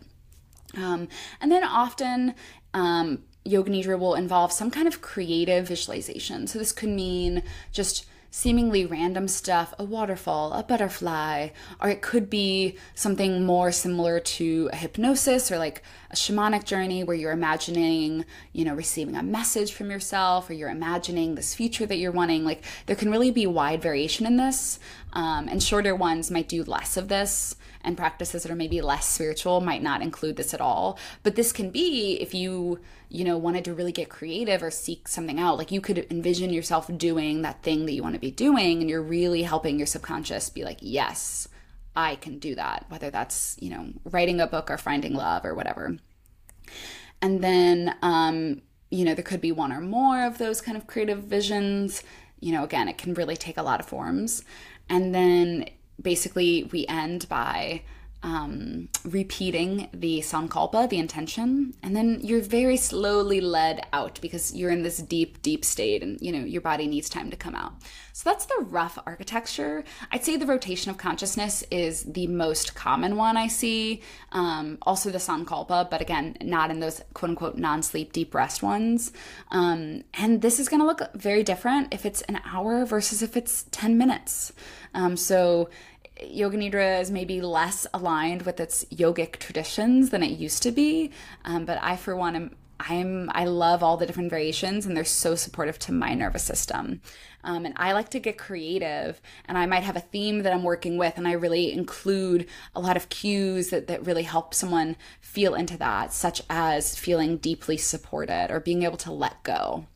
Um, 0.75 1.07
and 1.39 1.51
then 1.51 1.63
often, 1.63 2.35
um, 2.73 3.23
Yoga 3.45 3.71
Nidra 3.71 3.97
will 3.97 4.15
involve 4.15 4.51
some 4.51 4.69
kind 4.69 4.89
of 4.89 5.01
creative 5.01 5.69
visualization. 5.69 6.47
So 6.47 6.59
this 6.59 6.73
could 6.73 6.89
mean 6.89 7.43
just 7.71 8.05
seemingly 8.31 8.85
random 8.85 9.27
stuff, 9.27 9.73
a 9.77 9.83
waterfall, 9.83 10.53
a 10.53 10.63
butterfly, 10.63 11.49
or 11.81 11.89
it 11.89 12.01
could 12.01 12.29
be 12.29 12.75
something 12.95 13.45
more 13.45 13.71
similar 13.71 14.19
to 14.19 14.69
a 14.71 14.75
hypnosis 14.75 15.51
or 15.51 15.57
like 15.57 15.83
a 16.11 16.15
shamanic 16.15 16.63
journey 16.63 17.03
where 17.03 17.15
you're 17.15 17.31
imagining, 17.31 18.23
you 18.53 18.63
know, 18.63 18.73
receiving 18.73 19.15
a 19.15 19.23
message 19.23 19.73
from 19.73 19.91
yourself 19.91 20.49
or 20.49 20.53
you're 20.53 20.69
imagining 20.69 21.35
this 21.35 21.53
future 21.53 21.85
that 21.85 21.97
you're 21.97 22.11
wanting. 22.11 22.45
Like 22.45 22.63
there 22.85 22.95
can 22.95 23.11
really 23.11 23.31
be 23.31 23.45
wide 23.45 23.81
variation 23.81 24.25
in 24.25 24.37
this, 24.37 24.79
um, 25.13 25.49
and 25.49 25.61
shorter 25.61 25.95
ones 25.95 26.31
might 26.31 26.47
do 26.47 26.63
less 26.63 26.95
of 26.95 27.09
this 27.09 27.56
and 27.87 27.97
practices 27.97 28.43
that 28.43 28.51
are 28.51 28.55
maybe 28.55 28.81
less 28.81 29.07
spiritual 29.07 29.61
might 29.61 29.81
not 29.81 30.01
include 30.01 30.35
this 30.35 30.53
at 30.53 30.61
all. 30.61 30.99
But 31.23 31.35
this 31.35 31.53
can 31.53 31.71
be 31.71 32.17
if 32.17 32.33
you 32.33 32.79
you 33.09 33.23
know 33.23 33.37
wanted 33.37 33.63
to 33.65 33.73
really 33.73 33.93
get 33.93 34.09
creative 34.09 34.61
or 34.61 34.69
seek 34.69 35.07
something 35.07 35.39
out. 35.39 35.57
Like 35.57 35.71
you 35.71 35.81
could 35.81 36.05
envision 36.11 36.51
yourself 36.51 36.89
doing 36.97 37.41
that 37.41 37.63
thing 37.63 37.85
that 37.85 37.93
you 37.93 38.03
want 38.03 38.15
to 38.15 38.19
be 38.19 38.29
doing 38.29 38.81
and 38.81 38.89
you're 38.89 39.01
really 39.01 39.43
helping 39.43 39.77
your 39.79 39.87
subconscious 39.87 40.49
be 40.49 40.63
like 40.63 40.79
yes 40.81 41.47
i 41.95 42.15
can 42.15 42.37
do 42.37 42.53
that 42.53 42.85
whether 42.89 43.09
that's 43.09 43.55
you 43.59 43.69
know 43.69 43.87
writing 44.05 44.39
a 44.39 44.45
book 44.45 44.69
or 44.69 44.77
finding 44.77 45.13
love 45.13 45.45
or 45.45 45.55
whatever. 45.55 45.97
And 47.21 47.41
then 47.41 47.95
um 48.01 48.61
you 48.91 49.05
know 49.05 49.15
there 49.15 49.23
could 49.23 49.41
be 49.41 49.53
one 49.53 49.71
or 49.71 49.81
more 49.81 50.25
of 50.25 50.37
those 50.37 50.59
kind 50.59 50.77
of 50.77 50.87
creative 50.87 51.23
visions. 51.23 52.03
You 52.41 52.51
know 52.51 52.65
again 52.65 52.89
it 52.89 52.97
can 52.97 53.13
really 53.13 53.37
take 53.37 53.57
a 53.57 53.63
lot 53.63 53.79
of 53.79 53.85
forms. 53.85 54.43
And 54.89 55.13
then 55.13 55.65
basically 56.01 56.69
we 56.71 56.85
end 56.87 57.27
by 57.29 57.81
um, 58.23 58.89
repeating 59.03 59.89
the 59.93 60.19
sankalpa, 60.19 60.89
the 60.89 60.97
intention, 60.97 61.73
and 61.83 61.95
then 61.95 62.19
you're 62.21 62.41
very 62.41 62.77
slowly 62.77 63.41
led 63.41 63.85
out 63.93 64.19
because 64.21 64.53
you're 64.55 64.71
in 64.71 64.83
this 64.83 64.97
deep, 64.97 65.41
deep 65.41 65.63
state, 65.63 66.01
and 66.01 66.19
you 66.21 66.31
know 66.31 66.43
your 66.43 66.61
body 66.61 66.87
needs 66.87 67.09
time 67.09 67.29
to 67.29 67.37
come 67.37 67.55
out. 67.55 67.73
So 68.13 68.27
that's 68.27 68.47
the 68.47 68.63
rough 68.63 68.97
architecture. 69.05 69.83
I'd 70.11 70.25
say 70.25 70.37
the 70.37 70.47
rotation 70.47 70.89
of 70.89 70.97
consciousness 70.97 71.63
is 71.69 72.03
the 72.03 72.25
most 72.25 72.73
common 72.73 73.15
one 73.15 73.37
I 73.37 73.47
see. 73.47 74.01
Um, 74.31 74.79
also 74.81 75.11
the 75.11 75.19
sankalpa, 75.19 75.91
but 75.91 76.01
again, 76.01 76.35
not 76.41 76.71
in 76.71 76.79
those 76.79 77.01
quote 77.13 77.29
unquote 77.29 77.57
non-sleep 77.57 78.13
deep 78.13 78.33
rest 78.33 78.63
ones. 78.63 79.11
Um, 79.51 80.03
and 80.15 80.41
this 80.41 80.59
is 80.59 80.67
going 80.67 80.79
to 80.79 80.87
look 80.87 81.01
very 81.13 81.43
different 81.43 81.93
if 81.93 82.05
it's 82.05 82.23
an 82.23 82.41
hour 82.43 82.85
versus 82.85 83.21
if 83.21 83.37
it's 83.37 83.65
ten 83.69 83.99
minutes. 83.99 84.51
Um, 84.95 85.15
so 85.15 85.69
Yoga 86.21 86.57
Nidra 86.57 87.01
is 87.01 87.11
maybe 87.11 87.41
less 87.41 87.87
aligned 87.93 88.43
with 88.43 88.59
its 88.59 88.85
yogic 88.85 89.37
traditions 89.37 90.09
than 90.09 90.23
it 90.23 90.37
used 90.37 90.63
to 90.63 90.71
be. 90.71 91.11
Um, 91.45 91.65
but 91.65 91.79
I, 91.81 91.95
for 91.95 92.15
one, 92.15 92.35
am 92.35 92.55
I'm 92.79 93.31
I 93.33 93.45
love 93.45 93.81
all 93.81 93.97
the 93.97 94.05
different 94.05 94.29
variations, 94.29 94.85
and 94.85 94.95
they're 94.95 95.05
so 95.05 95.35
supportive 95.35 95.79
to 95.79 95.91
my 95.91 96.13
nervous 96.13 96.43
system. 96.43 97.01
Um, 97.43 97.65
and 97.65 97.73
I 97.77 97.93
like 97.93 98.09
to 98.09 98.19
get 98.19 98.37
creative, 98.37 99.21
and 99.45 99.57
I 99.57 99.65
might 99.65 99.83
have 99.83 99.95
a 99.95 100.01
theme 100.01 100.43
that 100.43 100.53
I'm 100.53 100.63
working 100.63 100.97
with, 100.97 101.17
and 101.17 101.27
I 101.27 101.33
really 101.33 101.71
include 101.71 102.47
a 102.75 102.79
lot 102.79 102.97
of 102.97 103.09
cues 103.09 103.69
that 103.69 103.87
that 103.87 104.05
really 104.05 104.23
help 104.23 104.53
someone 104.53 104.95
feel 105.21 105.55
into 105.55 105.77
that, 105.77 106.13
such 106.13 106.41
as 106.49 106.97
feeling 106.97 107.37
deeply 107.37 107.77
supported 107.77 108.51
or 108.51 108.59
being 108.59 108.83
able 108.83 108.97
to 108.97 109.11
let 109.11 109.43
go. 109.43 109.87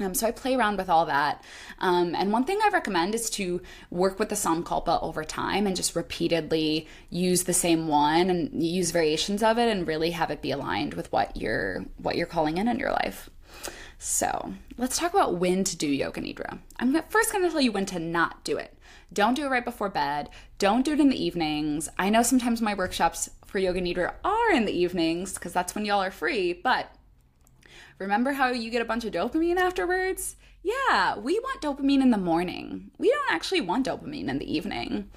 Um, 0.00 0.14
so 0.14 0.26
I 0.26 0.30
play 0.30 0.54
around 0.54 0.78
with 0.78 0.88
all 0.88 1.06
that. 1.06 1.44
Um, 1.78 2.14
and 2.14 2.32
one 2.32 2.44
thing 2.44 2.58
I 2.62 2.70
recommend 2.72 3.14
is 3.14 3.30
to 3.30 3.60
work 3.90 4.18
with 4.18 4.30
the 4.30 4.34
Sankalpa 4.34 5.02
over 5.02 5.24
time 5.24 5.66
and 5.66 5.76
just 5.76 5.94
repeatedly 5.94 6.88
use 7.10 7.44
the 7.44 7.52
same 7.52 7.86
one 7.86 8.30
and 8.30 8.62
use 8.62 8.90
variations 8.90 9.42
of 9.42 9.58
it 9.58 9.70
and 9.70 9.86
really 9.86 10.10
have 10.12 10.30
it 10.30 10.42
be 10.42 10.50
aligned 10.50 10.94
with 10.94 11.12
what 11.12 11.36
you're 11.36 11.84
what 11.98 12.16
you're 12.16 12.26
calling 12.26 12.58
in 12.58 12.68
in 12.68 12.78
your 12.78 12.92
life. 12.92 13.30
So 13.98 14.54
let's 14.78 14.96
talk 14.96 15.12
about 15.12 15.36
when 15.36 15.62
to 15.64 15.76
do 15.76 15.86
Yoga 15.86 16.22
Nidra. 16.22 16.58
I'm 16.78 17.02
first 17.10 17.32
going 17.32 17.44
to 17.44 17.50
tell 17.50 17.60
you 17.60 17.70
when 17.70 17.84
to 17.86 17.98
not 17.98 18.42
do 18.44 18.56
it. 18.56 18.74
Don't 19.12 19.34
do 19.34 19.44
it 19.44 19.50
right 19.50 19.64
before 19.64 19.90
bed. 19.90 20.30
Don't 20.58 20.86
do 20.86 20.92
it 20.94 21.00
in 21.00 21.10
the 21.10 21.22
evenings. 21.22 21.88
I 21.98 22.08
know 22.08 22.22
sometimes 22.22 22.62
my 22.62 22.72
workshops 22.72 23.28
for 23.44 23.58
Yoga 23.58 23.82
Nidra 23.82 24.14
are 24.24 24.52
in 24.52 24.64
the 24.64 24.72
evenings 24.72 25.34
because 25.34 25.52
that's 25.52 25.74
when 25.74 25.84
y'all 25.84 26.02
are 26.02 26.10
free, 26.10 26.54
but 26.54 26.94
Remember 28.00 28.32
how 28.32 28.48
you 28.48 28.70
get 28.70 28.80
a 28.80 28.86
bunch 28.86 29.04
of 29.04 29.12
dopamine 29.12 29.58
afterwards? 29.58 30.36
Yeah, 30.62 31.18
we 31.18 31.38
want 31.38 31.60
dopamine 31.60 32.00
in 32.00 32.10
the 32.10 32.16
morning. 32.16 32.90
We 32.96 33.10
don't 33.10 33.30
actually 33.30 33.60
want 33.60 33.86
dopamine 33.86 34.28
in 34.28 34.38
the 34.38 34.50
evening. 34.50 35.10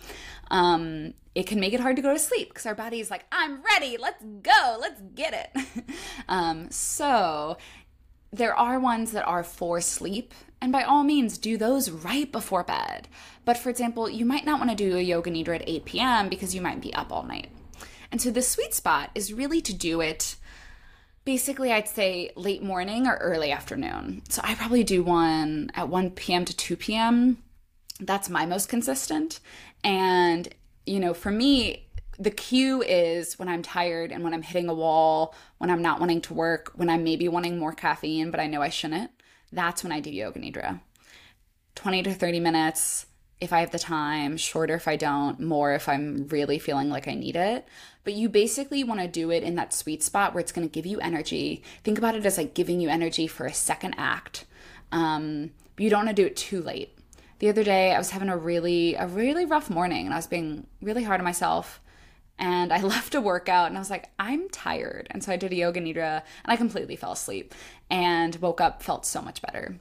Um, 0.51 1.13
it 1.33 1.47
can 1.47 1.61
make 1.61 1.71
it 1.71 1.79
hard 1.79 1.95
to 1.95 2.01
go 2.01 2.11
to 2.11 2.19
sleep 2.19 2.49
because 2.49 2.65
our 2.65 2.75
body 2.75 2.99
is 2.99 3.09
like, 3.09 3.23
I'm 3.31 3.63
ready, 3.63 3.95
let's 3.95 4.21
go, 4.41 4.77
let's 4.81 5.01
get 5.15 5.33
it. 5.55 5.85
um, 6.27 6.69
so, 6.71 7.57
there 8.33 8.53
are 8.53 8.81
ones 8.81 9.13
that 9.13 9.25
are 9.25 9.45
for 9.45 9.79
sleep, 9.79 10.33
and 10.59 10.73
by 10.73 10.83
all 10.83 11.05
means, 11.05 11.37
do 11.37 11.55
those 11.55 11.89
right 11.89 12.29
before 12.29 12.65
bed. 12.65 13.07
But 13.45 13.57
for 13.57 13.69
example, 13.69 14.09
you 14.09 14.25
might 14.25 14.45
not 14.45 14.59
want 14.59 14.71
to 14.71 14.75
do 14.75 14.97
a 14.97 15.01
yoga 15.01 15.31
nidra 15.31 15.55
at 15.55 15.69
8 15.69 15.85
p.m. 15.85 16.29
because 16.29 16.53
you 16.53 16.61
might 16.61 16.81
be 16.81 16.93
up 16.93 17.13
all 17.13 17.23
night. 17.23 17.49
And 18.11 18.21
so 18.21 18.29
the 18.29 18.41
sweet 18.41 18.73
spot 18.73 19.09
is 19.15 19.33
really 19.33 19.61
to 19.61 19.73
do 19.73 20.01
it 20.01 20.35
basically 21.25 21.71
I'd 21.71 21.87
say 21.87 22.31
late 22.35 22.63
morning 22.63 23.07
or 23.07 23.15
early 23.15 23.51
afternoon. 23.51 24.23
So 24.29 24.41
I 24.43 24.55
probably 24.55 24.83
do 24.83 25.03
one 25.03 25.71
at 25.73 25.89
1 25.89 26.11
p.m. 26.11 26.45
to 26.45 26.55
2 26.55 26.75
p.m. 26.75 27.37
That's 27.99 28.29
my 28.29 28.45
most 28.45 28.69
consistent. 28.69 29.39
And, 29.83 30.49
you 30.85 30.99
know, 30.99 31.13
for 31.13 31.31
me, 31.31 31.87
the 32.19 32.31
cue 32.31 32.83
is 32.83 33.39
when 33.39 33.49
I'm 33.49 33.63
tired 33.63 34.11
and 34.11 34.23
when 34.23 34.33
I'm 34.33 34.41
hitting 34.41 34.69
a 34.69 34.73
wall, 34.73 35.33
when 35.57 35.69
I'm 35.69 35.81
not 35.81 35.99
wanting 35.99 36.21
to 36.21 36.33
work, 36.33 36.71
when 36.75 36.89
I'm 36.89 37.03
maybe 37.03 37.27
wanting 37.27 37.57
more 37.57 37.73
caffeine, 37.73 38.31
but 38.31 38.39
I 38.39 38.47
know 38.47 38.61
I 38.61 38.69
shouldn't. 38.69 39.11
That's 39.51 39.83
when 39.83 39.91
I 39.91 39.99
do 39.99 40.11
yoga 40.11 40.39
nidra. 40.39 40.81
20 41.75 42.03
to 42.03 42.13
30 42.13 42.39
minutes 42.39 43.07
if 43.43 43.53
I 43.53 43.59
have 43.59 43.71
the 43.71 43.79
time, 43.79 44.37
shorter 44.37 44.75
if 44.75 44.87
I 44.87 44.95
don't, 44.95 45.39
more 45.39 45.73
if 45.73 45.87
I'm 45.87 46.27
really 46.29 46.59
feeling 46.59 46.89
like 46.89 47.07
I 47.07 47.13
need 47.13 47.35
it. 47.35 47.67
But 48.03 48.13
you 48.13 48.29
basically 48.29 48.83
want 48.83 48.99
to 49.01 49.07
do 49.07 49.31
it 49.31 49.43
in 49.43 49.55
that 49.55 49.73
sweet 49.73 50.03
spot 50.03 50.33
where 50.33 50.41
it's 50.41 50.51
going 50.51 50.67
to 50.67 50.71
give 50.71 50.85
you 50.85 50.99
energy. 50.99 51.63
Think 51.83 51.97
about 51.97 52.15
it 52.15 52.25
as 52.25 52.37
like 52.37 52.53
giving 52.53 52.81
you 52.81 52.89
energy 52.89 53.27
for 53.27 53.45
a 53.45 53.53
second 53.53 53.95
act. 53.97 54.45
Um, 54.91 55.51
you 55.77 55.89
don't 55.89 56.05
want 56.05 56.15
to 56.15 56.21
do 56.21 56.27
it 56.27 56.35
too 56.35 56.61
late. 56.61 56.97
The 57.39 57.49
other 57.49 57.63
day, 57.63 57.93
I 57.93 57.97
was 57.97 58.11
having 58.11 58.29
a 58.29 58.37
really, 58.37 58.95
a 58.95 59.07
really 59.07 59.45
rough 59.45 59.69
morning 59.69 60.05
and 60.05 60.13
I 60.13 60.17
was 60.17 60.27
being 60.27 60.67
really 60.81 61.03
hard 61.03 61.19
on 61.19 61.25
myself. 61.25 61.81
And 62.39 62.73
I 62.73 62.81
left 62.81 63.15
a 63.15 63.21
workout 63.21 63.67
and 63.67 63.77
I 63.77 63.79
was 63.79 63.89
like, 63.89 64.09
I'm 64.19 64.49
tired. 64.49 65.07
And 65.11 65.23
so 65.23 65.31
I 65.31 65.37
did 65.37 65.51
a 65.51 65.55
yoga 65.55 65.81
nidra 65.81 66.21
and 66.21 66.23
I 66.45 66.55
completely 66.55 66.95
fell 66.95 67.11
asleep 67.11 67.53
and 67.89 68.35
woke 68.37 68.61
up, 68.61 68.83
felt 68.83 69.05
so 69.05 69.21
much 69.21 69.41
better. 69.41 69.77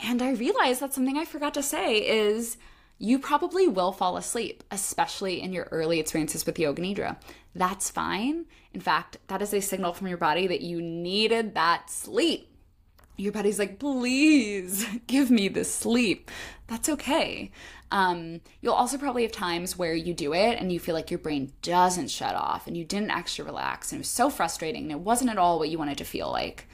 And 0.00 0.20
I 0.20 0.32
realized 0.32 0.80
that 0.80 0.92
something 0.92 1.16
I 1.16 1.24
forgot 1.24 1.54
to 1.54 1.62
say 1.62 1.96
is 1.96 2.56
you 2.98 3.18
probably 3.18 3.68
will 3.68 3.92
fall 3.92 4.16
asleep, 4.16 4.64
especially 4.70 5.40
in 5.42 5.52
your 5.52 5.68
early 5.70 6.00
experiences 6.00 6.46
with 6.46 6.58
Yoga 6.58 6.82
Nidra. 6.82 7.16
That's 7.54 7.90
fine. 7.90 8.46
In 8.72 8.80
fact, 8.80 9.18
that 9.28 9.42
is 9.42 9.52
a 9.52 9.60
signal 9.60 9.92
from 9.92 10.06
your 10.06 10.18
body 10.18 10.46
that 10.46 10.62
you 10.62 10.80
needed 10.80 11.54
that 11.54 11.90
sleep. 11.90 12.52
Your 13.18 13.32
body's 13.32 13.58
like, 13.58 13.78
please 13.78 14.86
give 15.06 15.30
me 15.30 15.48
the 15.48 15.64
sleep. 15.64 16.30
That's 16.66 16.88
okay. 16.88 17.50
Um, 17.90 18.40
you'll 18.60 18.74
also 18.74 18.98
probably 18.98 19.22
have 19.22 19.32
times 19.32 19.78
where 19.78 19.94
you 19.94 20.12
do 20.12 20.34
it 20.34 20.58
and 20.58 20.72
you 20.72 20.80
feel 20.80 20.94
like 20.94 21.10
your 21.10 21.18
brain 21.18 21.52
doesn't 21.62 22.10
shut 22.10 22.34
off 22.34 22.66
and 22.66 22.76
you 22.76 22.84
didn't 22.84 23.10
actually 23.10 23.46
relax 23.46 23.92
and 23.92 23.98
it 23.98 24.00
was 24.00 24.08
so 24.08 24.28
frustrating 24.28 24.84
and 24.84 24.92
it 24.92 25.00
wasn't 25.00 25.30
at 25.30 25.38
all 25.38 25.58
what 25.58 25.68
you 25.68 25.78
wanted 25.78 25.98
to 25.98 26.04
feel 26.04 26.30
like. 26.30 26.68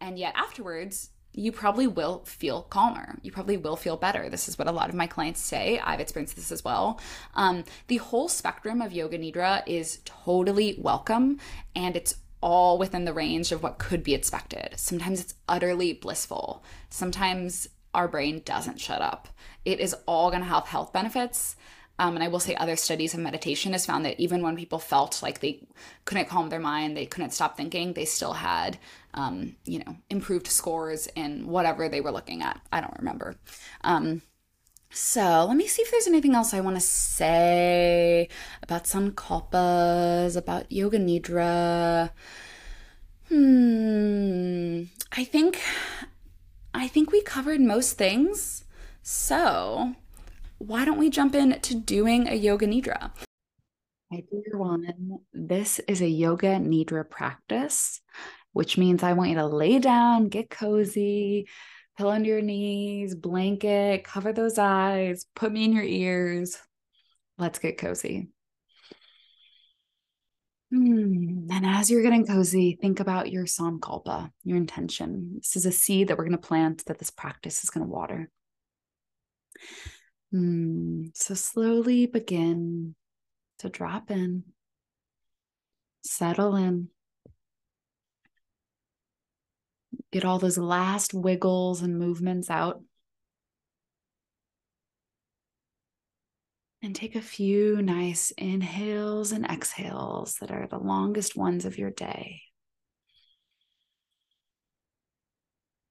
And 0.00 0.18
yet 0.18 0.34
afterwards, 0.36 1.10
you 1.38 1.52
probably 1.52 1.86
will 1.86 2.24
feel 2.24 2.62
calmer. 2.62 3.18
You 3.22 3.30
probably 3.30 3.56
will 3.56 3.76
feel 3.76 3.96
better. 3.96 4.28
This 4.28 4.48
is 4.48 4.58
what 4.58 4.66
a 4.66 4.72
lot 4.72 4.88
of 4.88 4.94
my 4.94 5.06
clients 5.06 5.40
say. 5.40 5.78
I've 5.78 6.00
experienced 6.00 6.34
this 6.34 6.50
as 6.50 6.64
well. 6.64 7.00
Um, 7.34 7.64
the 7.86 7.98
whole 7.98 8.28
spectrum 8.28 8.82
of 8.82 8.92
Yoga 8.92 9.18
Nidra 9.18 9.62
is 9.66 10.00
totally 10.04 10.76
welcome 10.78 11.38
and 11.76 11.94
it's 11.94 12.16
all 12.40 12.76
within 12.76 13.04
the 13.04 13.12
range 13.12 13.52
of 13.52 13.62
what 13.62 13.78
could 13.78 14.02
be 14.02 14.14
expected. 14.14 14.70
Sometimes 14.76 15.20
it's 15.20 15.34
utterly 15.48 15.92
blissful. 15.92 16.64
Sometimes 16.90 17.68
our 17.94 18.08
brain 18.08 18.42
doesn't 18.44 18.80
shut 18.80 19.00
up. 19.00 19.28
It 19.64 19.80
is 19.80 19.94
all 20.06 20.30
going 20.30 20.42
to 20.42 20.48
have 20.48 20.66
health 20.66 20.92
benefits. 20.92 21.56
Um, 21.98 22.14
and 22.14 22.22
I 22.22 22.28
will 22.28 22.40
say, 22.40 22.54
other 22.54 22.76
studies 22.76 23.14
of 23.14 23.20
meditation 23.20 23.72
has 23.72 23.84
found 23.84 24.04
that 24.04 24.20
even 24.20 24.42
when 24.42 24.56
people 24.56 24.78
felt 24.78 25.22
like 25.22 25.40
they 25.40 25.66
couldn't 26.04 26.28
calm 26.28 26.48
their 26.48 26.60
mind, 26.60 26.96
they 26.96 27.06
couldn't 27.06 27.32
stop 27.32 27.56
thinking, 27.56 27.92
they 27.92 28.04
still 28.04 28.34
had, 28.34 28.78
um, 29.14 29.56
you 29.64 29.80
know, 29.80 29.96
improved 30.08 30.46
scores 30.46 31.08
in 31.16 31.48
whatever 31.48 31.88
they 31.88 32.00
were 32.00 32.12
looking 32.12 32.42
at. 32.42 32.60
I 32.70 32.80
don't 32.80 32.96
remember. 32.98 33.34
Um, 33.82 34.22
so 34.90 35.44
let 35.46 35.56
me 35.56 35.66
see 35.66 35.82
if 35.82 35.90
there's 35.90 36.06
anything 36.06 36.34
else 36.34 36.54
I 36.54 36.60
want 36.60 36.76
to 36.76 36.80
say 36.80 38.28
about 38.62 38.84
sankalpas, 38.84 40.36
about 40.36 40.70
yoga 40.72 40.98
nidra. 40.98 42.10
Hmm. 43.28 44.84
I 45.12 45.24
think, 45.24 45.60
I 46.72 46.88
think 46.88 47.10
we 47.10 47.22
covered 47.22 47.60
most 47.60 47.98
things. 47.98 48.64
So 49.02 49.94
why 50.58 50.84
don't 50.84 50.98
we 50.98 51.10
jump 51.10 51.34
into 51.34 51.74
doing 51.74 52.28
a 52.28 52.34
yoga 52.34 52.66
nidra? 52.66 53.12
Dear 54.10 54.58
one, 54.58 54.86
this 55.32 55.78
is 55.80 56.00
a 56.00 56.08
yoga 56.08 56.56
nidra 56.56 57.08
practice, 57.08 58.00
which 58.52 58.78
means 58.78 59.02
I 59.02 59.12
want 59.12 59.30
you 59.30 59.36
to 59.36 59.46
lay 59.46 59.78
down, 59.78 60.28
get 60.28 60.50
cozy, 60.50 61.48
pillow 61.96 62.10
under 62.10 62.28
your 62.28 62.40
knees, 62.40 63.14
blanket, 63.14 64.04
cover 64.04 64.32
those 64.32 64.58
eyes, 64.58 65.26
put 65.34 65.52
me 65.52 65.64
in 65.64 65.72
your 65.72 65.84
ears. 65.84 66.58
Let's 67.36 67.58
get 67.58 67.78
cozy. 67.78 68.28
Hmm. 70.72 71.48
And 71.50 71.64
as 71.64 71.90
you're 71.90 72.02
getting 72.02 72.26
cozy, 72.26 72.78
think 72.80 73.00
about 73.00 73.30
your 73.30 73.44
sankalpa, 73.44 74.30
your 74.44 74.56
intention. 74.56 75.36
This 75.36 75.56
is 75.56 75.66
a 75.66 75.72
seed 75.72 76.08
that 76.08 76.18
we're 76.18 76.24
going 76.24 76.32
to 76.32 76.46
plant 76.46 76.84
that 76.86 76.98
this 76.98 77.10
practice 77.10 77.62
is 77.62 77.70
going 77.70 77.86
to 77.86 77.92
water. 77.92 78.30
Mm, 80.34 81.16
so 81.16 81.34
slowly 81.34 82.06
begin 82.06 82.94
to 83.58 83.68
drop 83.68 84.10
in, 84.10 84.44
settle 86.02 86.56
in. 86.56 86.88
Get 90.10 90.24
all 90.24 90.38
those 90.38 90.58
last 90.58 91.14
wiggles 91.14 91.80
and 91.82 91.98
movements 91.98 92.50
out. 92.50 92.82
And 96.82 96.94
take 96.94 97.16
a 97.16 97.20
few 97.20 97.82
nice 97.82 98.30
inhales 98.32 99.32
and 99.32 99.44
exhales 99.44 100.36
that 100.40 100.50
are 100.50 100.66
the 100.68 100.78
longest 100.78 101.36
ones 101.36 101.64
of 101.64 101.76
your 101.78 101.90
day. 101.90 102.42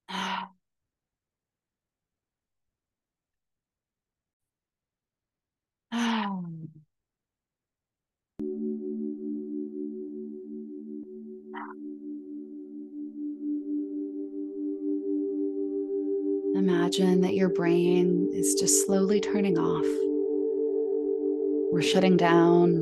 Imagine 16.55 17.21
that 17.21 17.35
your 17.35 17.49
brain 17.49 18.29
is 18.33 18.55
just 18.59 18.85
slowly 18.85 19.21
turning 19.21 19.57
off. 19.57 19.85
We're 21.71 21.81
shutting 21.81 22.17
down 22.17 22.79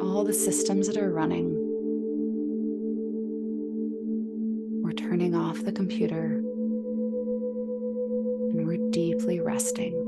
all 0.00 0.24
the 0.24 0.32
systems 0.32 0.86
that 0.86 0.96
are 0.96 1.12
running. 1.12 1.54
We're 4.82 4.92
turning 4.92 5.34
off 5.34 5.62
the 5.64 5.72
computer 5.72 6.42
and 8.50 8.66
we're 8.66 8.90
deeply 8.90 9.40
resting. 9.40 10.07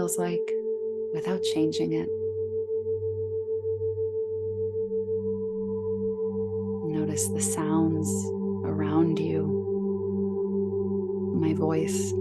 Feels 0.00 0.16
like 0.16 0.50
without 1.12 1.42
changing 1.42 1.92
it. 1.92 2.08
Notice 6.88 7.28
the 7.28 7.40
sounds 7.42 8.08
around 8.64 9.18
you, 9.18 9.44
my 11.38 11.52
voice, 11.52 12.14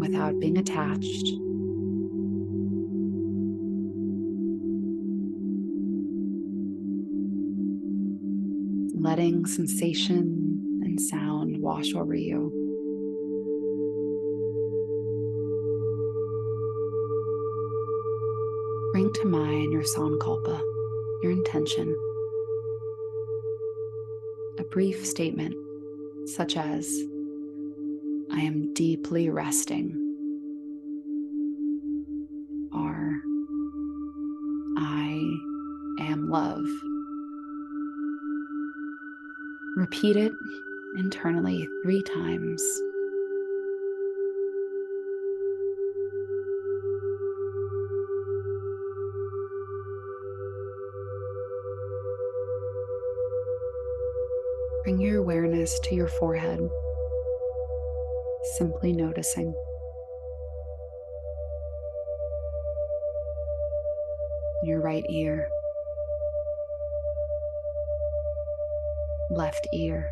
without 0.00 0.40
being 0.40 0.58
attached. 0.58 1.28
Letting 9.00 9.46
sensation 9.46 10.80
and 10.82 11.00
sound 11.00 11.58
wash 11.62 11.94
over 11.94 12.16
you. 12.16 12.57
To 19.22 19.26
mind 19.26 19.72
your 19.72 19.82
sankalpa, 19.82 20.60
your 21.22 21.32
intention 21.32 21.96
A 24.58 24.64
brief 24.64 25.04
statement, 25.04 25.54
such 26.28 26.56
as, 26.56 26.88
I 28.32 28.40
am 28.40 28.72
deeply 28.74 29.30
resting, 29.30 29.92
or 32.72 33.20
I 34.78 35.20
am 36.00 36.28
love. 36.28 36.64
Repeat 39.76 40.16
it 40.16 40.32
internally 40.96 41.68
three 41.84 42.02
times. 42.02 42.62
Awareness 55.48 55.80
to 55.80 55.94
your 55.94 56.08
forehead, 56.08 56.60
simply 58.58 58.92
noticing. 58.92 59.54
Your 64.64 64.80
right 64.80 65.04
ear, 65.10 65.48
left 69.30 69.66
ear, 69.72 70.10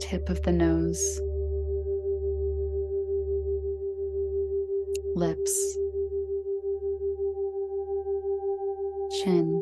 tip 0.00 0.30
of 0.30 0.42
the 0.42 0.52
nose, 0.52 1.20
lips, 5.14 5.78
chin. 9.22 9.57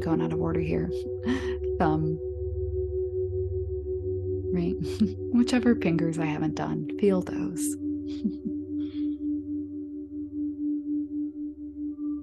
Going 0.00 0.22
out 0.22 0.32
of 0.32 0.40
order 0.40 0.60
here. 0.60 0.90
Thumb, 1.78 2.12
right? 4.52 4.74
Whichever 5.32 5.76
fingers 5.76 6.18
I 6.18 6.26
haven't 6.26 6.56
done, 6.56 6.88
feel 6.98 7.22
those. 7.22 7.60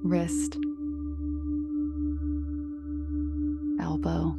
wrist, 0.03 0.57
elbow. 3.79 4.37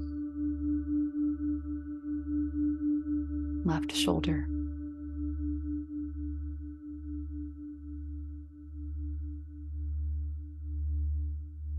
left 3.68 3.94
shoulder. 3.94 4.48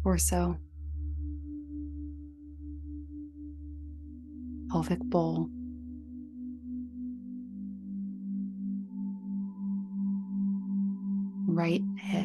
Torso, 0.03 0.57
pelvic 4.79 5.03
bowl, 5.09 5.49
right 11.47 11.81
hip. 11.97 12.18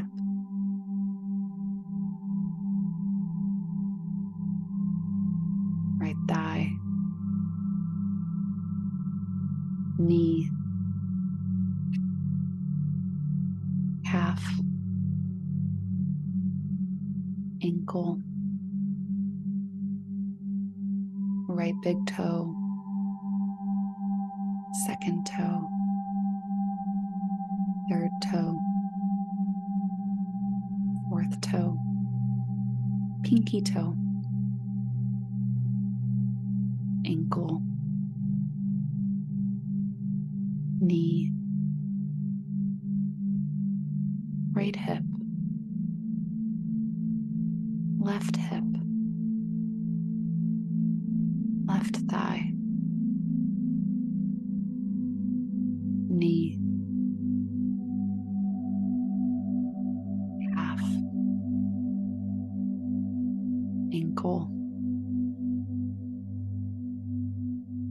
Ankle, 63.94 64.48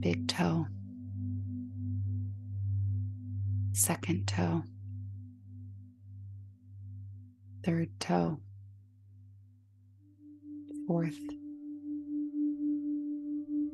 big 0.00 0.28
toe, 0.28 0.66
second 3.72 4.26
toe, 4.26 4.62
third 7.64 7.88
toe, 8.00 8.38
fourth, 10.86 11.18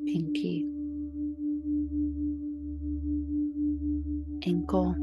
pinky, 0.05 0.65
ankle, 4.47 4.95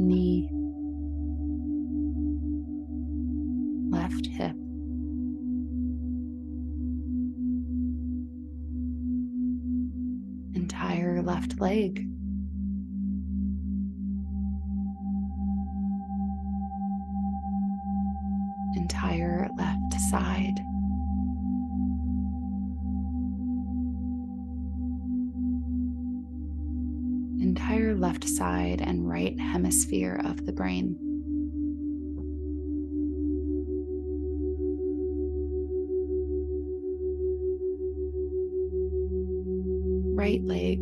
knee, 0.00 0.61
leg. 11.72 12.06
Entire 18.76 19.48
left 19.56 19.94
side. 20.10 20.58
entire 27.40 27.94
left 27.94 28.28
side 28.28 28.80
and 28.80 29.08
right 29.08 29.38
hemisphere 29.40 30.20
of 30.24 30.46
the 30.46 30.52
brain. 30.52 30.96
Right 40.14 40.42
leg. 40.44 40.81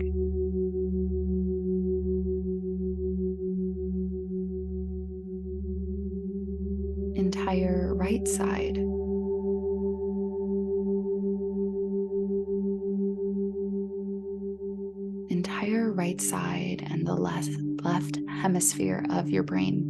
Of 18.88 19.28
your 19.28 19.42
brain. 19.42 19.84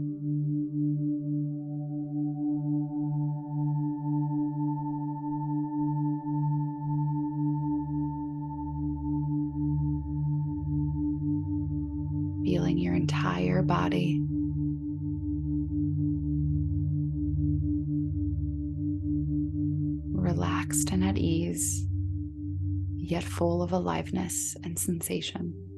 Feeling 12.44 12.78
your 12.78 12.94
entire 12.94 13.62
body. 13.62 14.20
Relaxed 20.12 20.90
and 20.90 21.04
at 21.04 21.16
ease 21.16 21.86
yet 22.96 23.24
full 23.24 23.62
of 23.62 23.72
aliveness 23.72 24.56
and 24.62 24.78
sensation. 24.78 25.69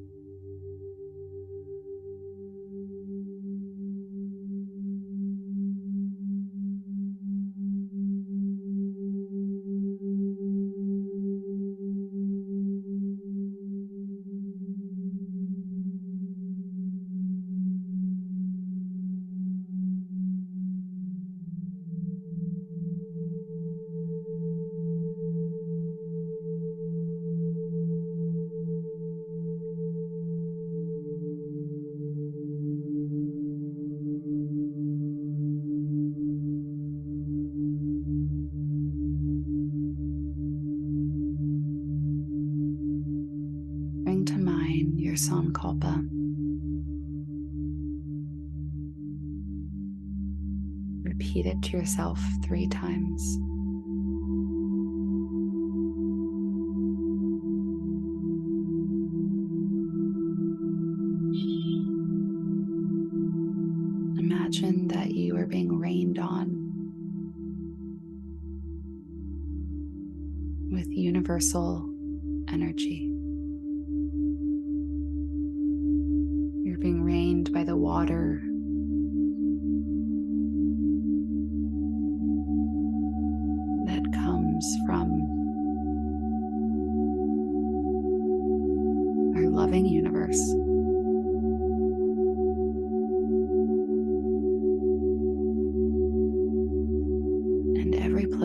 Yourself 51.83 52.17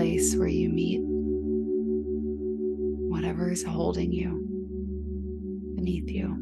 place 0.08 0.34
where 0.36 0.48
you 0.48 0.70
meet 0.70 1.00
whatever 3.10 3.50
is 3.50 3.62
holding 3.62 4.10
you 4.10 4.30
beneath 5.74 6.08
you, 6.08 6.34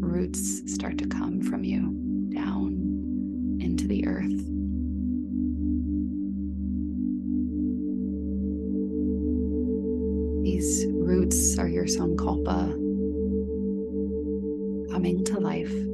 roots 0.00 0.60
start 0.66 0.98
to 0.98 1.06
come 1.06 1.40
from 1.40 1.62
you 1.62 1.82
down 2.34 2.72
into 3.60 3.86
the 3.86 4.04
earth. 4.08 4.42
These 10.42 10.86
roots 10.88 11.56
are 11.60 11.68
your 11.68 11.84
Sankalpa 11.84 12.72
coming 14.90 15.24
to 15.26 15.38
life. 15.38 15.91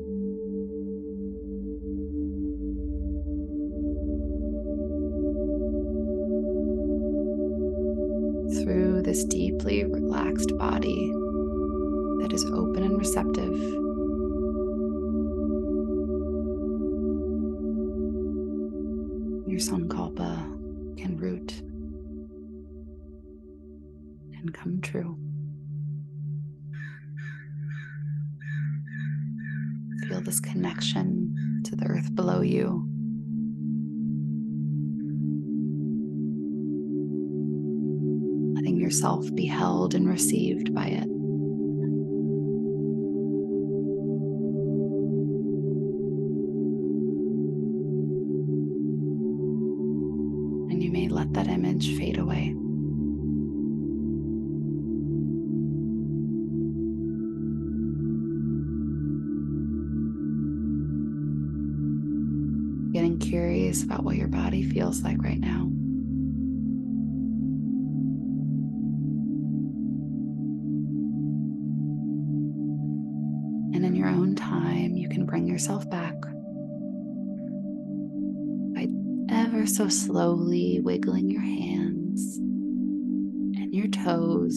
Your 83.78 83.86
toes. 83.86 84.56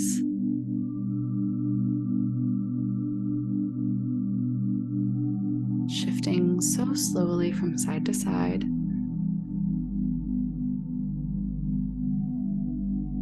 Shifting 5.93 6.59
so 6.59 6.95
slowly 6.95 7.51
from 7.51 7.78
side 7.78 8.03
to 8.07 8.15
side. 8.15 8.63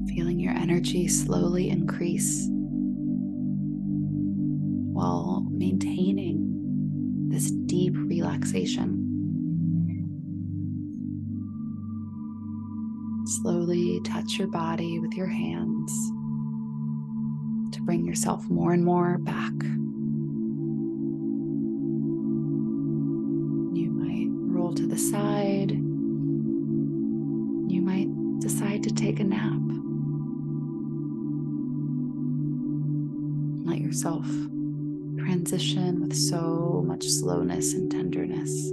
Feeling 0.07 0.39
your 0.39 0.53
energy 0.53 1.09
slowly 1.09 1.69
increase 1.69 2.47
while 4.93 5.45
maintaining 5.51 7.27
this 7.29 7.51
deep 7.51 7.93
relaxation. 7.97 8.98
Touch 14.03 14.37
your 14.37 14.47
body 14.47 14.99
with 14.99 15.13
your 15.13 15.27
hands 15.27 15.91
to 17.71 17.81
bring 17.83 18.05
yourself 18.05 18.49
more 18.49 18.73
and 18.73 18.83
more 18.83 19.17
back. 19.19 19.53
You 23.73 23.91
might 23.91 24.27
roll 24.29 24.73
to 24.73 24.87
the 24.87 24.97
side. 24.97 25.71
You 27.71 27.81
might 27.81 28.09
decide 28.39 28.83
to 28.83 28.93
take 28.93 29.19
a 29.19 29.23
nap. 29.23 29.61
Let 33.67 33.79
yourself 33.79 34.25
transition 35.17 36.01
with 36.01 36.15
so 36.15 36.83
much 36.85 37.05
slowness 37.05 37.73
and 37.73 37.91
tenderness. 37.91 38.71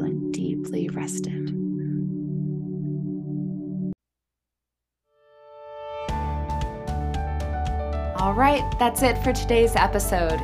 Feeling 0.00 0.32
deeply 0.32 0.88
rested. 0.88 1.54
All 8.18 8.34
right, 8.34 8.62
that's 8.78 9.02
it 9.02 9.16
for 9.18 9.32
today's 9.32 9.76
episode. 9.76 10.40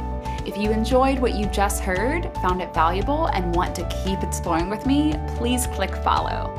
If 0.46 0.56
you 0.56 0.70
enjoyed 0.70 1.18
what 1.18 1.34
you 1.34 1.46
just 1.46 1.82
heard, 1.82 2.30
found 2.36 2.62
it 2.62 2.72
valuable, 2.72 3.26
and 3.28 3.54
want 3.54 3.74
to 3.76 4.02
keep 4.04 4.22
exploring 4.22 4.70
with 4.70 4.86
me, 4.86 5.14
please 5.36 5.66
click 5.68 5.94
follow. 5.96 6.52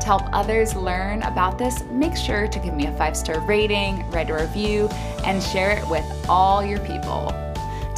To 0.00 0.06
help 0.06 0.22
others 0.32 0.74
learn 0.74 1.22
about 1.22 1.58
this, 1.58 1.84
make 1.84 2.16
sure 2.16 2.46
to 2.48 2.58
give 2.58 2.74
me 2.74 2.86
a 2.86 2.96
five 2.96 3.16
star 3.16 3.40
rating, 3.46 4.08
write 4.10 4.30
a 4.30 4.34
review, 4.34 4.88
and 5.24 5.42
share 5.42 5.70
it 5.72 5.88
with 5.88 6.04
all 6.28 6.64
your 6.64 6.80
people. 6.80 7.51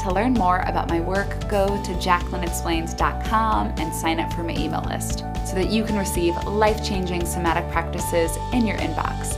To 0.04 0.12
learn 0.12 0.34
more 0.34 0.58
about 0.66 0.90
my 0.90 1.00
work, 1.00 1.48
go 1.48 1.66
to 1.66 1.92
jaclynexplores.com 1.92 3.74
and 3.78 3.94
sign 3.94 4.20
up 4.20 4.30
for 4.34 4.42
my 4.42 4.52
email 4.52 4.82
list 4.82 5.20
so 5.46 5.54
that 5.54 5.70
you 5.70 5.82
can 5.82 5.96
receive 5.96 6.36
life 6.44 6.84
changing 6.84 7.24
somatic 7.24 7.66
practices 7.70 8.36
in 8.52 8.66
your 8.66 8.76
inbox. 8.76 9.32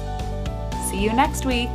See 0.91 1.01
you 1.01 1.13
next 1.13 1.47
week. 1.47 1.71